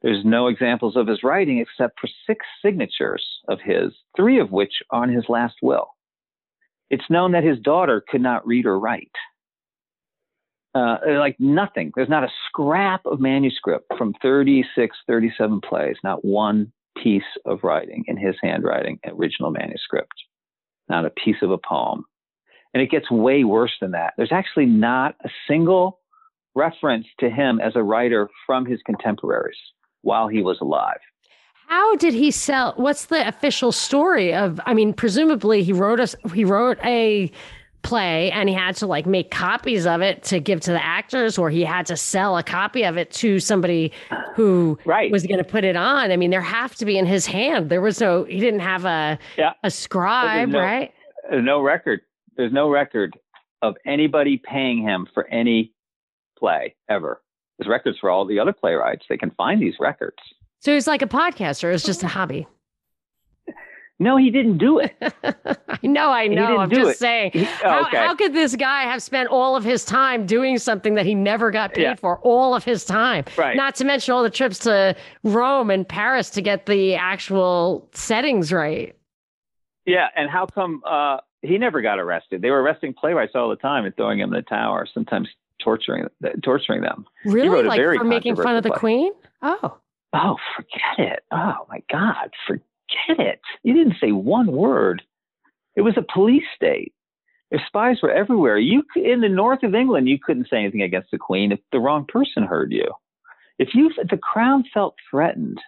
There's 0.00 0.24
no 0.24 0.46
examples 0.46 0.96
of 0.96 1.06
his 1.06 1.22
writing 1.22 1.58
except 1.58 2.00
for 2.00 2.08
six 2.26 2.46
signatures 2.64 3.24
of 3.48 3.58
his, 3.62 3.92
three 4.16 4.40
of 4.40 4.50
which 4.50 4.72
are 4.90 5.02
on 5.02 5.10
his 5.10 5.24
last 5.28 5.56
will. 5.60 5.88
It's 6.92 7.08
known 7.08 7.32
that 7.32 7.42
his 7.42 7.58
daughter 7.58 8.04
could 8.06 8.20
not 8.20 8.46
read 8.46 8.66
or 8.66 8.78
write. 8.78 9.10
Uh, 10.74 10.98
like 11.18 11.36
nothing. 11.38 11.90
There's 11.96 12.08
not 12.08 12.22
a 12.22 12.32
scrap 12.48 13.06
of 13.06 13.18
manuscript 13.18 13.90
from 13.96 14.14
36, 14.22 14.96
37 15.06 15.60
plays, 15.62 15.96
not 16.04 16.24
one 16.24 16.70
piece 17.02 17.22
of 17.46 17.60
writing 17.62 18.04
in 18.08 18.18
his 18.18 18.36
handwriting, 18.42 18.98
original 19.06 19.50
manuscript, 19.50 20.12
not 20.88 21.06
a 21.06 21.10
piece 21.10 21.36
of 21.42 21.50
a 21.50 21.58
poem. 21.58 22.04
And 22.74 22.82
it 22.82 22.90
gets 22.90 23.10
way 23.10 23.42
worse 23.44 23.72
than 23.80 23.92
that. 23.92 24.12
There's 24.18 24.32
actually 24.32 24.66
not 24.66 25.14
a 25.24 25.30
single 25.48 25.98
reference 26.54 27.06
to 27.20 27.30
him 27.30 27.58
as 27.58 27.72
a 27.74 27.82
writer 27.82 28.28
from 28.46 28.66
his 28.66 28.80
contemporaries 28.84 29.56
while 30.02 30.28
he 30.28 30.42
was 30.42 30.58
alive. 30.60 31.00
How 31.66 31.96
did 31.96 32.14
he 32.14 32.30
sell? 32.30 32.74
What's 32.76 33.06
the 33.06 33.26
official 33.26 33.72
story 33.72 34.34
of? 34.34 34.60
I 34.66 34.74
mean, 34.74 34.92
presumably 34.92 35.62
he 35.62 35.72
wrote 35.72 36.00
us. 36.00 36.14
He 36.34 36.44
wrote 36.44 36.78
a 36.84 37.30
play 37.82 38.30
and 38.30 38.48
he 38.48 38.54
had 38.54 38.76
to 38.76 38.86
like 38.86 39.06
make 39.06 39.30
copies 39.30 39.86
of 39.86 40.00
it 40.00 40.22
to 40.22 40.40
give 40.40 40.60
to 40.60 40.70
the 40.70 40.84
actors 40.84 41.36
or 41.36 41.50
he 41.50 41.62
had 41.64 41.86
to 41.86 41.96
sell 41.96 42.36
a 42.36 42.42
copy 42.42 42.84
of 42.84 42.96
it 42.96 43.10
to 43.10 43.40
somebody 43.40 43.92
who 44.34 44.78
right. 44.84 45.10
was 45.10 45.26
going 45.26 45.38
to 45.38 45.44
put 45.44 45.64
it 45.64 45.76
on 45.76 46.10
i 46.10 46.16
mean 46.16 46.30
there 46.30 46.40
have 46.40 46.74
to 46.74 46.84
be 46.84 46.96
in 46.96 47.06
his 47.06 47.26
hand 47.26 47.70
there 47.70 47.80
was 47.80 48.00
no 48.00 48.24
he 48.24 48.38
didn't 48.38 48.60
have 48.60 48.84
a 48.84 49.18
yeah. 49.36 49.52
a 49.64 49.70
scribe 49.70 50.50
no, 50.50 50.60
right 50.60 50.92
no 51.32 51.60
record 51.60 52.00
there's 52.36 52.52
no 52.52 52.70
record 52.70 53.18
of 53.62 53.74
anybody 53.84 54.40
paying 54.42 54.80
him 54.80 55.06
for 55.12 55.26
any 55.28 55.72
play 56.38 56.74
ever 56.88 57.20
there's 57.58 57.68
records 57.68 57.98
for 57.98 58.10
all 58.10 58.24
the 58.24 58.38
other 58.38 58.52
playwrights 58.52 59.04
they 59.08 59.16
can 59.16 59.30
find 59.32 59.60
these 59.60 59.74
records 59.80 60.18
so 60.62 60.72
he's 60.72 60.86
like 60.86 61.02
a 61.02 61.06
podcaster 61.06 61.72
it's 61.72 61.84
just 61.84 62.02
a 62.02 62.08
hobby 62.16 62.46
no, 64.02 64.16
he 64.16 64.30
didn't 64.30 64.58
do 64.58 64.80
it. 64.80 64.92
I 65.00 65.86
know, 65.86 66.10
I 66.10 66.26
know. 66.26 66.58
I'm 66.58 66.70
just 66.70 66.90
it. 66.90 66.98
saying. 66.98 67.30
He, 67.34 67.44
how, 67.44 67.86
okay. 67.86 67.98
how, 67.98 68.16
could 68.16 68.32
this 68.32 68.56
guy 68.56 68.82
have 68.82 69.00
spent 69.00 69.28
all 69.28 69.54
of 69.54 69.62
his 69.62 69.84
time 69.84 70.26
doing 70.26 70.58
something 70.58 70.94
that 70.94 71.06
he 71.06 71.14
never 71.14 71.52
got 71.52 71.72
paid 71.72 71.82
yeah. 71.82 71.94
for? 71.94 72.18
All 72.20 72.52
of 72.52 72.64
his 72.64 72.84
time. 72.84 73.24
Right. 73.38 73.56
Not 73.56 73.76
to 73.76 73.84
mention 73.84 74.12
all 74.12 74.24
the 74.24 74.30
trips 74.30 74.58
to 74.60 74.96
Rome 75.22 75.70
and 75.70 75.88
Paris 75.88 76.30
to 76.30 76.42
get 76.42 76.66
the 76.66 76.96
actual 76.96 77.88
settings 77.94 78.52
right. 78.52 78.96
Yeah, 79.86 80.08
and 80.16 80.28
how 80.28 80.46
come 80.46 80.82
uh, 80.84 81.18
he 81.42 81.58
never 81.58 81.80
got 81.80 82.00
arrested? 82.00 82.42
They 82.42 82.50
were 82.50 82.60
arresting 82.60 82.94
playwrights 82.94 83.32
all 83.36 83.50
the 83.50 83.56
time 83.56 83.84
and 83.84 83.94
throwing 83.94 84.18
them 84.18 84.30
in 84.30 84.36
the 84.36 84.42
tower, 84.42 84.86
sometimes 84.92 85.28
torturing 85.62 86.08
torturing 86.42 86.82
them. 86.82 87.06
Really, 87.24 87.62
like 87.62 87.80
for 87.80 88.04
making 88.04 88.34
fun 88.34 88.56
of 88.56 88.64
the 88.64 88.70
play. 88.70 88.78
queen? 88.78 89.12
Oh. 89.42 89.76
Oh, 90.12 90.36
forget 90.56 90.98
it. 90.98 91.20
Oh 91.30 91.66
my 91.68 91.82
God, 91.90 92.30
forget 92.46 93.18
it. 93.18 93.40
You 93.62 93.74
didn't 93.74 93.96
say 94.00 94.12
one 94.12 94.52
word. 94.52 95.02
It 95.74 95.82
was 95.82 95.96
a 95.96 96.12
police 96.12 96.44
state. 96.54 96.92
If 97.50 97.60
spies 97.66 97.98
were 98.02 98.12
everywhere, 98.12 98.58
you 98.58 98.82
in 98.96 99.20
the 99.20 99.28
north 99.28 99.62
of 99.62 99.74
England, 99.74 100.08
you 100.08 100.18
couldn't 100.18 100.48
say 100.48 100.58
anything 100.58 100.82
against 100.82 101.10
the 101.10 101.18
Queen 101.18 101.52
if 101.52 101.60
the 101.70 101.80
wrong 101.80 102.06
person 102.06 102.44
heard 102.44 102.72
you. 102.72 102.86
If 103.58 103.74
you 103.74 103.90
if 103.96 104.08
the 104.08 104.16
crown 104.16 104.64
felt 104.72 104.96
threatened, 105.10 105.58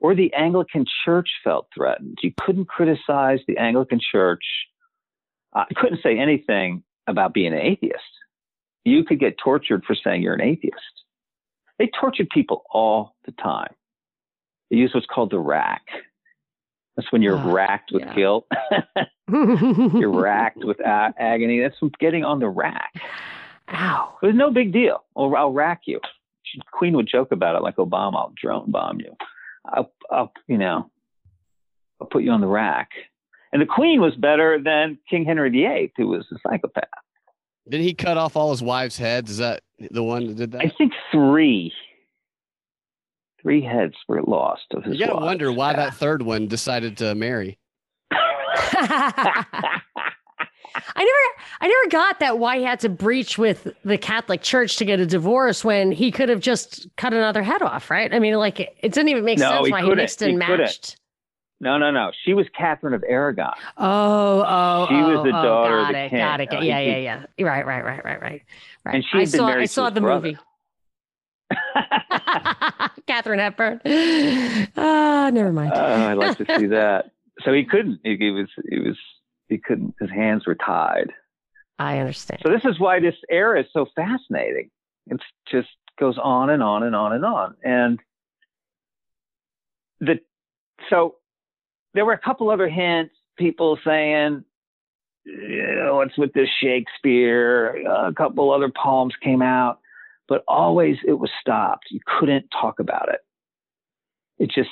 or 0.00 0.14
the 0.14 0.32
Anglican 0.34 0.84
Church 1.04 1.28
felt 1.42 1.68
threatened, 1.74 2.18
you 2.22 2.32
couldn't 2.40 2.68
criticize 2.68 3.40
the 3.46 3.58
Anglican 3.58 4.00
Church. 4.00 4.44
I 5.54 5.66
couldn't 5.76 6.02
say 6.02 6.18
anything 6.18 6.82
about 7.06 7.34
being 7.34 7.52
an 7.52 7.60
atheist. 7.60 8.02
You 8.84 9.04
could 9.04 9.20
get 9.20 9.38
tortured 9.38 9.84
for 9.86 9.94
saying 9.94 10.22
you're 10.22 10.34
an 10.34 10.40
atheist. 10.40 11.03
They 11.78 11.90
tortured 12.00 12.28
people 12.30 12.62
all 12.70 13.16
the 13.24 13.32
time. 13.32 13.74
They 14.70 14.76
used 14.76 14.94
what's 14.94 15.06
called 15.06 15.30
the 15.30 15.38
rack. 15.38 15.82
That's 16.96 17.10
when 17.12 17.22
you're 17.22 17.38
oh, 17.38 17.52
racked 17.52 17.90
with 17.92 18.04
yeah. 18.04 18.14
guilt. 18.14 18.46
you're 19.28 20.10
racked 20.10 20.64
with 20.64 20.78
a- 20.80 21.14
agony. 21.18 21.60
That's 21.60 21.78
from 21.78 21.90
getting 21.98 22.24
on 22.24 22.38
the 22.38 22.48
rack. 22.48 22.92
Ow. 23.72 24.18
It 24.22 24.26
was 24.26 24.36
no 24.36 24.50
big 24.50 24.72
deal. 24.72 25.04
Or 25.14 25.36
I'll 25.36 25.52
rack 25.52 25.82
you. 25.86 26.00
The 26.54 26.62
queen 26.72 26.94
would 26.94 27.08
joke 27.08 27.32
about 27.32 27.56
it 27.56 27.62
like 27.62 27.76
Obama, 27.76 28.16
I'll 28.16 28.34
drone 28.40 28.70
bomb 28.70 29.00
you. 29.00 29.16
I'll, 29.66 29.92
I'll, 30.10 30.32
you 30.46 30.58
know, 30.58 30.90
I'll 32.00 32.06
put 32.06 32.22
you 32.22 32.30
on 32.30 32.40
the 32.40 32.46
rack. 32.46 32.90
And 33.52 33.62
the 33.62 33.66
Queen 33.66 34.00
was 34.00 34.14
better 34.16 34.60
than 34.62 34.98
King 35.08 35.24
Henry 35.24 35.48
VIII, 35.48 35.92
who 35.96 36.08
was 36.08 36.26
a 36.32 36.36
psychopath. 36.46 36.84
Did 37.68 37.80
he 37.80 37.94
cut 37.94 38.16
off 38.16 38.36
all 38.36 38.50
his 38.50 38.62
wives' 38.62 38.98
heads? 38.98 39.30
Is 39.30 39.38
that 39.38 39.62
the 39.90 40.02
one 40.02 40.26
that 40.26 40.36
did 40.36 40.52
that? 40.52 40.62
I 40.62 40.72
think 40.76 40.92
three 41.10 41.72
three 43.44 43.62
heads 43.62 43.94
were 44.08 44.22
lost 44.22 44.64
of 44.72 44.84
his. 44.84 44.98
You 44.98 45.06
gotta 45.06 45.24
wonder 45.24 45.52
why 45.52 45.74
that 45.74 45.94
third 45.94 46.22
one 46.22 46.48
decided 46.48 46.96
to 46.98 47.14
marry. 47.14 47.58
I 50.76 51.04
never, 51.04 51.44
I 51.60 51.68
never 51.68 51.90
got 51.90 52.20
that 52.20 52.38
why 52.38 52.58
he 52.58 52.64
had 52.64 52.80
to 52.80 52.88
breach 52.88 53.38
with 53.38 53.68
the 53.84 53.98
Catholic 53.98 54.42
Church 54.42 54.76
to 54.76 54.84
get 54.84 54.98
a 54.98 55.06
divorce 55.06 55.64
when 55.64 55.92
he 55.92 56.10
could 56.10 56.28
have 56.28 56.40
just 56.40 56.88
cut 56.96 57.12
another 57.12 57.42
head 57.42 57.62
off, 57.62 57.90
right? 57.90 58.12
I 58.12 58.18
mean, 58.18 58.34
like 58.34 58.60
it, 58.60 58.74
didn't 58.82 59.08
even 59.08 59.24
make 59.24 59.38
no, 59.38 59.50
sense 59.50 59.66
he 59.66 59.72
why 59.72 59.82
he 59.82 59.94
mixed 59.94 60.22
and 60.22 60.32
he 60.32 60.36
matched. 60.36 60.96
No, 61.64 61.78
no, 61.78 61.90
no. 61.90 62.12
She 62.26 62.34
was 62.34 62.46
Catherine 62.54 62.92
of 62.92 63.02
Aragon. 63.08 63.54
Oh, 63.78 64.44
oh, 64.46 64.86
she 64.90 64.96
was 64.96 65.24
the 65.24 65.30
oh, 65.30 65.42
daughter 65.42 65.76
got 65.78 65.88
of 65.88 65.94
the 65.94 66.04
it, 66.04 66.10
king. 66.10 66.18
Got 66.18 66.40
it. 66.42 66.52
Yeah, 66.52 66.78
yeah, 66.78 67.24
yeah. 67.38 67.42
Right, 67.42 67.64
right, 67.64 67.82
right, 67.82 68.04
right, 68.04 68.20
right. 68.20 68.42
Right. 68.84 68.94
And 68.96 69.02
she 69.10 69.20
I 69.20 69.24
saw, 69.24 69.46
I 69.46 69.64
saw 69.64 69.88
the 69.88 70.02
brother. 70.02 70.26
movie. 70.26 70.38
Katharine 73.06 73.38
Hepburn. 73.38 73.80
Ah, 74.76 75.26
uh, 75.26 75.30
never 75.30 75.52
mind. 75.52 75.72
uh, 75.72 76.08
I'd 76.10 76.18
like 76.18 76.36
to 76.36 76.58
see 76.58 76.66
that. 76.66 77.06
So 77.42 77.52
he 77.52 77.64
couldn't. 77.64 77.98
He, 78.04 78.16
he, 78.16 78.30
was. 78.30 78.46
He 78.70 78.78
was. 78.78 78.96
He 79.48 79.58
couldn't. 79.58 79.96
His 79.98 80.08
hands 80.08 80.46
were 80.46 80.54
tied. 80.54 81.12
I 81.80 81.98
understand. 81.98 82.40
So 82.46 82.52
this 82.52 82.64
is 82.64 82.78
why 82.78 83.00
this 83.00 83.16
era 83.28 83.60
is 83.60 83.66
so 83.72 83.86
fascinating. 83.96 84.70
It 85.08 85.20
just 85.50 85.68
goes 85.98 86.16
on 86.16 86.50
and 86.50 86.62
on 86.62 86.84
and 86.84 86.94
on 86.94 87.12
and 87.12 87.24
on. 87.24 87.56
And 87.64 88.00
the 89.98 90.20
so 90.90 91.16
there 91.94 92.04
were 92.04 92.12
a 92.12 92.18
couple 92.18 92.50
other 92.50 92.68
hints. 92.68 93.14
People 93.38 93.78
saying, 93.84 94.44
you 95.24 95.74
know, 95.76 95.96
what's 95.96 96.16
with 96.18 96.32
this 96.32 96.48
Shakespeare? 96.60 97.76
A 97.86 98.12
couple 98.12 98.52
other 98.52 98.70
poems 98.70 99.14
came 99.22 99.42
out 99.42 99.80
but 100.28 100.44
always 100.48 100.96
it 101.06 101.14
was 101.14 101.30
stopped. 101.40 101.86
You 101.90 102.00
couldn't 102.18 102.46
talk 102.48 102.80
about 102.80 103.08
it. 103.08 103.20
It 104.38 104.50
just 104.50 104.70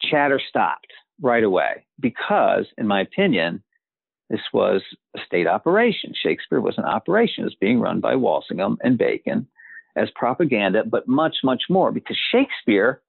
chatter 0.00 0.40
stopped 0.48 0.92
right 1.20 1.44
away 1.44 1.86
because, 1.98 2.66
in 2.78 2.86
my 2.86 3.00
opinion, 3.00 3.62
this 4.28 4.40
was 4.52 4.82
a 5.16 5.20
state 5.26 5.46
operation. 5.46 6.12
Shakespeare 6.14 6.60
was 6.60 6.78
an 6.78 6.84
operation. 6.84 7.42
It 7.42 7.46
was 7.46 7.56
being 7.60 7.80
run 7.80 8.00
by 8.00 8.14
Walsingham 8.14 8.78
and 8.82 8.96
Bacon 8.96 9.48
as 9.96 10.08
propaganda, 10.14 10.84
but 10.84 11.08
much, 11.08 11.38
much 11.42 11.64
more 11.68 11.90
because 11.90 12.16
Shakespeare 12.30 13.00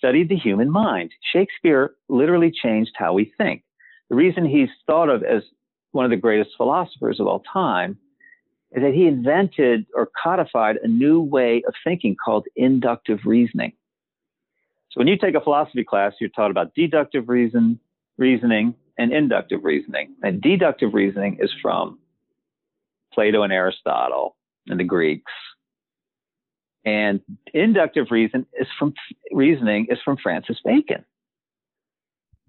studied 0.00 0.30
the 0.30 0.36
human 0.36 0.70
mind. 0.70 1.12
Shakespeare 1.32 1.92
literally 2.08 2.50
changed 2.50 2.92
how 2.96 3.12
we 3.12 3.32
think. 3.36 3.62
The 4.08 4.16
reason 4.16 4.46
he's 4.46 4.70
thought 4.86 5.10
of 5.10 5.22
as 5.22 5.42
one 5.92 6.06
of 6.06 6.10
the 6.10 6.16
greatest 6.16 6.50
philosophers 6.56 7.20
of 7.20 7.26
all 7.26 7.42
time 7.52 7.98
is 8.72 8.82
that 8.82 8.94
he 8.94 9.06
invented 9.06 9.84
or 9.94 10.08
codified 10.22 10.76
a 10.82 10.88
new 10.88 11.20
way 11.20 11.62
of 11.68 11.74
thinking 11.84 12.16
called 12.16 12.46
inductive 12.56 13.20
reasoning. 13.26 13.72
So 14.90 14.98
when 15.00 15.06
you 15.06 15.18
take 15.18 15.34
a 15.34 15.40
philosophy 15.40 15.84
class, 15.84 16.14
you're 16.18 16.30
taught 16.30 16.50
about 16.50 16.74
deductive 16.74 17.28
reason, 17.28 17.78
reasoning 18.16 18.74
and 18.96 19.12
inductive 19.12 19.64
reasoning. 19.64 20.14
And 20.22 20.40
deductive 20.40 20.94
reasoning 20.94 21.38
is 21.40 21.52
from 21.60 21.98
Plato 23.12 23.42
and 23.42 23.52
Aristotle 23.52 24.36
and 24.66 24.80
the 24.80 24.84
Greeks. 24.84 25.32
And 26.84 27.20
inductive 27.52 28.06
reason 28.10 28.46
is 28.58 28.66
from 28.78 28.94
reasoning 29.32 29.88
is 29.90 29.98
from 30.04 30.16
Francis 30.16 30.58
Bacon. 30.64 31.04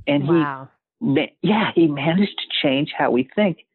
And 0.07 0.27
wow. 0.27 0.69
he, 0.99 1.33
yeah, 1.41 1.71
he 1.75 1.87
managed 1.87 2.37
to 2.37 2.67
change 2.67 2.93
how 2.97 3.11
we 3.11 3.29
think 3.35 3.65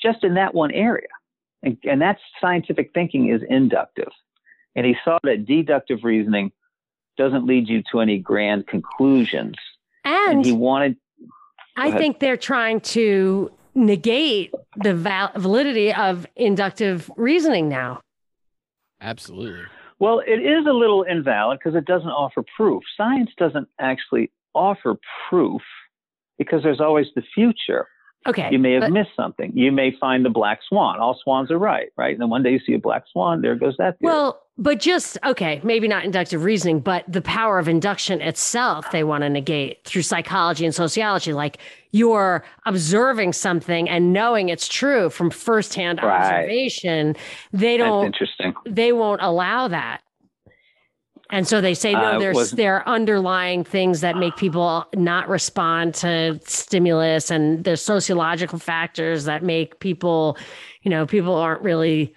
just 0.00 0.24
in 0.24 0.34
that 0.34 0.54
one 0.54 0.72
area. 0.72 1.08
And, 1.62 1.76
and 1.84 2.00
that's 2.00 2.20
scientific 2.40 2.92
thinking 2.94 3.28
is 3.28 3.42
inductive. 3.48 4.10
And 4.74 4.86
he 4.86 4.96
saw 5.04 5.18
that 5.24 5.44
deductive 5.44 6.04
reasoning 6.04 6.52
doesn't 7.16 7.46
lead 7.46 7.68
you 7.68 7.82
to 7.92 8.00
any 8.00 8.18
grand 8.18 8.66
conclusions. 8.66 9.56
And, 10.04 10.36
and 10.36 10.46
he 10.46 10.52
wanted. 10.52 10.96
I 11.76 11.90
think 11.92 12.20
they're 12.20 12.36
trying 12.36 12.80
to 12.80 13.50
negate 13.74 14.52
the 14.76 14.94
val- 14.94 15.32
validity 15.36 15.92
of 15.92 16.26
inductive 16.36 17.10
reasoning 17.16 17.68
now. 17.68 18.00
Absolutely. 19.00 19.66
Well, 20.00 20.20
it 20.26 20.40
is 20.40 20.66
a 20.66 20.72
little 20.72 21.02
invalid 21.02 21.58
because 21.58 21.76
it 21.76 21.84
doesn't 21.84 22.08
offer 22.08 22.44
proof. 22.56 22.82
Science 22.96 23.30
doesn't 23.36 23.68
actually 23.80 24.30
offer 24.54 24.96
proof 25.28 25.62
because 26.38 26.62
there's 26.62 26.80
always 26.80 27.06
the 27.14 27.22
future. 27.34 27.88
Okay. 28.26 28.48
You 28.50 28.58
may 28.58 28.72
have 28.72 28.82
but, 28.82 28.92
missed 28.92 29.10
something. 29.16 29.52
You 29.54 29.72
may 29.72 29.92
find 29.98 30.24
the 30.24 30.30
black 30.30 30.60
swan. 30.68 30.98
All 31.00 31.18
swans 31.22 31.50
are 31.50 31.58
right, 31.58 31.88
right? 31.96 32.12
And 32.12 32.20
then 32.20 32.30
one 32.30 32.42
day 32.42 32.50
you 32.50 32.60
see 32.64 32.74
a 32.74 32.78
black 32.78 33.04
swan, 33.10 33.42
there 33.42 33.54
goes 33.54 33.76
that. 33.78 33.98
Theory. 33.98 34.12
Well, 34.12 34.40
but 34.58 34.80
just, 34.80 35.16
okay, 35.24 35.60
maybe 35.62 35.86
not 35.86 36.04
inductive 36.04 36.42
reasoning, 36.42 36.80
but 36.80 37.04
the 37.06 37.22
power 37.22 37.60
of 37.60 37.68
induction 37.68 38.20
itself, 38.20 38.90
they 38.90 39.04
want 39.04 39.22
to 39.22 39.30
negate 39.30 39.84
through 39.84 40.02
psychology 40.02 40.64
and 40.64 40.74
sociology. 40.74 41.32
Like 41.32 41.58
you're 41.92 42.44
observing 42.66 43.34
something 43.34 43.88
and 43.88 44.12
knowing 44.12 44.48
it's 44.48 44.66
true 44.66 45.10
from 45.10 45.30
firsthand 45.30 46.00
right. 46.02 46.40
observation. 46.40 47.14
They 47.52 47.76
don't, 47.76 48.06
That's 48.06 48.20
interesting. 48.20 48.54
They 48.66 48.92
won't 48.92 49.22
allow 49.22 49.68
that. 49.68 50.02
And 51.30 51.46
so 51.46 51.60
they 51.60 51.74
say, 51.74 51.92
no, 51.92 52.00
uh, 52.00 52.18
there's 52.18 52.52
there 52.52 52.76
are 52.76 52.88
underlying 52.88 53.62
things 53.62 54.00
that 54.00 54.16
make 54.16 54.34
people 54.36 54.86
not 54.94 55.28
respond 55.28 55.94
to 55.96 56.40
stimulus, 56.46 57.30
and 57.30 57.64
there's 57.64 57.82
sociological 57.82 58.58
factors 58.58 59.24
that 59.24 59.42
make 59.42 59.78
people, 59.78 60.38
you 60.82 60.90
know, 60.90 61.06
people 61.06 61.34
aren't 61.34 61.60
really 61.60 62.16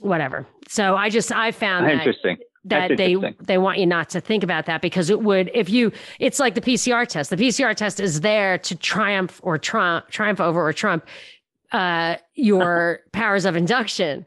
whatever. 0.00 0.46
So 0.68 0.96
I 0.96 1.10
just 1.10 1.32
I 1.32 1.52
found 1.52 1.86
that 1.86 1.92
interesting 1.92 2.36
that 2.64 2.96
they 2.96 3.16
they 3.40 3.58
want 3.58 3.78
you 3.78 3.86
not 3.86 4.10
to 4.10 4.20
think 4.20 4.42
about 4.42 4.66
that 4.66 4.82
because 4.82 5.08
it 5.08 5.22
would 5.22 5.50
if 5.54 5.70
you 5.70 5.92
it's 6.18 6.38
like 6.38 6.54
the 6.54 6.60
PCR 6.60 7.06
test. 7.06 7.30
The 7.30 7.36
PCR 7.36 7.74
test 7.74 8.00
is 8.00 8.20
there 8.20 8.58
to 8.58 8.74
triumph 8.74 9.40
or 9.42 9.58
trump 9.58 10.08
triumph 10.10 10.40
over 10.40 10.66
or 10.66 10.72
trump 10.72 11.06
uh, 11.72 12.16
your 12.34 13.00
powers 13.12 13.44
of 13.44 13.56
induction. 13.56 14.26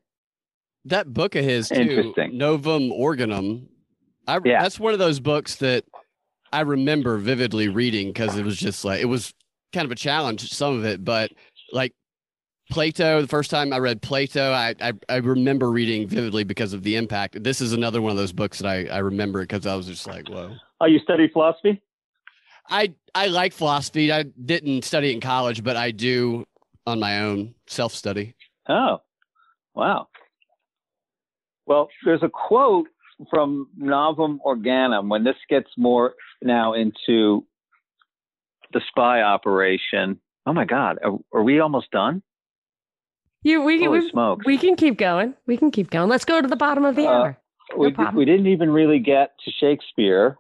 That 0.86 1.14
book 1.14 1.36
of 1.36 1.46
his 1.46 1.70
too, 1.70 2.14
Novum 2.34 2.92
Organum, 2.92 3.70
I, 4.28 4.40
yeah. 4.44 4.62
That's 4.62 4.80
one 4.80 4.94
of 4.94 5.00
those 5.00 5.20
books 5.20 5.56
that 5.58 5.84
I 6.52 6.62
remember 6.62 7.18
vividly 7.18 7.68
reading 7.68 8.08
because 8.08 8.38
it 8.38 8.46
was 8.46 8.58
just 8.58 8.86
like, 8.86 9.02
it 9.02 9.06
was 9.06 9.34
kind 9.74 9.86
of 9.86 9.92
a 9.92 9.96
challenge, 9.96 10.50
some 10.52 10.78
of 10.78 10.86
it, 10.86 11.04
but 11.04 11.32
like 11.72 11.94
Plato, 12.72 13.22
the 13.22 13.28
first 13.28 13.52
time 13.52 13.74
I 13.74 13.80
read 13.80 14.02
Plato, 14.02 14.52
I, 14.52 14.74
I, 14.82 14.94
I 15.10 15.18
remember 15.18 15.70
reading 15.70 16.08
vividly 16.08 16.44
because 16.44 16.74
of 16.74 16.84
the 16.84 16.96
impact. 16.96 17.44
This 17.44 17.62
is 17.62 17.74
another 17.74 18.02
one 18.02 18.12
of 18.12 18.18
those 18.18 18.32
books 18.32 18.60
that 18.60 18.68
I, 18.68 18.86
I 18.86 19.00
remember 19.00 19.42
because 19.42 19.68
I 19.68 19.76
was 19.76 19.86
just 19.86 20.08
like, 20.08 20.30
whoa. 20.30 20.56
Oh, 20.82 20.86
you 20.86 21.00
study 21.00 21.30
philosophy? 21.32 21.82
I, 22.70 22.94
I 23.14 23.28
like 23.28 23.54
philosophy. 23.54 24.12
I 24.12 24.24
didn't 24.24 24.86
study 24.86 25.12
it 25.12 25.14
in 25.14 25.22
college, 25.22 25.64
but 25.64 25.76
I 25.76 25.92
do 25.92 26.46
on 26.88 27.00
my 27.00 27.22
own 27.22 27.54
self 27.68 27.94
study. 27.94 28.36
Oh, 28.68 29.02
wow. 29.76 30.08
Well, 31.66 31.90
there's 32.06 32.24
a 32.24 32.30
quote 32.30 32.88
from 33.30 33.68
Novum 33.78 34.40
Organum, 34.46 35.10
when 35.10 35.24
this 35.24 35.36
gets 35.50 35.70
more 35.78 36.16
now 36.42 36.74
into 36.74 37.46
the 38.74 38.82
spy 38.90 39.22
operation, 39.22 40.20
oh 40.46 40.54
my 40.54 40.66
God, 40.66 41.00
are, 41.04 41.18
are 41.34 41.44
we 41.44 41.60
almost 41.60 41.92
done? 41.92 42.22
You, 43.44 43.62
we, 43.62 43.88
we, 43.88 44.12
we 44.46 44.58
can 44.58 44.76
keep 44.76 44.98
going. 44.98 45.34
We 45.46 45.58
can 45.58 45.70
keep 45.70 45.90
going. 45.90 46.10
Let's 46.10 46.26
go 46.26 46.42
to 46.42 46.48
the 46.48 46.56
bottom 46.56 46.86
of 46.86 46.96
the 46.96 47.08
uh, 47.08 47.12
hour. 47.12 47.38
No 47.72 47.78
we, 47.78 47.96
we 48.16 48.26
didn't 48.26 48.48
even 48.48 48.70
really 48.72 49.00
get 49.00 49.32
to 49.46 49.52
Shakespeare. 49.52 50.38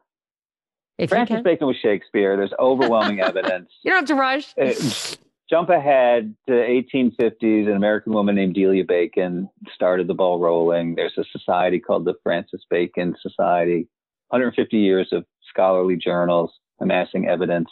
If 0.97 1.09
Francis 1.09 1.41
Bacon 1.43 1.67
was 1.67 1.75
Shakespeare. 1.81 2.37
There's 2.37 2.53
overwhelming 2.59 3.19
evidence. 3.21 3.69
You 3.83 3.91
don't 3.91 4.07
have 4.07 4.07
to 4.07 4.15
rush. 4.15 5.17
Jump 5.49 5.69
ahead 5.69 6.33
to 6.47 6.53
1850s, 6.53 7.67
an 7.67 7.75
American 7.75 8.13
woman 8.13 8.35
named 8.35 8.55
Delia 8.55 8.85
Bacon 8.85 9.49
started 9.75 10.07
the 10.07 10.13
ball 10.13 10.39
rolling. 10.39 10.95
There's 10.95 11.17
a 11.17 11.23
society 11.37 11.79
called 11.79 12.05
the 12.05 12.15
Francis 12.23 12.61
Bacon 12.69 13.15
Society, 13.21 13.87
150 14.29 14.77
years 14.77 15.09
of 15.11 15.25
scholarly 15.49 15.97
journals 15.97 16.51
amassing 16.79 17.27
evidence 17.27 17.69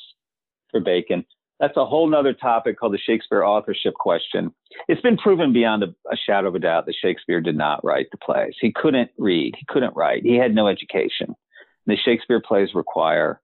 for 0.70 0.80
Bacon. 0.80 1.26
That's 1.62 1.78
a 1.78 1.86
whole 1.86 2.10
nother 2.10 2.34
topic 2.34 2.80
called 2.80 2.94
the 2.94 2.98
Shakespeare 2.98 3.44
authorship 3.44 3.94
question. 3.94 4.52
It's 4.88 5.02
been 5.02 5.16
proven 5.16 5.54
beyond 5.54 5.84
a, 5.84 5.94
a 6.12 6.18
shadow 6.18 6.48
of 6.48 6.56
a 6.56 6.60
doubt 6.60 6.88
that 6.88 6.96
Shakespeare 7.00 7.40
did 7.40 7.56
not 7.56 7.86
write 7.86 8.08
the 8.12 8.18
plays. 8.18 8.56
He 8.60 8.74
couldn't 8.74 9.12
read, 9.20 9.54
he 9.56 9.66
couldn't 9.68 9.96
write, 9.96 10.24
he 10.24 10.38
had 10.38 10.56
no 10.56 10.68
education. 10.68 11.36
The 11.86 11.96
Shakespeare 11.96 12.42
plays 12.42 12.70
require 12.74 13.42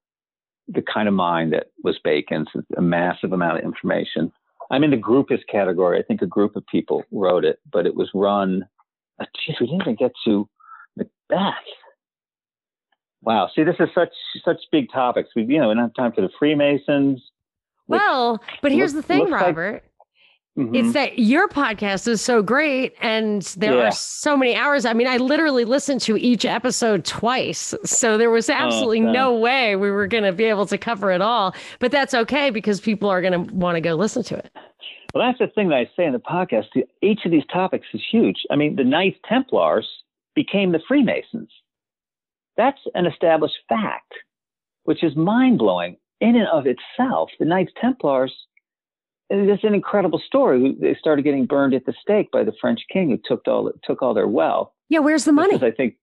the 0.67 0.81
kind 0.81 1.07
of 1.07 1.13
mind 1.13 1.53
that 1.53 1.67
was 1.83 1.99
Bacon's, 2.03 2.47
a 2.75 2.81
massive 2.81 3.33
amount 3.33 3.59
of 3.59 3.63
information. 3.63 4.31
I'm 4.71 4.83
in 4.83 4.89
the 4.89 4.97
groupist 4.97 5.43
category. 5.49 5.99
I 5.99 6.03
think 6.03 6.23
a 6.23 6.27
group 6.27 6.55
of 6.55 6.65
people 6.65 7.03
wrote 7.11 7.45
it, 7.45 7.59
but 7.71 7.85
it 7.85 7.95
was 7.95 8.09
run. 8.15 8.67
Uh, 9.19 9.25
we 9.47 9.67
didn't 9.67 9.81
even 9.81 9.95
get 9.95 10.11
to 10.25 10.49
Macbeth. 10.97 11.53
Wow. 13.21 13.49
See, 13.55 13.63
this 13.63 13.75
is 13.79 13.89
such 13.93 14.09
such 14.43 14.57
big 14.71 14.91
topics. 14.91 15.29
We, 15.35 15.43
you 15.43 15.59
know, 15.59 15.69
we 15.69 15.75
don't 15.75 15.83
have 15.83 15.93
time 15.93 16.13
for 16.13 16.21
the 16.21 16.29
Freemasons. 16.39 17.21
Well, 17.87 18.41
but 18.61 18.71
here's 18.71 18.93
the 18.93 19.01
thing, 19.01 19.29
Robert. 19.29 19.73
Like, 19.73 19.83
Mm-hmm. 20.57 20.73
It's 20.73 20.93
that 20.93 21.19
your 21.19 21.47
podcast 21.47 22.07
is 22.07 22.19
so 22.19 22.41
great 22.41 22.95
and 22.99 23.43
there 23.57 23.75
yeah. 23.75 23.89
are 23.89 23.91
so 23.91 24.35
many 24.35 24.55
hours. 24.55 24.85
I 24.85 24.93
mean, 24.93 25.05
I 25.05 25.17
literally 25.17 25.65
listened 25.65 26.01
to 26.01 26.17
each 26.17 26.45
episode 26.45 27.05
twice. 27.05 27.75
So 27.83 28.17
there 28.17 28.31
was 28.31 28.49
oh, 28.49 28.53
absolutely 28.53 29.01
oh, 29.01 29.11
no 29.11 29.35
way 29.35 29.75
we 29.75 29.91
were 29.91 30.07
going 30.07 30.23
to 30.23 30.31
be 30.31 30.45
able 30.45 30.65
to 30.65 30.77
cover 30.77 31.11
it 31.11 31.21
all. 31.21 31.53
But 31.77 31.91
that's 31.91 32.15
okay 32.15 32.49
because 32.49 32.81
people 32.81 33.07
are 33.07 33.21
going 33.21 33.33
to 33.33 33.53
want 33.53 33.75
to 33.75 33.81
go 33.81 33.93
listen 33.93 34.23
to 34.23 34.37
it. 34.37 34.51
Well, 35.13 35.27
that's 35.27 35.37
the 35.37 35.47
thing 35.53 35.69
that 35.69 35.75
I 35.75 35.91
say 35.95 36.05
in 36.05 36.13
the 36.13 36.19
podcast. 36.19 36.65
Each 37.03 37.19
of 37.23 37.31
these 37.31 37.45
topics 37.53 37.85
is 37.93 38.01
huge. 38.11 38.37
I 38.49 38.55
mean, 38.55 38.75
the 38.75 38.83
Knights 38.83 39.19
Templars 39.29 39.87
became 40.33 40.71
the 40.71 40.81
Freemasons. 40.87 41.51
That's 42.57 42.79
an 42.95 43.05
established 43.05 43.57
fact, 43.69 44.11
which 44.85 45.03
is 45.03 45.15
mind 45.15 45.59
blowing 45.59 45.97
in 46.19 46.35
and 46.35 46.47
of 46.47 46.65
itself. 46.67 47.29
The 47.39 47.45
Knights 47.45 47.71
Templars 47.79 48.33
it's 49.29 49.63
an 49.63 49.73
incredible 49.73 50.21
story. 50.25 50.75
They 50.79 50.95
started 50.99 51.23
getting 51.23 51.45
burned 51.45 51.73
at 51.73 51.85
the 51.85 51.93
stake 52.01 52.31
by 52.31 52.43
the 52.43 52.53
French 52.61 52.81
king 52.91 53.09
who 53.09 53.19
took 53.23 53.47
all 53.47 53.71
took 53.83 54.01
all 54.01 54.13
their 54.13 54.27
wealth. 54.27 54.71
Yeah, 54.89 54.99
where's 54.99 55.25
the 55.25 55.33
money? 55.33 55.53
Because 55.53 55.71
I 55.73 55.75
think 55.75 55.95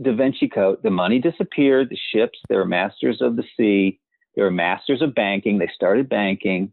Da 0.00 0.14
Vinci 0.14 0.48
Code, 0.48 0.82
the 0.82 0.90
money 0.90 1.18
disappeared. 1.18 1.88
The 1.88 1.98
ships, 2.12 2.38
they 2.48 2.56
were 2.56 2.66
masters 2.66 3.22
of 3.22 3.36
the 3.36 3.44
sea. 3.56 3.98
They 4.34 4.42
were 4.42 4.50
masters 4.50 5.00
of 5.00 5.14
banking. 5.14 5.58
They 5.58 5.70
started 5.74 6.08
banking. 6.08 6.72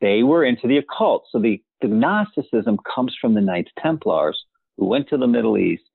They 0.00 0.22
were 0.22 0.44
into 0.44 0.68
the 0.68 0.78
occult. 0.78 1.24
So 1.32 1.40
the, 1.40 1.60
the 1.80 1.88
Gnosticism 1.88 2.78
comes 2.94 3.16
from 3.20 3.34
the 3.34 3.40
Knights 3.40 3.72
Templars 3.80 4.44
who 4.76 4.86
went 4.86 5.08
to 5.08 5.16
the 5.16 5.26
Middle 5.26 5.58
East 5.58 5.90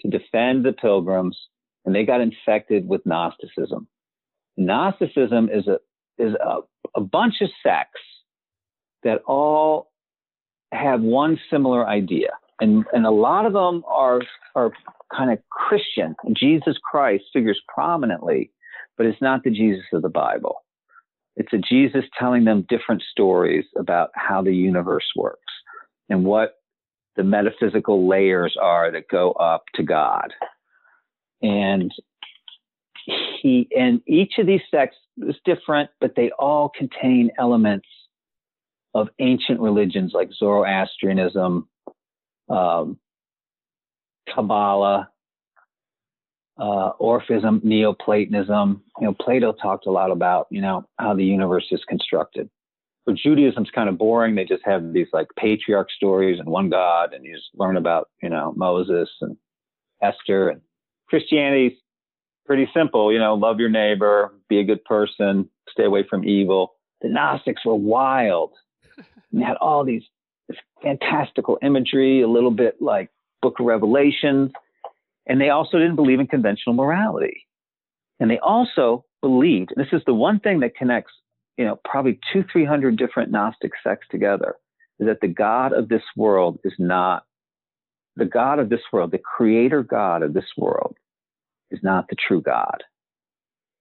to 0.00 0.08
defend 0.08 0.64
the 0.64 0.72
pilgrims, 0.72 1.38
and 1.84 1.94
they 1.94 2.04
got 2.04 2.20
infected 2.20 2.88
with 2.88 3.04
Gnosticism. 3.04 3.88
Gnosticism 4.56 5.50
is 5.52 5.66
a 5.66 5.78
is 6.18 6.34
a, 6.34 6.60
a 6.94 7.00
bunch 7.00 7.34
of 7.42 7.48
sects 7.62 8.00
that 9.02 9.22
all 9.26 9.90
have 10.72 11.00
one 11.00 11.38
similar 11.50 11.86
idea. 11.86 12.30
And, 12.60 12.84
and 12.92 13.06
a 13.06 13.10
lot 13.10 13.46
of 13.46 13.52
them 13.52 13.84
are, 13.86 14.22
are 14.54 14.72
kind 15.14 15.30
of 15.30 15.38
Christian. 15.50 16.16
Jesus 16.34 16.76
Christ 16.82 17.24
figures 17.32 17.60
prominently, 17.72 18.50
but 18.96 19.06
it's 19.06 19.20
not 19.20 19.44
the 19.44 19.50
Jesus 19.50 19.84
of 19.92 20.02
the 20.02 20.08
Bible. 20.08 20.64
It's 21.36 21.52
a 21.52 21.58
Jesus 21.58 22.04
telling 22.18 22.44
them 22.44 22.66
different 22.68 23.02
stories 23.10 23.66
about 23.78 24.10
how 24.14 24.42
the 24.42 24.54
universe 24.54 25.06
works 25.14 25.40
and 26.08 26.24
what 26.24 26.54
the 27.16 27.24
metaphysical 27.24 28.08
layers 28.08 28.56
are 28.60 28.90
that 28.90 29.08
go 29.10 29.32
up 29.32 29.64
to 29.74 29.82
God. 29.82 30.32
And 31.42 31.92
and 33.44 34.00
each 34.06 34.34
of 34.38 34.46
these 34.46 34.60
sects 34.70 34.96
is 35.18 35.36
different, 35.44 35.90
but 36.00 36.14
they 36.16 36.30
all 36.38 36.70
contain 36.76 37.30
elements 37.38 37.88
of 38.94 39.08
ancient 39.18 39.60
religions 39.60 40.12
like 40.14 40.30
Zoroastrianism, 40.32 41.68
um, 42.48 42.98
Kabbalah, 44.34 45.10
uh, 46.58 46.92
Orphism, 47.00 47.62
Neoplatonism. 47.62 48.82
You 49.00 49.06
know, 49.06 49.14
Plato 49.20 49.52
talked 49.52 49.86
a 49.86 49.90
lot 49.90 50.10
about 50.10 50.46
you 50.50 50.60
know 50.60 50.84
how 50.98 51.14
the 51.14 51.24
universe 51.24 51.66
is 51.70 51.82
constructed. 51.88 52.48
For 53.04 53.14
Judaism's 53.14 53.70
kind 53.72 53.88
of 53.88 53.98
boring. 53.98 54.34
They 54.34 54.44
just 54.44 54.64
have 54.64 54.92
these 54.92 55.06
like 55.12 55.28
patriarch 55.38 55.90
stories 55.92 56.40
and 56.40 56.48
one 56.48 56.70
God, 56.70 57.12
and 57.12 57.24
you 57.24 57.36
just 57.36 57.50
learn 57.54 57.76
about 57.76 58.08
you 58.22 58.30
know 58.30 58.52
Moses 58.56 59.10
and 59.20 59.36
Esther. 60.02 60.48
And 60.48 60.62
Christianity's 61.08 61.78
pretty 62.46 62.68
simple. 62.74 63.12
You 63.12 63.18
know, 63.18 63.34
love 63.34 63.60
your 63.60 63.68
neighbor, 63.68 64.32
be 64.48 64.60
a 64.60 64.64
good 64.64 64.84
person, 64.84 65.48
stay 65.70 65.84
away 65.84 66.04
from 66.08 66.24
evil. 66.24 66.74
The 67.02 67.08
Gnostics 67.08 67.64
were 67.64 67.74
wild 67.74 68.52
and 69.32 69.42
had 69.42 69.56
all 69.60 69.84
these 69.84 70.02
fantastical 70.82 71.58
imagery, 71.62 72.22
a 72.22 72.28
little 72.28 72.50
bit 72.50 72.76
like 72.80 73.10
Book 73.42 73.60
of 73.60 73.66
Revelations. 73.66 74.50
And 75.26 75.40
they 75.40 75.50
also 75.50 75.78
didn't 75.78 75.96
believe 75.96 76.20
in 76.20 76.26
conventional 76.26 76.74
morality. 76.74 77.46
And 78.20 78.30
they 78.30 78.38
also 78.38 79.04
believed, 79.20 79.72
this 79.76 79.88
is 79.92 80.02
the 80.06 80.14
one 80.14 80.40
thing 80.40 80.60
that 80.60 80.76
connects, 80.76 81.12
you 81.56 81.64
know, 81.64 81.78
probably 81.84 82.18
two, 82.32 82.44
three 82.50 82.64
hundred 82.64 82.96
different 82.96 83.30
Gnostic 83.30 83.72
sects 83.82 84.06
together, 84.10 84.54
is 85.00 85.06
that 85.06 85.20
the 85.20 85.28
God 85.28 85.72
of 85.72 85.88
this 85.88 86.02
world 86.16 86.58
is 86.64 86.72
not 86.78 87.24
the 88.16 88.24
God 88.24 88.58
of 88.58 88.70
this 88.70 88.80
world, 88.92 89.10
the 89.10 89.18
creator 89.18 89.82
God 89.82 90.22
of 90.22 90.32
this 90.32 90.46
world, 90.56 90.96
is 91.70 91.80
not 91.82 92.08
the 92.08 92.16
true 92.16 92.40
God. 92.40 92.82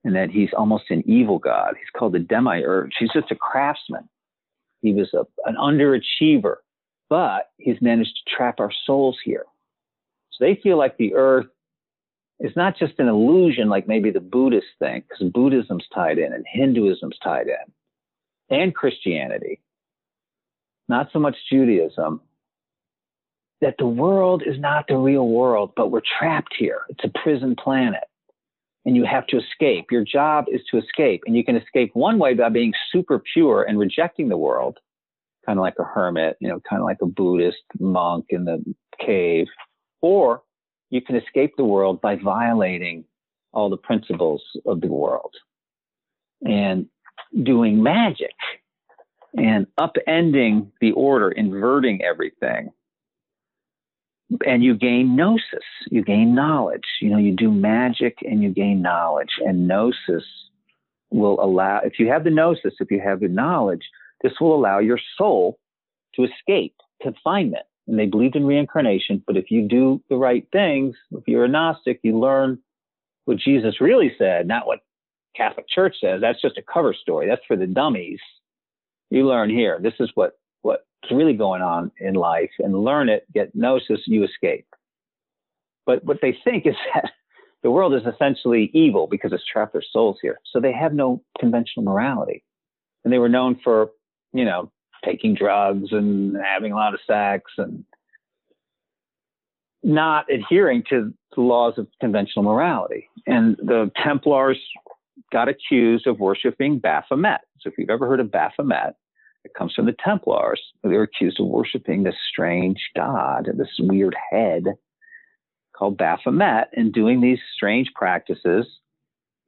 And 0.03 0.15
that 0.15 0.29
he's 0.29 0.53
almost 0.55 0.91
an 0.91 1.03
evil 1.07 1.39
God. 1.39 1.75
He's 1.77 1.89
called 1.97 2.13
the 2.13 2.19
demiurge. 2.19 2.91
He's 2.99 3.11
just 3.11 3.31
a 3.31 3.35
craftsman. 3.35 4.07
He 4.81 4.93
was 4.93 5.13
a, 5.13 5.25
an 5.49 5.55
underachiever, 5.55 6.57
but 7.09 7.49
he's 7.57 7.81
managed 7.81 8.11
to 8.15 8.35
trap 8.35 8.59
our 8.59 8.71
souls 8.85 9.17
here. 9.23 9.45
So 10.31 10.45
they 10.45 10.59
feel 10.61 10.77
like 10.77 10.97
the 10.97 11.15
earth 11.15 11.47
is 12.39 12.51
not 12.55 12.77
just 12.77 12.99
an 12.99 13.07
illusion 13.07 13.69
like 13.69 13.87
maybe 13.87 14.11
the 14.11 14.19
Buddhists 14.19 14.69
think, 14.77 15.05
because 15.07 15.31
Buddhism's 15.31 15.85
tied 15.93 16.17
in 16.17 16.33
and 16.33 16.45
Hinduism's 16.51 17.17
tied 17.23 17.47
in, 17.47 18.55
and 18.55 18.75
Christianity, 18.75 19.61
not 20.87 21.09
so 21.13 21.19
much 21.19 21.35
Judaism, 21.49 22.21
that 23.61 23.75
the 23.79 23.87
world 23.87 24.43
is 24.45 24.59
not 24.59 24.85
the 24.87 24.97
real 24.97 25.27
world, 25.27 25.71
but 25.75 25.91
we're 25.91 26.01
trapped 26.19 26.53
here. 26.57 26.81
It's 26.89 27.03
a 27.03 27.19
prison 27.19 27.55
planet. 27.55 28.03
And 28.85 28.95
you 28.95 29.03
have 29.05 29.25
to 29.27 29.37
escape. 29.39 29.85
Your 29.89 30.03
job 30.03 30.45
is 30.47 30.61
to 30.69 30.77
escape. 30.77 31.23
And 31.25 31.35
you 31.35 31.43
can 31.43 31.55
escape 31.55 31.91
one 31.93 32.19
way 32.19 32.35
by 32.35 32.49
being 32.49 32.73
super 32.91 33.21
pure 33.33 33.63
and 33.63 33.79
rejecting 33.79 34.29
the 34.29 34.37
world, 34.37 34.77
kind 35.45 35.57
of 35.57 35.63
like 35.63 35.73
a 35.79 35.83
hermit, 35.83 36.37
you 36.39 36.47
know, 36.47 36.59
kind 36.69 36.81
of 36.81 36.85
like 36.85 36.99
a 37.01 37.07
Buddhist 37.07 37.63
monk 37.79 38.25
in 38.29 38.45
the 38.45 38.63
cave. 39.03 39.47
Or 40.01 40.43
you 40.91 41.01
can 41.01 41.15
escape 41.15 41.53
the 41.57 41.65
world 41.65 41.99
by 41.99 42.17
violating 42.17 43.05
all 43.53 43.69
the 43.71 43.77
principles 43.77 44.43
of 44.67 44.81
the 44.81 44.87
world 44.87 45.33
and 46.43 46.85
doing 47.41 47.81
magic 47.81 48.35
and 49.35 49.65
upending 49.79 50.67
the 50.79 50.91
order, 50.91 51.31
inverting 51.31 52.03
everything. 52.03 52.69
And 54.45 54.63
you 54.63 54.75
gain 54.75 55.15
gnosis, 55.15 55.63
you 55.91 56.03
gain 56.03 56.33
knowledge. 56.33 56.85
You 56.99 57.09
know, 57.09 57.17
you 57.17 57.35
do 57.35 57.51
magic 57.51 58.17
and 58.23 58.41
you 58.41 58.49
gain 58.49 58.81
knowledge. 58.81 59.29
And 59.45 59.67
gnosis 59.67 60.23
will 61.11 61.39
allow, 61.39 61.81
if 61.83 61.99
you 61.99 62.07
have 62.07 62.23
the 62.23 62.31
gnosis, 62.31 62.73
if 62.79 62.89
you 62.89 62.99
have 62.99 63.19
the 63.19 63.27
knowledge, 63.27 63.83
this 64.23 64.33
will 64.41 64.55
allow 64.55 64.79
your 64.79 64.99
soul 65.17 65.59
to 66.15 66.23
escape 66.23 66.75
confinement. 67.01 67.65
And 67.87 67.99
they 67.99 68.07
believed 68.07 68.35
in 68.35 68.45
reincarnation, 68.45 69.23
but 69.27 69.37
if 69.37 69.51
you 69.51 69.67
do 69.67 70.01
the 70.09 70.15
right 70.15 70.47
things, 70.51 70.95
if 71.11 71.27
you're 71.27 71.45
a 71.45 71.47
Gnostic, 71.47 71.99
you 72.01 72.17
learn 72.19 72.57
what 73.25 73.37
Jesus 73.37 73.79
really 73.79 74.11
said, 74.17 74.47
not 74.47 74.65
what 74.65 74.79
Catholic 75.35 75.67
Church 75.69 75.97
says. 76.01 76.21
That's 76.21 76.41
just 76.41 76.57
a 76.57 76.63
cover 76.63 76.93
story. 76.93 77.27
That's 77.27 77.45
for 77.47 77.55
the 77.55 77.67
dummies 77.67 78.19
you 79.11 79.27
learn 79.27 79.51
here. 79.51 79.79
This 79.79 79.93
is 79.99 80.09
what 80.15 80.39
what's 81.01 81.13
really 81.13 81.33
going 81.33 81.61
on 81.61 81.91
in 81.99 82.15
life, 82.15 82.51
and 82.59 82.83
learn 82.83 83.09
it. 83.09 83.25
Get 83.33 83.55
gnosis, 83.55 84.01
you 84.05 84.23
escape. 84.23 84.67
But 85.85 86.03
what 86.03 86.19
they 86.21 86.37
think 86.43 86.65
is 86.65 86.75
that 86.93 87.11
the 87.63 87.71
world 87.71 87.93
is 87.93 88.03
essentially 88.05 88.69
evil 88.73 89.07
because 89.07 89.33
it's 89.33 89.45
trapped 89.45 89.73
their 89.73 89.83
souls 89.91 90.17
here. 90.21 90.39
So 90.51 90.59
they 90.59 90.73
have 90.73 90.93
no 90.93 91.23
conventional 91.39 91.85
morality, 91.85 92.43
and 93.03 93.13
they 93.13 93.19
were 93.19 93.29
known 93.29 93.59
for 93.63 93.91
you 94.33 94.45
know 94.45 94.71
taking 95.03 95.35
drugs 95.35 95.89
and 95.91 96.35
having 96.43 96.71
a 96.71 96.75
lot 96.75 96.93
of 96.93 96.99
sex 97.07 97.51
and 97.57 97.85
not 99.83 100.25
adhering 100.31 100.83
to 100.89 101.13
the 101.35 101.41
laws 101.41 101.75
of 101.77 101.87
conventional 102.01 102.43
morality. 102.43 103.07
And 103.27 103.55
the 103.57 103.91
Templars 104.03 104.59
got 105.31 105.47
accused 105.47 106.07
of 106.07 106.19
worshiping 106.19 106.79
Baphomet. 106.79 107.41
So 107.59 107.69
if 107.69 107.77
you've 107.77 107.89
ever 107.89 108.07
heard 108.07 108.19
of 108.19 108.31
Baphomet, 108.31 108.95
it 109.45 109.53
comes 109.53 109.73
from 109.73 109.85
the 109.85 109.95
Templars. 110.03 110.59
They're 110.83 111.03
accused 111.03 111.39
of 111.39 111.45
worshiping 111.45 112.03
this 112.03 112.15
strange 112.29 112.79
god, 112.95 113.47
this 113.55 113.69
weird 113.79 114.15
head 114.31 114.63
called 115.77 115.97
Baphomet, 115.97 116.69
and 116.73 116.91
doing 116.91 117.21
these 117.21 117.39
strange 117.55 117.91
practices 117.93 118.65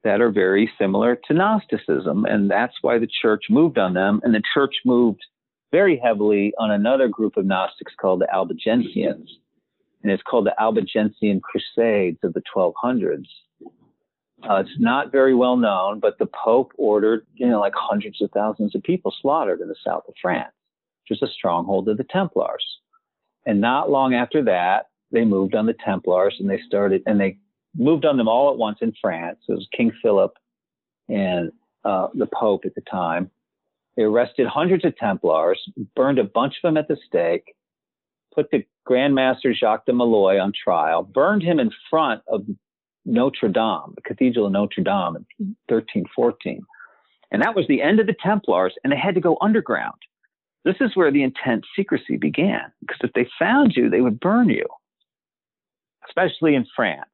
that 0.03 0.21
are 0.21 0.31
very 0.31 0.71
similar 0.79 1.17
to 1.27 1.33
Gnosticism. 1.33 2.25
And 2.25 2.49
that's 2.49 2.75
why 2.81 2.99
the 2.99 3.07
church 3.21 3.45
moved 3.49 3.79
on 3.79 3.95
them. 3.95 4.21
And 4.23 4.35
the 4.35 4.43
church 4.53 4.75
moved 4.85 5.21
very 5.71 5.99
heavily 6.01 6.53
on 6.59 6.69
another 6.69 7.07
group 7.07 7.35
of 7.35 7.45
Gnostics 7.45 7.93
called 7.99 8.21
the 8.21 8.27
Albigensians. 8.33 9.27
And 10.03 10.11
it's 10.11 10.23
called 10.23 10.45
the 10.45 10.61
Albigensian 10.61 11.41
Crusades 11.41 12.19
of 12.23 12.33
the 12.33 12.43
1200s. 12.55 13.25
Uh, 14.43 14.55
it's 14.55 14.79
not 14.79 15.11
very 15.11 15.33
well 15.33 15.57
known, 15.57 15.99
but 15.99 16.17
the 16.19 16.27
Pope 16.27 16.71
ordered, 16.77 17.25
you 17.33 17.47
know, 17.47 17.59
like 17.59 17.73
hundreds 17.75 18.21
of 18.21 18.29
thousands 18.31 18.75
of 18.75 18.83
people 18.83 19.13
slaughtered 19.21 19.61
in 19.61 19.67
the 19.67 19.75
south 19.83 20.03
of 20.07 20.13
France, 20.21 20.53
which 21.03 21.19
was 21.19 21.29
a 21.29 21.33
stronghold 21.33 21.89
of 21.89 21.97
the 21.97 22.03
Templars. 22.03 22.63
And 23.45 23.59
not 23.59 23.89
long 23.89 24.13
after 24.13 24.43
that, 24.43 24.89
they 25.11 25.25
moved 25.25 25.55
on 25.55 25.65
the 25.65 25.75
Templars 25.83 26.35
and 26.39 26.49
they 26.49 26.59
started, 26.67 27.01
and 27.05 27.19
they 27.19 27.37
moved 27.75 28.05
on 28.05 28.17
them 28.17 28.27
all 28.27 28.51
at 28.51 28.57
once 28.57 28.79
in 28.81 28.93
France. 29.01 29.39
It 29.47 29.53
was 29.53 29.67
King 29.75 29.91
Philip 30.01 30.33
and 31.09 31.51
uh, 31.83 32.07
the 32.13 32.27
Pope 32.27 32.65
at 32.65 32.75
the 32.75 32.81
time. 32.81 33.31
They 33.95 34.03
arrested 34.03 34.45
hundreds 34.47 34.85
of 34.85 34.95
Templars, 34.97 35.59
burned 35.95 36.19
a 36.19 36.23
bunch 36.23 36.55
of 36.63 36.67
them 36.67 36.77
at 36.77 36.87
the 36.87 36.97
stake, 37.07 37.55
put 38.35 38.51
the 38.51 38.65
Grand 38.85 39.15
Master 39.15 39.53
Jacques 39.53 39.85
de 39.85 39.93
Molay 39.93 40.37
on 40.37 40.53
trial, 40.53 41.01
burned 41.01 41.41
him 41.41 41.59
in 41.59 41.71
front 41.89 42.21
of 42.27 42.45
Notre 43.07 43.49
Dame, 43.49 43.93
the 43.95 44.01
Cathedral 44.01 44.45
of 44.45 44.51
Notre 44.51 44.83
Dame 44.83 45.25
in 45.39 45.55
1314. 45.67 46.61
And 47.31 47.41
that 47.41 47.55
was 47.55 47.65
the 47.67 47.81
end 47.81 47.99
of 47.99 48.07
the 48.07 48.15
Templars, 48.21 48.73
and 48.83 48.93
they 48.93 48.97
had 48.97 49.15
to 49.15 49.21
go 49.21 49.37
underground. 49.41 49.95
This 50.63 50.75
is 50.81 50.95
where 50.95 51.11
the 51.11 51.23
intense 51.23 51.65
secrecy 51.75 52.17
began, 52.17 52.71
because 52.81 52.99
if 53.01 53.13
they 53.13 53.27
found 53.39 53.75
you, 53.75 53.89
they 53.89 54.01
would 54.01 54.19
burn 54.19 54.49
you, 54.49 54.65
especially 56.07 56.55
in 56.55 56.65
France, 56.75 57.09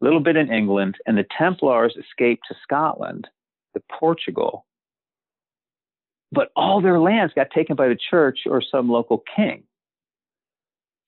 a 0.00 0.04
little 0.04 0.20
bit 0.20 0.36
in 0.36 0.52
England, 0.52 0.96
and 1.06 1.18
the 1.18 1.26
Templars 1.36 1.96
escaped 1.98 2.44
to 2.48 2.56
Scotland, 2.62 3.26
to 3.74 3.82
Portugal. 3.98 4.66
But 6.30 6.50
all 6.54 6.80
their 6.80 7.00
lands 7.00 7.32
got 7.34 7.50
taken 7.50 7.74
by 7.74 7.88
the 7.88 7.98
church 8.10 8.40
or 8.46 8.62
some 8.62 8.88
local 8.88 9.24
king. 9.34 9.64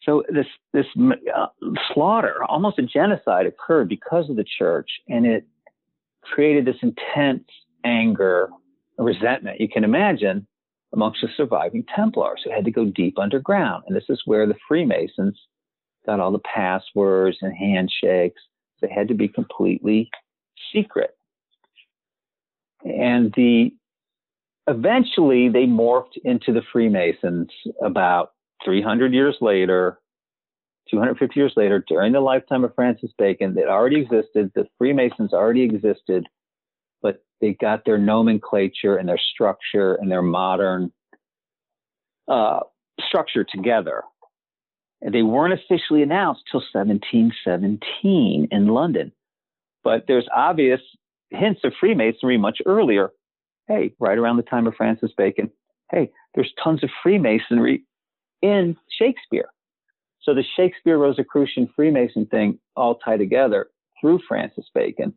So 0.03 0.24
this 0.32 0.46
this 0.72 0.86
uh, 1.36 1.46
slaughter, 1.92 2.42
almost 2.44 2.78
a 2.78 2.82
genocide, 2.82 3.46
occurred 3.46 3.88
because 3.88 4.30
of 4.30 4.36
the 4.36 4.44
church, 4.59 4.88
and 5.09 5.26
it 5.26 5.46
created 6.22 6.64
this 6.64 6.76
intense 6.82 7.44
anger, 7.84 8.48
resentment. 8.98 9.61
You 9.61 9.68
can 9.68 9.84
imagine 9.84 10.46
amongst 10.92 11.20
the 11.20 11.28
surviving 11.36 11.84
Templars 11.94 12.40
who 12.44 12.51
had 12.51 12.64
to 12.64 12.70
go 12.70 12.86
deep 12.86 13.18
underground, 13.18 13.84
and 13.86 13.96
this 13.96 14.09
is 14.09 14.22
where 14.24 14.46
the 14.46 14.57
Freemasons 14.66 15.38
got 16.07 16.18
all 16.18 16.32
the 16.32 16.38
passwords 16.38 17.36
and 17.42 17.55
handshakes. 17.55 18.40
They 18.80 18.88
had 18.88 19.09
to 19.09 19.14
be 19.14 19.28
completely 19.28 20.11
secret, 20.72 21.14
and 22.84 23.32
the 23.36 23.72
eventually 24.66 25.51
they 25.51 25.66
morphed 25.66 26.16
into 26.24 26.55
the 26.55 26.62
Freemasons 26.72 27.51
about 27.82 28.32
300 28.65 29.13
years 29.13 29.37
later, 29.41 29.99
250 30.91 31.39
years 31.39 31.53
later, 31.57 31.85
during 31.87 32.13
the 32.13 32.21
lifetime 32.21 32.65
of 32.65 32.75
Francis 32.75 33.11
Bacon, 33.17 33.55
that 33.55 33.69
already 33.69 34.01
existed. 34.01 34.51
The 34.55 34.67
Freemasons 34.79 35.33
already 35.33 35.63
existed, 35.63 36.27
but 37.03 37.23
they 37.41 37.55
got 37.55 37.85
their 37.85 37.99
nomenclature 37.99 38.97
and 38.97 39.09
their 39.09 39.21
structure 39.33 39.95
and 39.95 40.11
their 40.11 40.23
modern 40.23 40.93
uh, 42.29 42.61
structure 43.07 43.45
together. 43.45 44.03
And 45.03 45.15
they 45.15 45.23
weren't 45.23 45.55
officially 45.55 46.03
announced 46.03 46.43
till 46.51 46.61
1717 46.73 48.49
in 48.51 48.67
London. 48.69 49.13
But 49.83 50.05
there's 50.07 50.29
obvious 50.35 50.81
hints 51.31 51.63
of 51.65 51.73
Freemasonry 51.81 52.37
much 52.37 52.59
earlier. 52.67 53.11
Hey, 53.67 53.95
right 53.99 54.19
around 54.19 54.37
the 54.37 54.43
time 54.43 54.67
of 54.67 54.75
Francis 54.75 55.13
Bacon. 55.17 55.51
Hey, 55.91 56.11
there's 56.35 56.53
tons 56.63 56.83
of 56.85 56.91
Freemasonry 57.03 57.85
in 58.43 58.76
Shakespeare. 58.99 59.51
So 60.22 60.34
the 60.34 60.45
Shakespeare 60.57 60.99
Rosicrucian 60.99 61.68
Freemason 61.74 62.26
thing 62.26 62.59
all 62.76 62.97
tie 62.97 63.16
together 63.16 63.68
through 64.01 64.20
Francis 64.28 64.66
Bacon. 64.74 65.14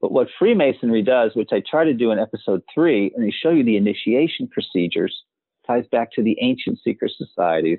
But 0.00 0.12
what 0.12 0.28
Freemasonry 0.38 1.02
does, 1.02 1.32
which 1.34 1.50
I 1.52 1.62
try 1.68 1.84
to 1.84 1.94
do 1.94 2.10
in 2.10 2.18
episode 2.18 2.62
three, 2.74 3.12
and 3.14 3.24
they 3.24 3.30
show 3.30 3.50
you 3.50 3.62
the 3.64 3.76
initiation 3.76 4.48
procedures, 4.48 5.22
ties 5.66 5.84
back 5.92 6.10
to 6.12 6.22
the 6.22 6.36
ancient 6.40 6.80
secret 6.82 7.12
societies, 7.16 7.78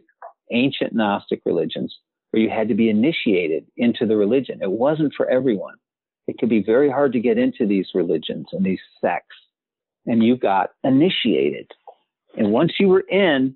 ancient 0.52 0.94
Gnostic 0.94 1.42
religions, 1.46 1.94
where 2.32 2.42
you 2.42 2.50
had 2.50 2.70
to 2.70 2.76
be 2.76 2.90
initiated 2.90 3.66
into 3.76 4.06
the 4.06 4.16
religion. 4.16 4.60
It 4.62 4.72
wasn't 4.72 5.14
for 5.16 5.30
everyone. 5.30 5.76
It 6.28 6.38
could 6.38 6.50
be 6.50 6.64
very 6.64 6.90
hard 6.90 7.12
to 7.14 7.20
get 7.20 7.38
into 7.38 7.68
these 7.68 7.90
religions 7.94 8.48
and 8.54 8.66
these 8.66 8.80
sects. 9.02 9.36
And 10.06 10.24
you 10.24 10.38
got 10.38 10.70
initiated. 10.84 11.70
And 12.38 12.52
once 12.52 12.74
you 12.80 12.88
were 12.88 13.04
in, 13.10 13.56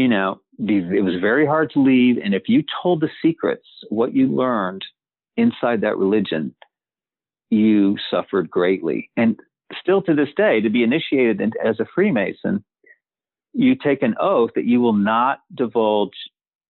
you 0.00 0.08
know, 0.08 0.40
it 0.58 1.04
was 1.04 1.20
very 1.20 1.46
hard 1.46 1.70
to 1.72 1.82
leave. 1.82 2.16
And 2.24 2.34
if 2.34 2.44
you 2.48 2.62
told 2.82 3.02
the 3.02 3.10
secrets, 3.20 3.66
what 3.90 4.14
you 4.14 4.34
learned 4.34 4.82
inside 5.36 5.82
that 5.82 5.98
religion, 5.98 6.54
you 7.50 7.96
suffered 8.10 8.50
greatly. 8.50 9.10
And 9.16 9.38
still 9.78 10.00
to 10.02 10.14
this 10.14 10.30
day, 10.36 10.62
to 10.62 10.70
be 10.70 10.82
initiated 10.82 11.54
as 11.62 11.80
a 11.80 11.86
Freemason, 11.94 12.64
you 13.52 13.74
take 13.74 14.02
an 14.02 14.14
oath 14.18 14.52
that 14.54 14.64
you 14.64 14.80
will 14.80 14.94
not 14.94 15.40
divulge 15.54 16.16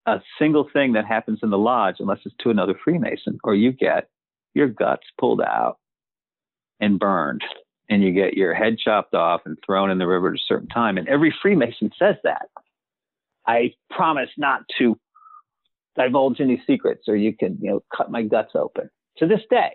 a 0.06 0.20
single 0.36 0.68
thing 0.72 0.94
that 0.94 1.04
happens 1.04 1.38
in 1.42 1.50
the 1.50 1.58
lodge 1.58 1.96
unless 2.00 2.18
it's 2.24 2.34
to 2.40 2.50
another 2.50 2.74
Freemason, 2.82 3.38
or 3.44 3.54
you 3.54 3.70
get 3.70 4.08
your 4.54 4.66
guts 4.66 5.06
pulled 5.20 5.40
out 5.40 5.76
and 6.80 6.98
burned, 6.98 7.42
and 7.88 8.02
you 8.02 8.10
get 8.10 8.34
your 8.34 8.54
head 8.54 8.76
chopped 8.82 9.14
off 9.14 9.42
and 9.44 9.56
thrown 9.64 9.90
in 9.90 9.98
the 9.98 10.06
river 10.06 10.30
at 10.30 10.34
a 10.34 10.44
certain 10.48 10.68
time. 10.68 10.98
And 10.98 11.06
every 11.06 11.32
Freemason 11.40 11.92
says 11.96 12.16
that. 12.24 12.48
I 13.50 13.74
promise 13.90 14.30
not 14.38 14.62
to 14.78 14.96
divulge 15.96 16.40
any 16.40 16.62
secrets, 16.66 17.04
or 17.08 17.16
you 17.16 17.36
can, 17.36 17.58
you 17.60 17.70
know, 17.70 17.80
cut 17.96 18.10
my 18.10 18.22
guts 18.22 18.52
open. 18.54 18.88
To 19.18 19.26
this 19.26 19.40
day, 19.50 19.72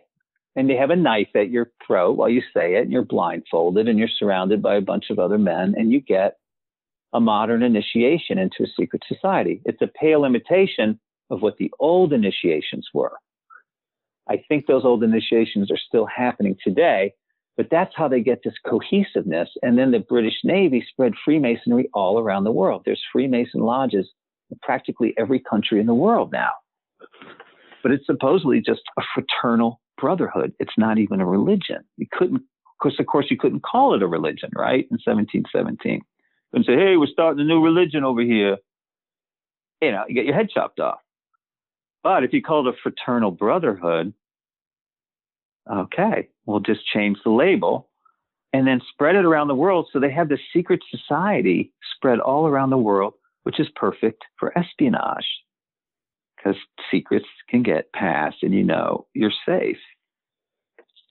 and 0.55 0.69
they 0.69 0.77
have 0.77 0.89
a 0.89 0.95
knife 0.95 1.35
at 1.35 1.49
your 1.49 1.71
throat 1.85 2.15
while 2.17 2.29
you 2.29 2.41
say 2.53 2.75
it, 2.75 2.83
and 2.83 2.91
you're 2.91 3.03
blindfolded, 3.03 3.87
and 3.87 3.99
you're 3.99 4.07
surrounded 4.07 4.61
by 4.61 4.75
a 4.75 4.81
bunch 4.81 5.09
of 5.09 5.19
other 5.19 5.37
men, 5.37 5.75
and 5.77 5.91
you 5.91 5.99
get 5.99 6.37
a 7.13 7.19
modern 7.19 7.63
initiation 7.63 8.37
into 8.37 8.63
a 8.63 8.73
secret 8.79 9.03
society. 9.07 9.61
It's 9.65 9.81
a 9.81 9.87
pale 9.87 10.23
imitation 10.25 10.99
of 11.29 11.41
what 11.41 11.57
the 11.57 11.71
old 11.79 12.13
initiations 12.13 12.87
were. 12.93 13.17
I 14.29 14.41
think 14.47 14.65
those 14.65 14.85
old 14.85 15.03
initiations 15.03 15.69
are 15.69 15.77
still 15.77 16.05
happening 16.05 16.55
today, 16.63 17.13
but 17.57 17.67
that's 17.71 17.93
how 17.95 18.07
they 18.07 18.21
get 18.21 18.41
this 18.43 18.55
cohesiveness. 18.67 19.49
And 19.61 19.77
then 19.77 19.91
the 19.91 19.99
British 19.99 20.39
Navy 20.43 20.85
spread 20.89 21.13
Freemasonry 21.23 21.89
all 21.93 22.19
around 22.19 22.43
the 22.43 22.51
world. 22.51 22.83
There's 22.85 23.01
Freemason 23.11 23.61
lodges 23.61 24.09
in 24.51 24.57
practically 24.61 25.13
every 25.17 25.39
country 25.39 25.79
in 25.79 25.85
the 25.85 25.93
world 25.93 26.31
now. 26.31 26.51
But 27.81 27.91
it's 27.91 28.05
supposedly 28.05 28.61
just 28.61 28.81
a 28.97 29.01
fraternal 29.13 29.79
brotherhood. 29.99 30.53
It's 30.59 30.77
not 30.77 30.97
even 30.97 31.21
a 31.21 31.25
religion. 31.25 31.83
You 31.97 32.07
couldn't, 32.11 32.41
because 32.81 32.99
of 32.99 33.05
course, 33.05 33.27
you 33.29 33.37
couldn't 33.37 33.63
call 33.63 33.93
it 33.93 34.03
a 34.03 34.07
religion, 34.07 34.49
right? 34.55 34.85
In 34.91 34.99
1717 35.03 36.01
and 36.53 36.65
say, 36.65 36.75
hey, 36.75 36.97
we're 36.97 37.07
starting 37.07 37.41
a 37.41 37.43
new 37.43 37.61
religion 37.61 38.03
over 38.03 38.21
here, 38.21 38.57
you 39.81 39.91
know, 39.91 40.03
you 40.07 40.15
get 40.15 40.25
your 40.25 40.33
head 40.33 40.49
chopped 40.49 40.79
off. 40.79 40.99
But 42.01 42.23
if 42.23 42.33
you 42.33 42.41
call 42.41 42.67
it 42.67 42.73
a 42.73 42.77
fraternal 42.81 43.31
brotherhood, 43.31 44.13
okay, 45.71 46.27
we'll 46.45 46.59
just 46.59 46.85
change 46.85 47.17
the 47.23 47.31
label 47.31 47.89
and 48.53 48.67
then 48.67 48.81
spread 48.91 49.15
it 49.15 49.25
around 49.25 49.47
the 49.47 49.55
world. 49.55 49.87
So 49.91 49.99
they 49.99 50.11
have 50.11 50.29
this 50.29 50.39
secret 50.53 50.81
society 50.89 51.73
spread 51.95 52.19
all 52.19 52.47
around 52.47 52.69
the 52.69 52.77
world, 52.77 53.13
which 53.43 53.59
is 53.59 53.67
perfect 53.75 54.23
for 54.39 54.57
espionage 54.57 55.25
because 56.37 56.55
secrets 56.91 57.25
can 57.49 57.63
get 57.63 57.91
passed 57.93 58.37
and 58.43 58.53
you 58.53 58.63
know 58.63 59.07
you're 59.13 59.31
safe. 59.45 59.77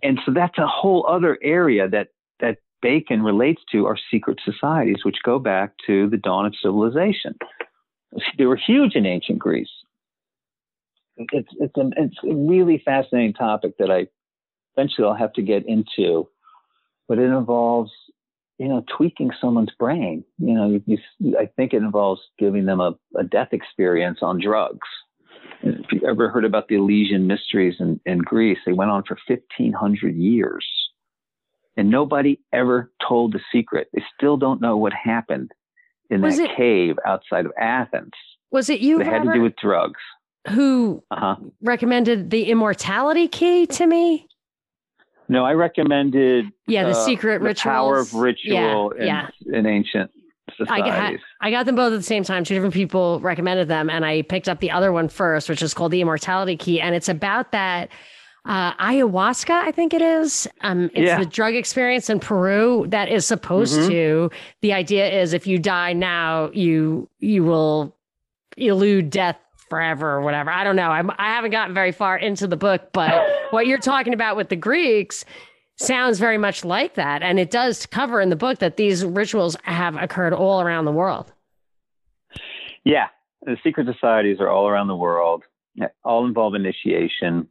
And 0.03 0.21
so 0.25 0.33
that's 0.33 0.59
a 0.59 0.67
whole 0.67 1.07
other 1.09 1.39
area 1.43 1.89
that 1.89 2.09
that 2.41 2.59
Bacon 2.83 3.23
relates 3.23 3.63
to 3.73 3.87
are 3.87 3.97
secret 4.11 4.39
societies, 4.45 5.05
which 5.05 5.17
go 5.25 5.39
back 5.39 5.73
to 5.87 6.09
the 6.09 6.19
dawn 6.19 6.47
of 6.47 6.55
civilization. 6.63 7.35
They 8.39 8.45
were 8.45 8.57
huge 8.57 8.95
in 8.95 9.07
ancient 9.07 9.39
Greece. 9.39 9.71
It's 11.17 11.49
it's 11.59 11.77
a, 11.77 11.91
it's 11.97 12.17
a 12.23 12.35
really 12.35 12.83
fascinating 12.85 13.35
topic 13.35 13.79
that 13.79 13.91
I 13.91 14.07
eventually 14.77 15.07
I'll 15.07 15.14
have 15.14 15.33
to 15.35 15.43
get 15.43 15.66
into, 15.66 16.29
but 17.09 17.18
it 17.18 17.25
involves 17.25 17.91
you 18.59 18.68
know 18.68 18.85
tweaking 18.97 19.31
someone's 19.41 19.72
brain. 19.79 20.25
You 20.39 20.55
know, 20.55 20.81
you, 20.87 20.99
you, 21.18 21.39
I 21.39 21.47
think 21.47 21.72
it 21.72 21.79
involves 21.79 22.20
giving 22.39 22.66
them 22.66 22.81
a, 22.81 22.95
a 23.16 23.25
death 23.25 23.49
experience 23.53 24.18
on 24.22 24.41
drugs. 24.41 24.89
If 25.62 25.93
you 25.93 26.07
ever 26.07 26.29
heard 26.29 26.45
about 26.45 26.68
the 26.68 26.77
Eleusinian 26.77 27.27
mysteries 27.27 27.77
in, 27.81 27.99
in 28.05 28.18
Greece, 28.18 28.59
they 28.66 28.72
went 28.72 28.91
on 28.91 29.03
for 29.05 29.16
1,500 29.27 30.14
years 30.14 30.66
and 31.77 31.91
nobody 31.91 32.41
ever 32.53 32.93
told 33.07 33.33
the 33.33 33.41
secret. 33.53 33.89
They 33.93 34.03
still 34.16 34.37
don't 34.37 34.61
know 34.61 34.77
what 34.77 34.93
happened 34.93 35.53
in 36.11 36.22
was 36.22 36.37
that 36.37 36.51
it, 36.51 36.57
cave 36.57 36.97
outside 37.07 37.47
of 37.47 37.53
Athens. 37.59 38.12
Was 38.51 38.68
it 38.70 38.81
you? 38.81 39.01
It 39.01 39.07
had 39.07 39.25
to 39.25 39.33
do 39.33 39.41
with 39.41 39.57
drugs. 39.57 40.01
Who 40.49 41.03
uh-huh. 41.11 41.37
recommended 41.62 42.31
the 42.31 42.51
immortality 42.51 43.29
key 43.29 43.66
to 43.66 43.87
me? 43.87 44.29
No, 45.29 45.45
I 45.45 45.53
recommended. 45.53 46.47
Yeah, 46.66 46.85
the 46.85 46.91
uh, 46.91 47.05
secret 47.05 47.39
the 47.39 47.45
ritual. 47.47 47.72
Power 47.72 47.99
of 47.99 48.14
ritual 48.14 48.93
yeah, 48.99 49.29
in, 49.31 49.51
yeah. 49.53 49.59
in 49.59 49.66
ancient 49.66 50.11
societies. 50.57 50.93
I 50.93 51.11
got, 51.12 51.20
I 51.41 51.51
got 51.51 51.66
them 51.66 51.77
both 51.77 51.93
at 51.93 51.97
the 51.97 52.03
same 52.03 52.25
time. 52.25 52.45
Two 52.45 52.55
different 52.55 52.75
people 52.75 53.20
recommended 53.20 53.68
them, 53.68 53.89
and 53.89 54.05
I 54.05 54.22
picked 54.22 54.49
up 54.49 54.61
the 54.61 54.70
other 54.70 54.93
one 54.93 55.09
first, 55.09 55.49
which 55.49 55.62
is 55.62 55.75
called 55.75 55.93
the 55.93 56.01
Immortality 56.01 56.57
Key, 56.57 56.81
and 56.81 56.95
it's 56.95 57.09
about 57.09 57.53
that 57.53 57.91
uh, 58.47 58.75
ayahuasca, 58.75 59.51
I 59.51 59.70
think 59.72 59.95
it 59.95 60.03
is. 60.03 60.47
Um, 60.61 60.91
it's 60.95 61.07
yeah. 61.07 61.18
the 61.18 61.27
drug 61.27 61.55
experience 61.55 62.11
in 62.11 62.20
Peru 62.20 62.85
that 62.89 63.09
is 63.09 63.27
supposed 63.27 63.79
mm-hmm. 63.79 63.89
to. 63.89 64.31
The 64.61 64.75
idea 64.75 65.11
is 65.11 65.33
if 65.33 65.47
you 65.47 65.59
die 65.59 65.95
now, 65.95 66.51
you 66.53 67.09
you 67.20 67.43
will 67.45 67.97
elude 68.57 69.11
death 69.11 69.39
forever 69.75 70.09
or 70.09 70.20
whatever. 70.20 70.53
I 70.53 70.62
don't 70.62 70.77
know. 70.77 70.91
I'm, 70.91 71.11
I 71.18 71.35
haven't 71.35 71.51
gotten 71.51 71.75
very 71.75 71.91
far 71.91 72.16
into 72.16 72.47
the 72.47 72.57
book, 72.57 72.93
but 72.93 73.27
what 73.51 73.66
you're 73.66 73.79
talking 73.79 74.14
about 74.14 74.37
with 74.37 74.49
the 74.49 74.55
Greeks 74.57 75.25
sounds 75.75 76.20
very 76.20 76.39
much 76.39 76.64
like 76.64 76.95
that, 76.95 77.25
and 77.25 77.41
it 77.41 77.51
does 77.51 77.85
cover 77.85 78.20
in 78.20 78.29
the 78.29 78.37
book 78.37 78.61
that 78.61 78.77
these 78.77 79.05
rituals 79.05 79.57
have 79.64 79.97
occurred 79.97 80.33
all 80.33 80.61
around 80.61 80.85
the 80.85 80.93
world. 80.93 81.33
Yeah, 82.85 83.07
the 83.43 83.57
secret 83.64 83.89
societies 83.93 84.37
are 84.39 84.49
all 84.49 84.68
around 84.68 84.87
the 84.87 84.95
world. 84.95 85.43
All 86.05 86.25
involve 86.25 86.55
initiation 86.55 87.49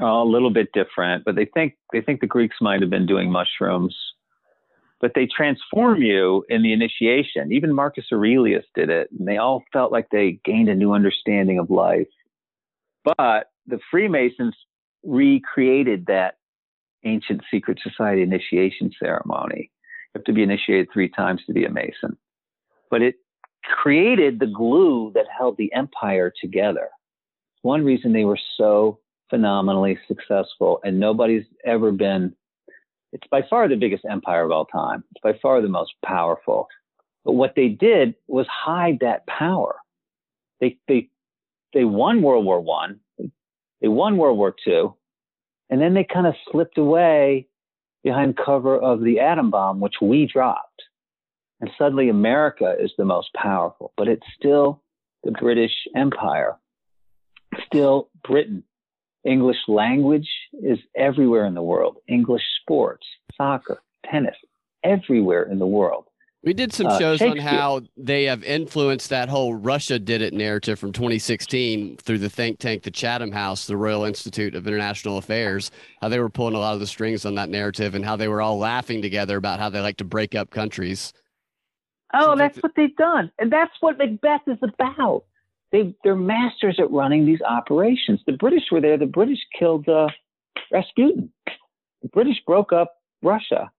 all 0.00 0.28
a 0.28 0.30
little 0.30 0.50
bit 0.50 0.68
different, 0.74 1.24
but 1.24 1.36
they 1.36 1.46
think 1.46 1.74
they 1.92 2.02
think 2.02 2.20
the 2.20 2.26
Greeks 2.26 2.56
might 2.60 2.82
have 2.82 2.90
been 2.90 3.06
doing 3.06 3.30
mushrooms. 3.30 3.96
But 5.04 5.12
they 5.14 5.26
transform 5.26 6.00
you 6.00 6.46
in 6.48 6.62
the 6.62 6.72
initiation. 6.72 7.52
Even 7.52 7.74
Marcus 7.74 8.06
Aurelius 8.10 8.64
did 8.74 8.88
it, 8.88 9.10
and 9.10 9.28
they 9.28 9.36
all 9.36 9.62
felt 9.70 9.92
like 9.92 10.08
they 10.08 10.40
gained 10.46 10.70
a 10.70 10.74
new 10.74 10.94
understanding 10.94 11.58
of 11.58 11.68
life. 11.68 12.08
But 13.04 13.50
the 13.66 13.80
Freemasons 13.90 14.56
recreated 15.02 16.06
that 16.06 16.36
ancient 17.04 17.42
secret 17.50 17.80
society 17.82 18.22
initiation 18.22 18.92
ceremony. 18.98 19.70
You 20.14 20.20
have 20.20 20.24
to 20.24 20.32
be 20.32 20.42
initiated 20.42 20.88
three 20.90 21.10
times 21.10 21.42
to 21.48 21.52
be 21.52 21.66
a 21.66 21.70
Mason. 21.70 22.16
But 22.90 23.02
it 23.02 23.16
created 23.62 24.40
the 24.40 24.46
glue 24.46 25.12
that 25.14 25.26
held 25.38 25.58
the 25.58 25.70
empire 25.74 26.32
together. 26.40 26.88
One 27.60 27.84
reason 27.84 28.14
they 28.14 28.24
were 28.24 28.40
so 28.56 29.00
phenomenally 29.28 29.98
successful, 30.08 30.80
and 30.82 30.98
nobody's 30.98 31.44
ever 31.66 31.92
been. 31.92 32.34
It's 33.14 33.28
by 33.30 33.42
far 33.48 33.68
the 33.68 33.76
biggest 33.76 34.04
empire 34.04 34.44
of 34.44 34.50
all 34.50 34.66
time. 34.66 35.04
It's 35.12 35.22
by 35.22 35.38
far 35.40 35.62
the 35.62 35.68
most 35.68 35.92
powerful. 36.04 36.66
But 37.24 37.32
what 37.32 37.54
they 37.54 37.68
did 37.68 38.16
was 38.26 38.46
hide 38.48 38.98
that 39.00 39.26
power. 39.26 39.76
They 40.60 40.78
they 40.88 41.08
they 41.72 41.84
won 41.84 42.22
World 42.22 42.44
War 42.44 42.60
One, 42.60 43.00
they 43.80 43.88
won 43.88 44.16
World 44.16 44.36
War 44.36 44.54
Two, 44.64 44.96
and 45.70 45.80
then 45.80 45.94
they 45.94 46.04
kind 46.04 46.26
of 46.26 46.34
slipped 46.50 46.76
away 46.76 47.46
behind 48.02 48.36
cover 48.36 48.76
of 48.76 49.00
the 49.00 49.20
atom 49.20 49.50
bomb, 49.50 49.80
which 49.80 49.94
we 50.02 50.26
dropped. 50.26 50.82
And 51.60 51.70
suddenly 51.78 52.08
America 52.08 52.74
is 52.78 52.92
the 52.98 53.04
most 53.04 53.32
powerful, 53.32 53.92
but 53.96 54.08
it's 54.08 54.26
still 54.36 54.82
the 55.22 55.30
British 55.30 55.72
Empire, 55.96 56.56
still 57.64 58.10
Britain, 58.26 58.64
English 59.24 59.56
language 59.68 60.28
is 60.52 60.78
everywhere 60.96 61.46
in 61.46 61.54
the 61.54 61.62
world. 61.62 61.96
English 62.08 62.42
sports, 62.60 63.06
soccer, 63.36 63.82
tennis, 64.10 64.36
everywhere 64.82 65.44
in 65.44 65.58
the 65.58 65.66
world. 65.66 66.06
We 66.42 66.52
did 66.52 66.74
some 66.74 66.88
uh, 66.88 66.98
shows 66.98 67.22
uh, 67.22 67.28
on 67.28 67.38
how 67.38 67.80
they 67.96 68.24
have 68.24 68.44
influenced 68.44 69.08
that 69.08 69.30
whole 69.30 69.54
Russia 69.54 69.98
did 69.98 70.20
it 70.20 70.34
narrative 70.34 70.78
from 70.78 70.92
2016 70.92 71.96
through 71.96 72.18
the 72.18 72.28
think 72.28 72.58
tank, 72.58 72.82
the 72.82 72.90
Chatham 72.90 73.32
House, 73.32 73.66
the 73.66 73.78
Royal 73.78 74.04
Institute 74.04 74.54
of 74.54 74.66
International 74.66 75.16
Affairs, 75.16 75.70
how 76.02 76.10
they 76.10 76.18
were 76.18 76.28
pulling 76.28 76.54
a 76.54 76.58
lot 76.58 76.74
of 76.74 76.80
the 76.80 76.86
strings 76.86 77.24
on 77.24 77.34
that 77.36 77.48
narrative 77.48 77.94
and 77.94 78.04
how 78.04 78.16
they 78.16 78.28
were 78.28 78.42
all 78.42 78.58
laughing 78.58 79.00
together 79.00 79.38
about 79.38 79.58
how 79.58 79.70
they 79.70 79.80
like 79.80 79.96
to 79.96 80.04
break 80.04 80.34
up 80.34 80.50
countries. 80.50 81.14
Oh, 82.12 82.36
that's 82.36 82.62
what 82.62 82.72
they've 82.76 82.94
done. 82.96 83.32
And 83.38 83.50
that's 83.50 83.72
what 83.80 83.96
Macbeth 83.96 84.42
is 84.46 84.58
about 84.62 85.24
they 85.74 85.92
they're 86.04 86.14
masters 86.14 86.76
at 86.78 86.90
running 86.92 87.26
these 87.26 87.42
operations. 87.42 88.20
The 88.26 88.34
British 88.34 88.62
were 88.70 88.80
there. 88.80 88.96
The 88.96 89.06
British 89.06 89.40
killed 89.58 89.88
uh, 89.88 90.06
Rasputin. 90.70 91.30
The 92.02 92.08
British 92.08 92.36
broke 92.46 92.72
up 92.72 92.94
Russia. 93.22 93.72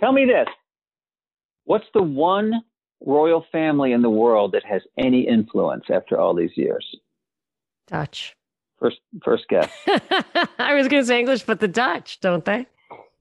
Tell 0.00 0.12
me 0.12 0.24
this: 0.24 0.48
What's 1.64 1.86
the 1.94 2.02
one 2.02 2.52
royal 3.00 3.46
family 3.52 3.92
in 3.92 4.02
the 4.02 4.10
world 4.10 4.52
that 4.52 4.64
has 4.64 4.82
any 4.98 5.20
influence 5.20 5.84
after 5.88 6.18
all 6.18 6.34
these 6.34 6.56
years? 6.56 6.84
Dutch. 7.86 8.34
First, 8.80 8.98
first 9.24 9.44
guess. 9.48 9.70
I 10.58 10.74
was 10.74 10.88
going 10.88 11.02
to 11.02 11.06
say 11.06 11.20
English, 11.20 11.44
but 11.44 11.60
the 11.60 11.68
Dutch, 11.68 12.18
don't 12.20 12.44
they? 12.44 12.66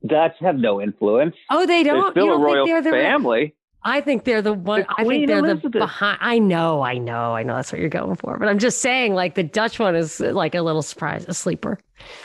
Dutch 0.06 0.34
have 0.40 0.56
no 0.56 0.82
influence. 0.82 1.36
Oh, 1.52 1.68
they 1.68 1.84
don't. 1.84 2.02
They're 2.02 2.12
still 2.12 2.26
you 2.26 2.32
don't 2.32 2.42
a 2.42 2.44
royal 2.44 2.82
the 2.82 2.90
family. 2.90 3.56
I 3.86 4.02
think 4.02 4.24
they're 4.24 4.42
the 4.42 4.54
one. 4.54 4.82
The 4.82 4.88
I 4.98 5.04
think 5.06 5.28
they're 5.28 5.40
Elizabeth. 5.40 5.72
the 5.74 5.80
behind. 5.80 6.18
I 6.22 6.40
know, 6.40 6.82
I 6.82 6.98
know, 6.98 7.36
I 7.36 7.44
know. 7.44 7.56
That's 7.56 7.72
what 7.72 7.82
you're 7.82 7.90
going 7.90 8.16
for. 8.16 8.38
But 8.38 8.48
I'm 8.48 8.60
just 8.60 8.80
saying, 8.80 9.14
like 9.14 9.36
the 9.36 9.44
Dutch 9.44 9.80
one 9.80 9.96
is 9.96 10.22
uh, 10.22 10.32
like 10.32 10.56
a 10.56 10.62
little 10.62 10.82
surprise, 10.82 11.26
a 11.28 11.34
sleeper. 11.34 11.80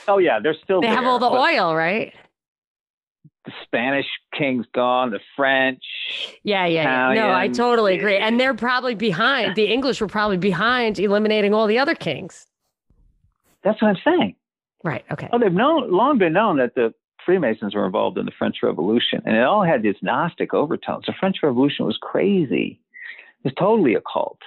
Oh 0.07 0.19
yeah, 0.19 0.39
they're 0.41 0.57
still. 0.63 0.81
They 0.81 0.87
there, 0.87 0.97
have 0.97 1.05
all 1.05 1.19
the 1.19 1.27
oil, 1.27 1.75
right? 1.75 2.13
the 3.49 3.55
Spanish 3.65 4.07
king's 4.37 4.67
gone, 4.75 5.11
the 5.11 5.21
French. 5.35 5.83
Yeah, 6.43 6.67
yeah, 6.67 6.83
Italian, 6.83 7.17
yeah. 7.17 7.29
No, 7.29 7.35
I 7.35 7.49
totally 7.49 7.99
agree. 7.99 8.19
And 8.19 8.39
they're 8.39 8.53
probably 8.53 8.95
behind. 8.95 9.57
The 9.57 9.73
English 9.73 10.03
were 10.03 10.07
probably 10.07 10.37
behind 10.37 10.99
eliminating 10.99 11.55
all 11.55 11.67
the 11.67 11.79
other 11.79 11.95
kings. 11.95 12.47
That's 13.65 13.81
what 13.81 13.89
I'm 13.89 14.03
saying. 14.05 14.37
Right. 14.85 15.05
Okay. 15.11 15.29
Oh, 15.33 15.39
they've 15.39 15.53
known 15.53 15.91
long 15.91 16.19
been 16.19 16.35
known 16.35 16.59
that 16.59 16.75
the 16.75 16.93
Freemasons 17.29 17.75
were 17.75 17.85
involved 17.85 18.17
in 18.17 18.25
the 18.25 18.33
French 18.39 18.57
Revolution, 18.63 19.21
and 19.27 19.37
it 19.37 19.43
all 19.43 19.63
had 19.63 19.83
these 19.83 19.97
Gnostic 20.01 20.55
overtones. 20.55 21.05
The 21.05 21.13
French 21.21 21.37
Revolution 21.43 21.85
was 21.85 21.99
crazy. 22.01 22.81
It 23.45 23.45
was 23.45 23.53
totally 23.59 23.95
occult. 23.95 24.39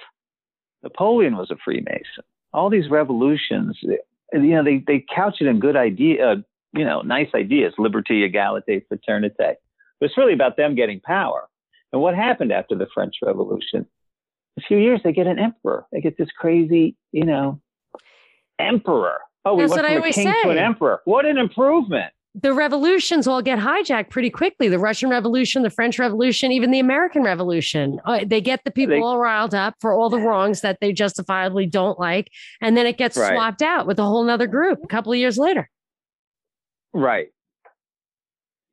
Napoleon 0.82 1.36
was 1.36 1.52
a 1.52 1.56
Freemason. 1.64 2.24
All 2.52 2.70
these 2.70 2.90
revolutions, 2.90 3.78
you 3.82 3.98
know, 4.32 4.64
they, 4.64 4.82
they 4.84 5.06
couch 5.14 5.36
it 5.40 5.46
in 5.46 5.60
good 5.60 5.76
idea, 5.76 6.28
uh, 6.28 6.36
you 6.72 6.84
know, 6.84 7.02
nice 7.02 7.28
ideas, 7.36 7.72
liberty, 7.78 8.24
equality, 8.24 8.84
fraternity. 8.88 9.36
But 9.38 9.58
it's 10.00 10.18
really 10.18 10.32
about 10.32 10.56
them 10.56 10.74
getting 10.74 10.98
power. 10.98 11.48
And 11.92 12.02
what 12.02 12.16
happened 12.16 12.50
after 12.50 12.74
the 12.74 12.88
French 12.92 13.14
Revolution? 13.22 13.86
A 14.58 14.60
few 14.62 14.78
years, 14.78 15.02
they 15.04 15.12
get 15.12 15.28
an 15.28 15.38
emperor. 15.38 15.86
They 15.92 16.00
get 16.00 16.18
this 16.18 16.30
crazy, 16.36 16.96
you 17.12 17.26
know, 17.26 17.60
emperor. 18.58 19.18
Oh, 19.44 19.54
we 19.54 19.62
That's 19.62 19.74
went 19.74 19.86
from 19.86 19.98
a 19.98 20.12
king 20.12 20.32
say. 20.32 20.42
to 20.42 20.50
an 20.50 20.58
emperor. 20.58 21.00
What 21.04 21.26
an 21.26 21.38
improvement! 21.38 22.12
The 22.34 22.54
revolutions 22.54 23.26
all 23.26 23.42
get 23.42 23.58
hijacked 23.58 24.08
pretty 24.08 24.30
quickly. 24.30 24.68
The 24.68 24.78
Russian 24.78 25.10
Revolution, 25.10 25.62
the 25.62 25.70
French 25.70 25.98
Revolution, 25.98 26.50
even 26.50 26.70
the 26.70 26.78
American 26.78 27.22
Revolution. 27.22 28.00
Uh, 28.06 28.20
they 28.24 28.40
get 28.40 28.64
the 28.64 28.70
people 28.70 28.96
they, 28.96 29.02
all 29.02 29.18
riled 29.18 29.54
up 29.54 29.74
for 29.80 29.92
all 29.92 30.08
the 30.08 30.18
wrongs 30.18 30.62
that 30.62 30.78
they 30.80 30.92
justifiably 30.92 31.66
don't 31.66 31.98
like. 31.98 32.30
And 32.62 32.76
then 32.76 32.86
it 32.86 32.96
gets 32.96 33.18
right. 33.18 33.34
swapped 33.34 33.60
out 33.60 33.86
with 33.86 33.98
a 33.98 34.04
whole 34.04 34.24
nother 34.24 34.46
group 34.46 34.78
a 34.82 34.86
couple 34.86 35.12
of 35.12 35.18
years 35.18 35.36
later. 35.36 35.68
Right. 36.94 37.28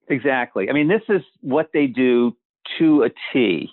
Exactly. 0.08 0.70
I 0.70 0.74
mean, 0.74 0.88
this 0.88 1.04
is 1.10 1.22
what 1.42 1.70
they 1.74 1.88
do 1.88 2.38
to 2.78 3.04
a 3.04 3.10
T. 3.34 3.70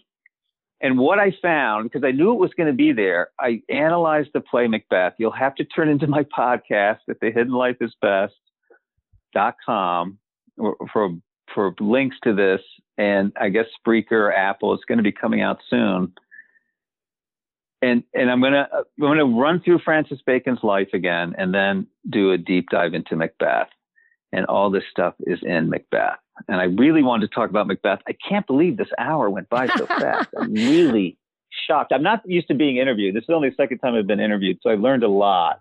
And 0.80 0.99
what 0.99 1.18
I 1.18 1.32
found, 1.41 1.91
because 1.91 2.05
I 2.05 2.11
knew 2.11 2.32
it 2.32 2.39
was 2.39 2.53
going 2.55 2.66
to 2.66 2.74
be 2.74 2.93
there, 2.93 3.28
I 3.41 3.62
analyzed 3.70 4.30
the 4.34 4.41
play 4.41 4.66
Macbeth. 4.66 5.14
You'll 5.18 5.30
have 5.30 5.55
to 5.55 5.64
turn 5.64 5.89
into 5.89 6.07
my 6.09 6.22
podcast 6.39 6.99
at 7.09 7.20
The 7.20 7.30
Hidden 7.30 7.53
Life 7.53 7.76
is 7.80 7.95
Best 8.03 8.34
com 9.64 10.18
for 10.93 11.11
for 11.55 11.74
links 11.80 12.16
to 12.24 12.34
this, 12.34 12.61
and 12.99 13.32
I 13.41 13.49
guess 13.49 13.66
Spreaker, 13.80 14.32
Apple, 14.37 14.74
is 14.74 14.80
going 14.87 14.99
to 14.99 15.05
be 15.05 15.12
coming 15.12 15.41
out 15.41 15.59
soon. 15.68 16.12
And 17.82 18.03
and 18.14 18.30
I'm 18.30 18.41
gonna 18.41 18.68
I'm 18.72 18.84
gonna 18.99 19.26
run 19.26 19.61
through 19.61 19.80
Francis 19.84 20.18
Bacon's 20.26 20.62
life 20.62 20.89
again, 20.95 21.34
and 21.37 21.53
then 21.55 21.87
do 22.09 22.32
a 22.32 22.39
deep 22.39 22.70
dive 22.70 22.95
into 22.95 23.16
Macbeth, 23.16 23.68
and 24.32 24.47
all 24.47 24.70
this 24.70 24.84
stuff 24.91 25.14
is 25.20 25.39
in 25.43 25.68
Macbeth. 25.68 26.18
And 26.49 26.61
I 26.61 26.64
really 26.64 27.03
wanted 27.03 27.28
to 27.30 27.34
talk 27.34 27.51
about 27.51 27.66
Macbeth. 27.66 28.01
I 28.09 28.14
can't 28.28 28.47
believe 28.47 28.76
this 28.76 28.89
hour 28.99 29.28
went 29.30 29.49
by 29.49 29.66
so 29.66 29.87
fast. 30.01 30.28
I'm 30.39 30.53
really 30.53 31.18
shocked. 31.66 31.93
I'm 31.93 32.03
not 32.03 32.22
used 32.26 32.49
to 32.49 32.55
being 32.55 32.78
interviewed. 32.78 33.14
This 33.14 33.24
is 33.24 33.30
only 33.30 33.51
the 33.51 33.57
second 33.57 33.78
time 33.78 33.95
I've 33.95 34.07
been 34.07 34.20
interviewed, 34.20 34.59
so 34.62 34.70
I 34.70 34.74
learned 34.74 35.03
a 35.03 35.09
lot. 35.09 35.61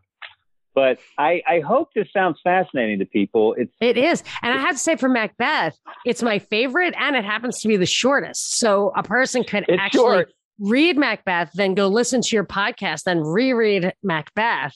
But 0.76 1.00
I, 1.18 1.42
I 1.48 1.62
hope 1.62 1.90
this 1.96 2.08
sounds 2.12 2.38
fascinating 2.44 3.00
to 3.00 3.06
people. 3.06 3.56
It's 3.58 3.74
it 3.80 3.98
is, 3.98 4.24
and 4.42 4.54
I 4.54 4.62
have 4.62 4.74
to 4.74 4.78
say 4.78 4.98
for 4.98 5.10
Macbeth, 5.10 5.78
it's 6.06 6.22
my 6.22 6.38
favorite, 6.38 6.94
and 7.00 7.16
it 7.16 7.24
happens 7.24 7.62
to 7.62 7.68
be 7.68 7.78
the 7.78 7.86
shortest. 7.86 8.58
So 8.58 8.92
a 8.96 9.02
person 9.02 9.44
could 9.46 9.66
actually 9.80 10.02
short. 10.02 10.34
read 10.60 10.98
Macbeth, 10.98 11.52
then 11.54 11.74
go 11.74 11.88
listen 11.88 12.22
to 12.22 12.36
your 12.36 12.46
podcast, 12.46 13.04
then 13.04 13.22
reread 13.22 13.94
Macbeth, 14.04 14.76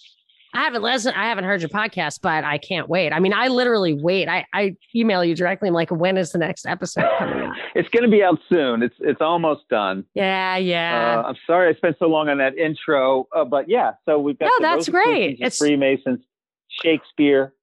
I 0.59 0.63
haven't 0.63 0.81
listened. 0.81 1.15
I 1.15 1.29
haven't 1.29 1.45
heard 1.45 1.61
your 1.61 1.69
podcast, 1.69 2.19
but 2.21 2.43
I 2.43 2.57
can't 2.57 2.89
wait. 2.89 3.13
I 3.13 3.21
mean, 3.21 3.31
I 3.31 3.47
literally 3.47 3.93
wait. 3.93 4.27
I, 4.27 4.45
I 4.53 4.75
email 4.93 5.23
you 5.23 5.33
directly. 5.33 5.69
I'm 5.69 5.73
like, 5.73 5.89
when 5.89 6.17
is 6.17 6.33
the 6.33 6.37
next 6.37 6.65
episode 6.65 7.05
coming 7.17 7.45
out? 7.45 7.55
it's 7.75 7.87
going 7.87 8.03
to 8.03 8.09
be 8.09 8.21
out 8.21 8.39
soon. 8.49 8.83
It's 8.83 8.95
it's 8.99 9.21
almost 9.21 9.69
done. 9.69 10.03
Yeah, 10.15 10.57
yeah. 10.57 11.21
Uh, 11.23 11.29
I'm 11.29 11.37
sorry 11.47 11.69
I 11.69 11.77
spent 11.77 11.95
so 11.97 12.07
long 12.07 12.27
on 12.27 12.39
that 12.39 12.57
intro, 12.57 13.25
uh, 13.33 13.45
but 13.45 13.69
yeah. 13.69 13.93
So 14.03 14.19
we've 14.19 14.37
got. 14.37 14.51
No, 14.59 14.67
that's 14.75 14.89
great. 14.89 15.37
It's 15.39 15.59
Freemasons, 15.59 16.19
Shakespeare, 16.67 17.53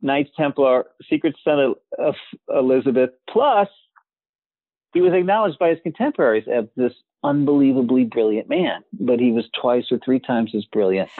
Knights 0.00 0.30
Templar, 0.34 0.86
Secret 1.10 1.36
Son 1.44 1.74
of 1.98 2.14
Elizabeth. 2.48 3.10
Plus, 3.28 3.68
he 4.94 5.02
was 5.02 5.12
acknowledged 5.12 5.58
by 5.58 5.68
his 5.68 5.80
contemporaries 5.82 6.48
as 6.50 6.64
this 6.76 6.94
unbelievably 7.22 8.04
brilliant 8.04 8.48
man, 8.48 8.82
but 8.98 9.20
he 9.20 9.32
was 9.32 9.44
twice 9.60 9.92
or 9.92 9.98
three 10.02 10.18
times 10.18 10.54
as 10.54 10.64
brilliant 10.72 11.10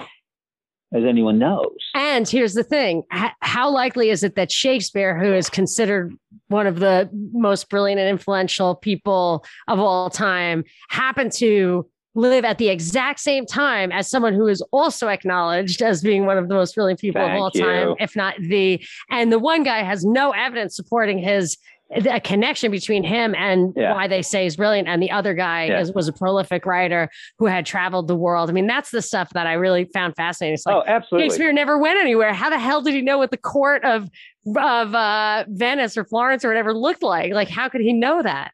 as 0.93 1.05
anyone 1.05 1.39
knows. 1.39 1.77
And 1.95 2.29
here's 2.29 2.55
the 2.55 2.63
thing 2.65 3.05
how 3.41 3.71
likely 3.71 4.11
is 4.11 4.23
it 4.23 4.35
that 4.37 4.53
Shakespeare, 4.53 5.19
who 5.19 5.33
is 5.33 5.49
considered 5.49 6.15
one 6.49 6.67
of 6.67 6.79
the 6.79 7.09
most 7.33 7.69
brilliant 7.69 8.01
and 8.01 8.09
influential 8.09 8.75
people 8.75 9.45
of 9.69 9.79
all 9.79 10.11
time, 10.11 10.65
happened 10.91 11.33
to 11.33 11.89
live 12.15 12.45
at 12.45 12.59
the 12.59 12.69
exact 12.69 13.21
same 13.21 13.47
time 13.47 13.91
as 13.91 14.09
someone 14.09 14.35
who 14.35 14.47
is 14.47 14.63
also 14.71 15.09
acknowledged 15.09 15.81
as 15.81 16.03
being 16.03 16.27
one 16.27 16.37
of 16.37 16.49
the 16.49 16.55
most 16.55 16.75
brilliant 16.75 17.01
people 17.01 17.23
Thank 17.23 17.35
of 17.35 17.41
all 17.41 17.51
you. 17.55 17.63
time, 17.63 17.95
if 17.99 18.15
not 18.15 18.35
the. 18.39 18.85
And 19.11 19.33
the 19.33 19.39
one 19.39 19.63
guy 19.63 19.83
has 19.83 20.05
no 20.05 20.33
evidence 20.33 20.77
supporting 20.77 21.19
his 21.19 21.57
a 21.95 22.21
connection 22.21 22.71
between 22.71 23.05
him 23.05 23.35
and 23.35 23.75
yeah. 23.77 23.93
why 23.93 24.09
they 24.09 24.23
say 24.23 24.45
he's 24.45 24.57
brilliant 24.57 24.89
and 24.89 25.03
the 25.03 25.11
other 25.11 25.35
guy 25.35 25.67
yeah. 25.67 25.81
is, 25.81 25.93
was 25.93 26.09
a 26.09 26.13
prolific 26.13 26.65
writer 26.65 27.11
who 27.39 27.47
had 27.47 27.67
traveled 27.67 28.09
the 28.09 28.17
world. 28.17 28.49
I 28.49 28.53
mean 28.53 28.67
that's 28.67 28.91
the 28.91 29.03
stuff 29.03 29.31
that 29.31 29.47
i 29.47 29.53
really 29.53 29.85
found 29.93 30.15
fascinating. 30.17 30.55
It's 30.55 30.67
like 30.67 30.75
oh 30.75 30.85
absolutely. 30.87 31.29
Shakespeare 31.29 31.53
never 31.53 31.79
went 31.79 31.99
anywhere. 31.99 32.33
How 32.33 32.51
the 32.51 32.59
hell 32.59 32.83
did 32.83 32.95
he 32.95 33.03
know 33.03 33.19
what 33.19 33.31
the 33.31 33.37
court 33.37 33.85
of 33.85 34.09
of 34.57 34.95
uh, 34.95 35.45
venice 35.49 35.97
or 35.97 36.05
florence 36.05 36.45
or 36.45 36.49
whatever 36.49 36.75
looked 36.75 37.03
like? 37.03 37.33
Like 37.33 37.49
how 37.49 37.69
could 37.69 37.83
he 37.83 37.93
know 37.93 38.23
that? 38.23 38.53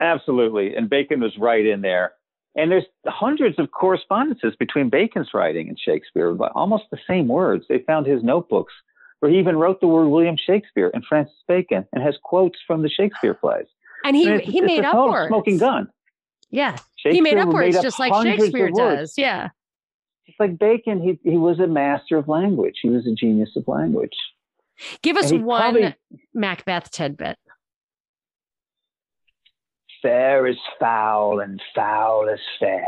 Absolutely. 0.00 0.74
And 0.74 0.90
bacon 0.90 1.20
was 1.20 1.36
right 1.38 1.64
in 1.64 1.80
there. 1.82 2.12
And 2.56 2.72
there's 2.72 2.86
hundreds 3.06 3.58
of 3.58 3.70
correspondences 3.70 4.54
between 4.58 4.90
bacon's 4.90 5.30
writing 5.32 5.68
and 5.68 5.78
shakespeare 5.78 6.36
almost 6.54 6.84
the 6.90 6.98
same 7.06 7.28
words. 7.28 7.64
They 7.68 7.78
found 7.86 8.06
his 8.06 8.22
notebooks 8.22 8.72
where 9.20 9.30
he 9.30 9.38
even 9.38 9.56
wrote 9.56 9.80
the 9.80 9.86
word 9.86 10.08
William 10.08 10.36
Shakespeare 10.36 10.90
and 10.92 11.04
Francis 11.04 11.36
Bacon 11.46 11.86
and 11.92 12.02
has 12.02 12.16
quotes 12.22 12.58
from 12.66 12.82
the 12.82 12.88
Shakespeare 12.88 13.34
plays. 13.34 13.66
And 14.04 14.16
he, 14.16 14.28
I 14.28 14.36
mean, 14.36 14.40
he 14.40 14.60
made 14.60 14.84
up 14.84 14.94
words. 14.94 15.28
Smoking 15.28 15.58
gun. 15.58 15.88
Yeah. 16.50 16.76
He 16.96 17.20
made 17.20 17.36
up 17.36 17.48
words 17.48 17.80
just 17.82 17.98
like 17.98 18.14
Shakespeare 18.22 18.70
does. 18.70 19.14
Yeah. 19.16 19.48
Just 20.26 20.38
like 20.38 20.58
Bacon, 20.58 21.00
he, 21.00 21.18
he 21.28 21.36
was 21.36 21.58
a 21.58 21.66
master 21.66 22.16
of 22.16 22.28
language. 22.28 22.76
He 22.82 22.90
was 22.90 23.06
a 23.06 23.12
genius 23.12 23.50
of 23.56 23.66
language. 23.66 24.16
Give 25.02 25.16
us 25.16 25.32
one 25.32 25.60
probably, 25.60 25.96
Macbeth 26.34 26.90
tidbit. 26.90 27.36
Fair 30.00 30.46
is 30.46 30.58
foul 30.78 31.40
and 31.40 31.60
foul 31.74 32.28
is 32.28 32.38
fair 32.60 32.84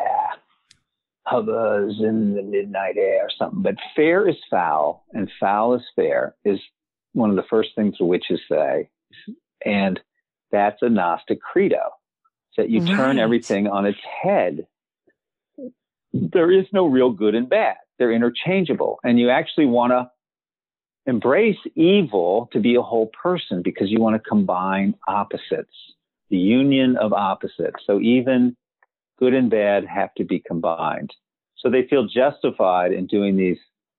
hovers 1.30 1.94
in 2.00 2.34
the 2.34 2.42
midnight 2.42 2.96
air 2.96 3.24
or 3.24 3.30
something. 3.38 3.62
But 3.62 3.76
fair 3.94 4.28
is 4.28 4.36
foul 4.50 5.04
and 5.12 5.30
foul 5.38 5.74
is 5.74 5.82
fair 5.94 6.34
is 6.44 6.58
one 7.12 7.30
of 7.30 7.36
the 7.36 7.44
first 7.48 7.70
things 7.76 7.96
the 7.98 8.04
witches 8.04 8.40
say. 8.50 8.88
And 9.64 10.00
that's 10.50 10.82
a 10.82 10.88
Gnostic 10.88 11.40
credo. 11.40 11.90
That 12.56 12.68
you 12.68 12.80
right. 12.82 12.94
turn 12.94 13.18
everything 13.18 13.68
on 13.68 13.86
its 13.86 14.00
head. 14.22 14.66
There 16.12 16.50
is 16.50 16.66
no 16.74 16.84
real 16.84 17.10
good 17.10 17.34
and 17.34 17.48
bad. 17.48 17.76
They're 17.98 18.12
interchangeable. 18.12 18.98
And 19.02 19.18
you 19.18 19.30
actually 19.30 19.64
want 19.64 19.92
to 19.92 20.10
embrace 21.06 21.56
evil 21.74 22.50
to 22.52 22.60
be 22.60 22.74
a 22.74 22.82
whole 22.82 23.10
person 23.22 23.62
because 23.62 23.90
you 23.90 23.98
want 23.98 24.22
to 24.22 24.28
combine 24.28 24.94
opposites, 25.08 25.72
the 26.28 26.36
union 26.36 26.98
of 26.98 27.14
opposites. 27.14 27.82
So 27.86 27.98
even 28.00 28.56
good 29.20 29.34
and 29.34 29.50
bad 29.50 29.84
have 29.86 30.12
to 30.16 30.24
be 30.24 30.40
combined. 30.40 31.12
So 31.58 31.70
they 31.70 31.86
feel 31.86 32.06
justified 32.06 32.92
in 32.92 33.06
doing 33.06 33.36
these 33.36 33.58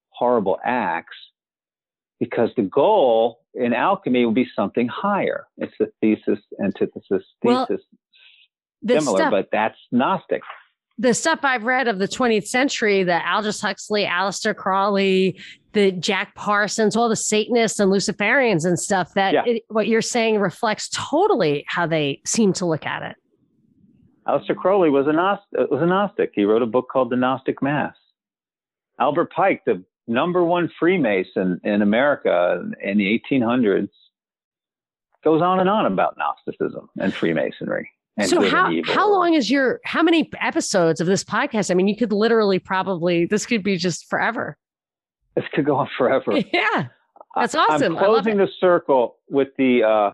horrible 0.09 0.59
acts 0.65 1.15
because 2.19 2.49
the 2.55 2.63
goal 2.63 3.39
in 3.53 3.73
alchemy 3.73 4.25
will 4.25 4.33
be 4.33 4.47
something 4.55 4.87
higher. 4.87 5.47
It's 5.57 5.73
the 5.79 5.91
thesis, 6.01 6.39
antithesis, 6.63 7.23
well, 7.43 7.65
thesis, 7.65 7.85
similar, 8.87 9.17
stuff, 9.17 9.31
but 9.31 9.49
that's 9.51 9.77
Gnostic. 9.91 10.41
The 10.97 11.13
stuff 11.13 11.39
I've 11.43 11.63
read 11.63 11.87
of 11.87 11.99
the 11.99 12.07
20th 12.07 12.47
century, 12.47 13.03
the 13.03 13.19
Aldous 13.27 13.61
Huxley, 13.61 14.05
Aleister 14.05 14.55
Crowley, 14.55 15.39
the 15.73 15.91
Jack 15.91 16.35
Parsons, 16.35 16.95
all 16.95 17.09
the 17.09 17.15
Satanists 17.15 17.79
and 17.79 17.91
Luciferians 17.91 18.65
and 18.65 18.79
stuff, 18.79 19.13
that 19.15 19.33
yeah. 19.33 19.43
it, 19.45 19.63
what 19.69 19.87
you're 19.87 20.01
saying 20.01 20.39
reflects 20.39 20.89
totally 20.93 21.63
how 21.67 21.87
they 21.87 22.21
seem 22.25 22.53
to 22.53 22.65
look 22.65 22.85
at 22.85 23.01
it. 23.03 23.15
Aleister 24.27 24.55
Crowley 24.55 24.89
was 24.89 25.07
a, 25.07 25.13
Gnostic, 25.13 25.71
was 25.71 25.81
a 25.81 25.85
Gnostic. 25.85 26.31
He 26.35 26.43
wrote 26.43 26.61
a 26.61 26.67
book 26.67 26.87
called 26.91 27.09
The 27.09 27.15
Gnostic 27.15 27.61
Mass. 27.61 27.95
Albert 28.99 29.31
Pike, 29.33 29.63
the 29.65 29.83
number 30.07 30.43
one 30.43 30.69
Freemason 30.79 31.59
in 31.63 31.81
America 31.81 32.63
in 32.83 32.97
the 32.97 33.19
1800s, 33.31 33.89
goes 35.23 35.41
on 35.41 35.59
and 35.59 35.69
on 35.69 35.85
about 35.85 36.17
Gnosticism 36.17 36.89
and 36.99 37.13
Freemasonry. 37.13 37.89
And 38.17 38.29
so 38.29 38.47
how 38.47 38.69
how 38.85 39.09
long 39.09 39.33
is 39.33 39.49
your 39.49 39.79
how 39.85 40.03
many 40.03 40.29
episodes 40.39 40.99
of 40.99 41.07
this 41.07 41.23
podcast? 41.23 41.71
I 41.71 41.75
mean, 41.75 41.87
you 41.87 41.95
could 41.95 42.11
literally 42.11 42.59
probably 42.59 43.25
this 43.25 43.45
could 43.45 43.63
be 43.63 43.77
just 43.77 44.09
forever. 44.09 44.57
This 45.35 45.45
could 45.53 45.65
go 45.65 45.77
on 45.77 45.89
forever. 45.97 46.33
Yeah, 46.53 46.87
that's 47.35 47.55
awesome. 47.55 47.97
I'm 47.97 47.97
closing 47.97 48.37
the 48.37 48.49
circle 48.59 49.15
with 49.29 49.47
the 49.57 49.83
uh, 49.83 50.11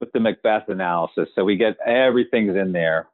with 0.00 0.10
the 0.12 0.20
Macbeth 0.20 0.68
analysis. 0.68 1.28
So 1.34 1.44
we 1.44 1.56
get 1.56 1.76
everything's 1.86 2.56
in 2.56 2.72
there 2.72 3.08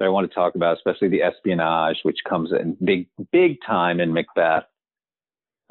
that 0.00 0.06
I 0.06 0.08
want 0.08 0.28
to 0.28 0.34
talk 0.34 0.56
about, 0.56 0.76
especially 0.76 1.08
the 1.08 1.22
espionage, 1.22 1.98
which 2.02 2.18
comes 2.28 2.50
in 2.50 2.76
big, 2.82 3.06
big 3.30 3.58
time 3.64 4.00
in 4.00 4.12
Macbeth. 4.12 4.64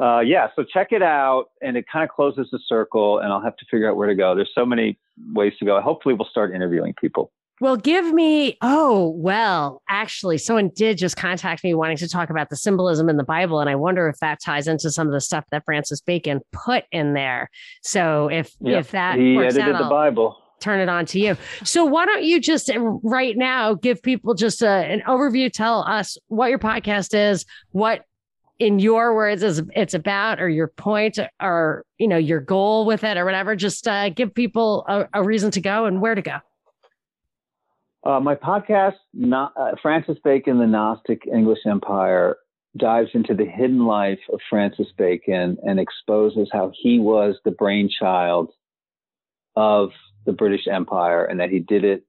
Uh, 0.02 0.22
yeah, 0.22 0.48
so 0.56 0.64
check 0.64 0.94
it 0.94 1.02
out, 1.02 1.48
and 1.62 1.76
it 1.76 1.84
kind 1.92 2.06
of 2.06 2.10
closes 2.10 2.48
the 2.54 2.60
circle, 2.68 3.20
and 3.20 3.34
I'll 3.34 3.42
have 3.42 3.58
to 3.58 3.66
figure 3.70 3.90
out 3.90 3.98
where 3.98 4.08
to 4.08 4.16
go. 4.16 4.34
There's 4.34 4.52
so 4.56 4.66
many 4.66 4.98
ways 5.34 5.52
to 5.60 5.66
go. 5.66 5.82
Hopefully, 5.82 6.16
we'll 6.16 6.30
start 6.30 6.56
interviewing 6.56 6.94
people. 7.02 7.34
Well, 7.60 7.76
give 7.76 8.14
me, 8.14 8.58
oh, 8.62 9.10
well, 9.18 9.82
actually, 9.90 10.38
someone 10.38 10.72
did 10.74 10.98
just 10.98 11.18
contact 11.18 11.62
me 11.66 11.74
wanting 11.74 11.98
to 11.98 12.08
talk 12.08 12.30
about 12.30 12.50
the 12.50 12.56
symbolism 12.56 13.10
in 13.10 13.18
the 13.18 13.26
Bible. 13.26 13.60
And 13.60 13.70
I 13.70 13.76
wonder 13.76 14.08
if 14.08 14.18
that 14.20 14.40
ties 14.42 14.66
into 14.66 14.90
some 14.90 15.08
of 15.08 15.14
the 15.14 15.20
stuff 15.20 15.44
that 15.52 15.66
Francis 15.66 16.00
Bacon 16.00 16.40
put 16.54 16.86
in 16.94 17.14
there. 17.14 17.50
So 17.84 18.30
if, 18.30 18.56
if 18.62 18.92
that 18.92 19.18
he 19.18 19.38
edited 19.38 19.76
out, 19.76 19.84
the 19.84 19.90
Bible. 19.90 20.38
Turn 20.60 20.80
it 20.80 20.90
on 20.90 21.06
to 21.08 21.20
you. 21.20 21.38
So 21.64 21.86
why 21.86 22.06
don't 22.06 22.24
you 22.24 22.40
just 22.40 22.70
uh, 22.70 22.80
right 22.80 23.38
now 23.38 23.74
give 23.74 24.02
people 24.02 24.34
just 24.34 24.62
a, 24.62 24.70
an 24.70 25.02
overview? 25.08 25.52
Tell 25.52 25.82
us 25.82 26.18
what 26.28 26.50
your 26.50 26.60
podcast 26.60 27.14
is, 27.14 27.46
what 27.72 28.02
in 28.60 28.80
your 28.80 29.16
words 29.16 29.42
is 29.42 29.62
it's 29.74 29.94
about 29.94 30.42
or 30.42 30.50
your 30.50 30.68
point 30.68 31.18
or 31.42 31.86
you 31.98 32.10
know 32.10 32.18
your 32.18 32.42
goal 32.42 32.86
with 32.86 33.06
it 33.06 33.16
or 33.16 33.24
whatever 33.24 33.56
just 33.56 33.88
uh, 33.88 34.10
give 34.10 34.34
people 34.34 34.84
a, 34.90 35.08
a 35.14 35.24
reason 35.24 35.50
to 35.50 35.62
go 35.62 35.86
and 35.86 36.02
where 36.02 36.14
to 36.14 36.22
go 36.22 36.40
uh, 38.04 38.20
my 38.20 38.36
podcast, 38.36 38.96
not, 39.14 39.54
uh, 39.60 39.72
Francis 39.82 40.18
Bacon, 40.24 40.58
The 40.58 40.68
Gnostic 40.68 41.28
English 41.28 41.60
Empire, 41.66 42.38
dives 42.78 43.10
into 43.14 43.34
the 43.34 43.46
hidden 43.46 43.86
life 43.86 44.20
of 44.32 44.40
Francis 44.50 44.88
Bacon 44.98 45.58
and 45.64 45.80
exposes 45.80 46.50
how 46.52 46.72
he 46.74 47.00
was 47.00 47.36
the 47.44 47.52
brainchild 47.52 48.52
of 49.56 49.90
the 50.30 50.34
British 50.34 50.68
Empire 50.68 51.26
and 51.26 51.40
that 51.40 51.50
he 51.50 51.58
did 51.58 51.84
it 51.84 52.06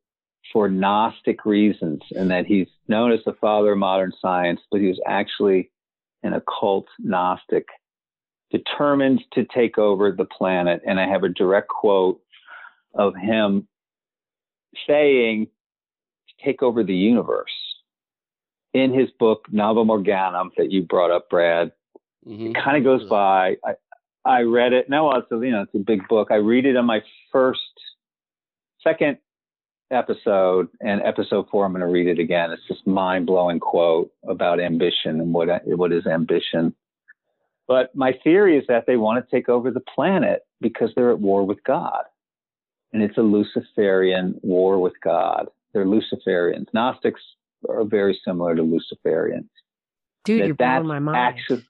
for 0.52 0.68
Gnostic 0.68 1.46
reasons 1.46 2.02
and 2.10 2.30
that 2.30 2.44
he's 2.44 2.68
known 2.86 3.12
as 3.12 3.20
the 3.24 3.32
father 3.40 3.72
of 3.72 3.78
modern 3.78 4.12
science, 4.20 4.60
but 4.70 4.82
he 4.82 4.88
was 4.88 5.00
actually 5.06 5.70
an 6.22 6.34
occult 6.34 6.86
Gnostic 6.98 7.64
determined 8.50 9.22
to 9.32 9.46
take 9.54 9.78
over 9.78 10.12
the 10.12 10.26
planet. 10.26 10.82
And 10.86 11.00
I 11.00 11.08
have 11.08 11.24
a 11.24 11.30
direct 11.30 11.68
quote 11.68 12.20
of 12.94 13.14
him 13.16 13.66
saying 14.86 15.46
take 16.44 16.62
over 16.62 16.84
the 16.84 16.94
universe. 16.94 17.50
In 18.74 18.92
his 18.92 19.08
book 19.18 19.46
Novum 19.50 19.88
Organum 19.88 20.50
that 20.58 20.70
you 20.70 20.82
brought 20.82 21.10
up, 21.10 21.30
Brad, 21.30 21.72
mm-hmm. 22.26 22.48
it 22.48 22.54
kind 22.54 22.76
of 22.76 22.84
goes 22.84 23.08
by. 23.08 23.56
I, 23.64 23.72
I 24.24 24.42
read 24.42 24.72
it. 24.72 24.88
No, 24.88 25.10
it's 25.12 25.30
a, 25.32 25.36
you 25.36 25.50
know 25.50 25.62
it's 25.62 25.74
a 25.74 25.78
big 25.78 26.06
book. 26.08 26.28
I 26.30 26.36
read 26.36 26.66
it 26.66 26.76
on 26.76 26.86
my 26.86 27.00
first, 27.32 27.60
second 28.82 29.18
episode, 29.90 30.68
and 30.80 31.02
episode 31.02 31.46
four 31.50 31.64
I'm 31.64 31.72
going 31.72 31.80
to 31.80 31.86
read 31.86 32.06
it 32.06 32.18
again. 32.18 32.50
It's 32.52 32.62
this 32.68 32.78
mind 32.86 33.26
blowing 33.26 33.60
quote 33.60 34.10
about 34.26 34.60
ambition 34.60 35.20
and 35.20 35.32
what 35.32 35.48
what 35.64 35.92
is 35.92 36.06
ambition. 36.06 36.74
But 37.66 37.94
my 37.94 38.12
theory 38.24 38.58
is 38.58 38.64
that 38.68 38.86
they 38.86 38.96
want 38.96 39.24
to 39.24 39.30
take 39.30 39.48
over 39.48 39.70
the 39.70 39.80
planet 39.80 40.42
because 40.60 40.90
they're 40.94 41.12
at 41.12 41.20
war 41.20 41.44
with 41.44 41.62
God, 41.64 42.04
and 42.92 43.02
it's 43.02 43.18
a 43.18 43.22
Luciferian 43.22 44.38
war 44.42 44.80
with 44.80 44.94
God. 45.02 45.48
They're 45.72 45.86
Luciferians. 45.86 46.66
Gnostics 46.72 47.20
are 47.68 47.84
very 47.84 48.18
similar 48.24 48.56
to 48.56 48.62
Luciferians. 48.62 49.48
Dude, 50.24 50.42
that 50.42 50.46
you're 50.46 50.54
blowing 50.54 50.86
my 50.86 50.98
mind. 50.98 51.16
Actually, 51.16 51.64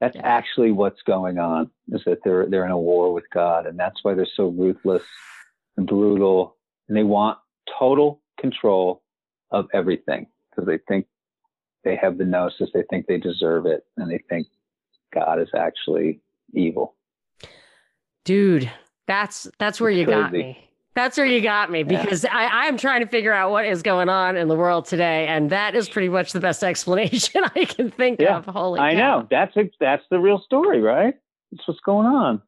that's 0.00 0.16
yeah. 0.16 0.22
actually 0.24 0.72
what's 0.72 1.02
going 1.02 1.38
on. 1.38 1.70
Is 1.88 2.02
that 2.06 2.18
they're 2.24 2.46
they're 2.46 2.64
in 2.64 2.70
a 2.70 2.78
war 2.78 3.12
with 3.12 3.24
God, 3.32 3.66
and 3.66 3.78
that's 3.78 4.02
why 4.02 4.14
they're 4.14 4.26
so 4.34 4.48
ruthless 4.48 5.02
and 5.76 5.86
brutal, 5.86 6.56
and 6.88 6.96
they 6.96 7.02
want 7.02 7.38
total 7.78 8.20
control 8.38 9.02
of 9.50 9.66
everything 9.72 10.26
because 10.50 10.66
they 10.66 10.78
think 10.88 11.06
they 11.84 11.96
have 11.96 12.18
the 12.18 12.24
gnosis, 12.24 12.70
they 12.72 12.84
think 12.90 13.06
they 13.06 13.18
deserve 13.18 13.66
it, 13.66 13.84
and 13.96 14.10
they 14.10 14.22
think 14.28 14.46
God 15.12 15.40
is 15.40 15.48
actually 15.56 16.20
evil. 16.52 16.94
Dude, 18.24 18.70
that's 19.06 19.48
that's 19.58 19.80
where 19.80 19.90
it's 19.90 19.98
you 19.98 20.06
crazy. 20.06 20.20
got 20.20 20.32
me. 20.32 20.70
That's 20.94 21.18
where 21.18 21.26
you 21.26 21.40
got 21.40 21.72
me 21.72 21.82
because 21.82 22.22
yeah. 22.22 22.36
I, 22.36 22.66
I'm 22.66 22.76
trying 22.76 23.00
to 23.00 23.08
figure 23.08 23.32
out 23.32 23.50
what 23.50 23.66
is 23.66 23.82
going 23.82 24.08
on 24.08 24.36
in 24.36 24.46
the 24.46 24.54
world 24.54 24.86
today, 24.86 25.26
and 25.26 25.50
that 25.50 25.74
is 25.74 25.88
pretty 25.88 26.08
much 26.08 26.32
the 26.32 26.40
best 26.40 26.62
explanation 26.64 27.42
I 27.54 27.64
can 27.64 27.90
think 27.90 28.20
yeah, 28.20 28.38
of. 28.38 28.46
Holy, 28.46 28.80
I 28.80 28.94
cow. 28.94 29.20
know 29.20 29.28
that's 29.30 29.56
a, 29.56 29.70
that's 29.80 30.04
the 30.10 30.18
real 30.18 30.40
story, 30.44 30.80
right? 30.80 31.14
That's 31.52 31.66
what's 31.66 31.80
going 31.80 32.06
on. 32.06 32.42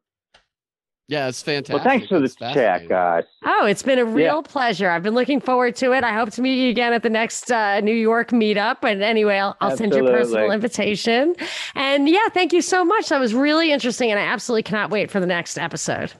Yeah, 1.09 1.29
it's 1.29 1.41
fantastic. 1.41 1.73
Well, 1.75 1.83
thanks 1.83 2.07
for 2.07 2.19
the 2.19 2.27
chat, 2.27 2.89
guys. 2.89 3.23
Oh, 3.45 3.65
it's 3.65 3.81
been 3.81 3.97
a 3.97 4.03
real 4.03 4.35
yeah. 4.35 4.41
pleasure. 4.43 4.89
I've 4.89 5.03
been 5.03 5.13
looking 5.13 5.39
forward 5.39 5.73
to 5.77 5.93
it. 5.93 6.03
I 6.03 6.11
hope 6.13 6.31
to 6.31 6.41
meet 6.41 6.61
you 6.61 6.69
again 6.69 6.91
at 6.91 7.01
the 7.01 7.09
next 7.09 7.49
uh, 7.49 7.79
New 7.79 7.95
York 7.95 8.31
meetup. 8.31 8.83
And 8.83 9.01
anyway, 9.01 9.37
I'll, 9.37 9.55
I'll 9.61 9.77
send 9.77 9.93
you 9.93 10.05
a 10.05 10.11
personal 10.11 10.51
invitation. 10.51 11.33
And 11.75 12.09
yeah, 12.09 12.27
thank 12.33 12.51
you 12.51 12.61
so 12.61 12.83
much. 12.83 13.07
That 13.07 13.19
was 13.19 13.33
really 13.33 13.71
interesting, 13.71 14.11
and 14.11 14.19
I 14.19 14.23
absolutely 14.23 14.63
cannot 14.63 14.89
wait 14.89 15.09
for 15.09 15.21
the 15.21 15.27
next 15.27 15.57
episode. 15.57 16.11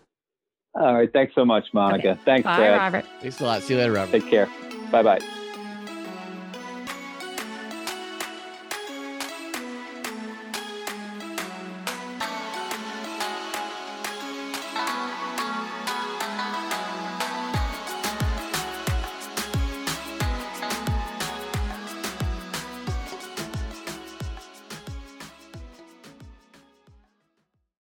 All 0.74 0.94
right. 0.94 1.12
Thanks 1.12 1.36
so 1.36 1.44
much, 1.44 1.66
Monica. 1.74 2.12
Okay. 2.12 2.22
Thanks, 2.24 2.46
Bye, 2.46 2.58
Brad. 2.58 2.78
Robert. 2.78 3.06
Thanks 3.20 3.42
a 3.42 3.44
lot. 3.44 3.64
See 3.64 3.74
you 3.74 3.80
later, 3.80 3.92
Robert. 3.94 4.12
Take 4.12 4.30
care. 4.30 4.48
Bye 4.90 5.04
bye. 5.04 5.37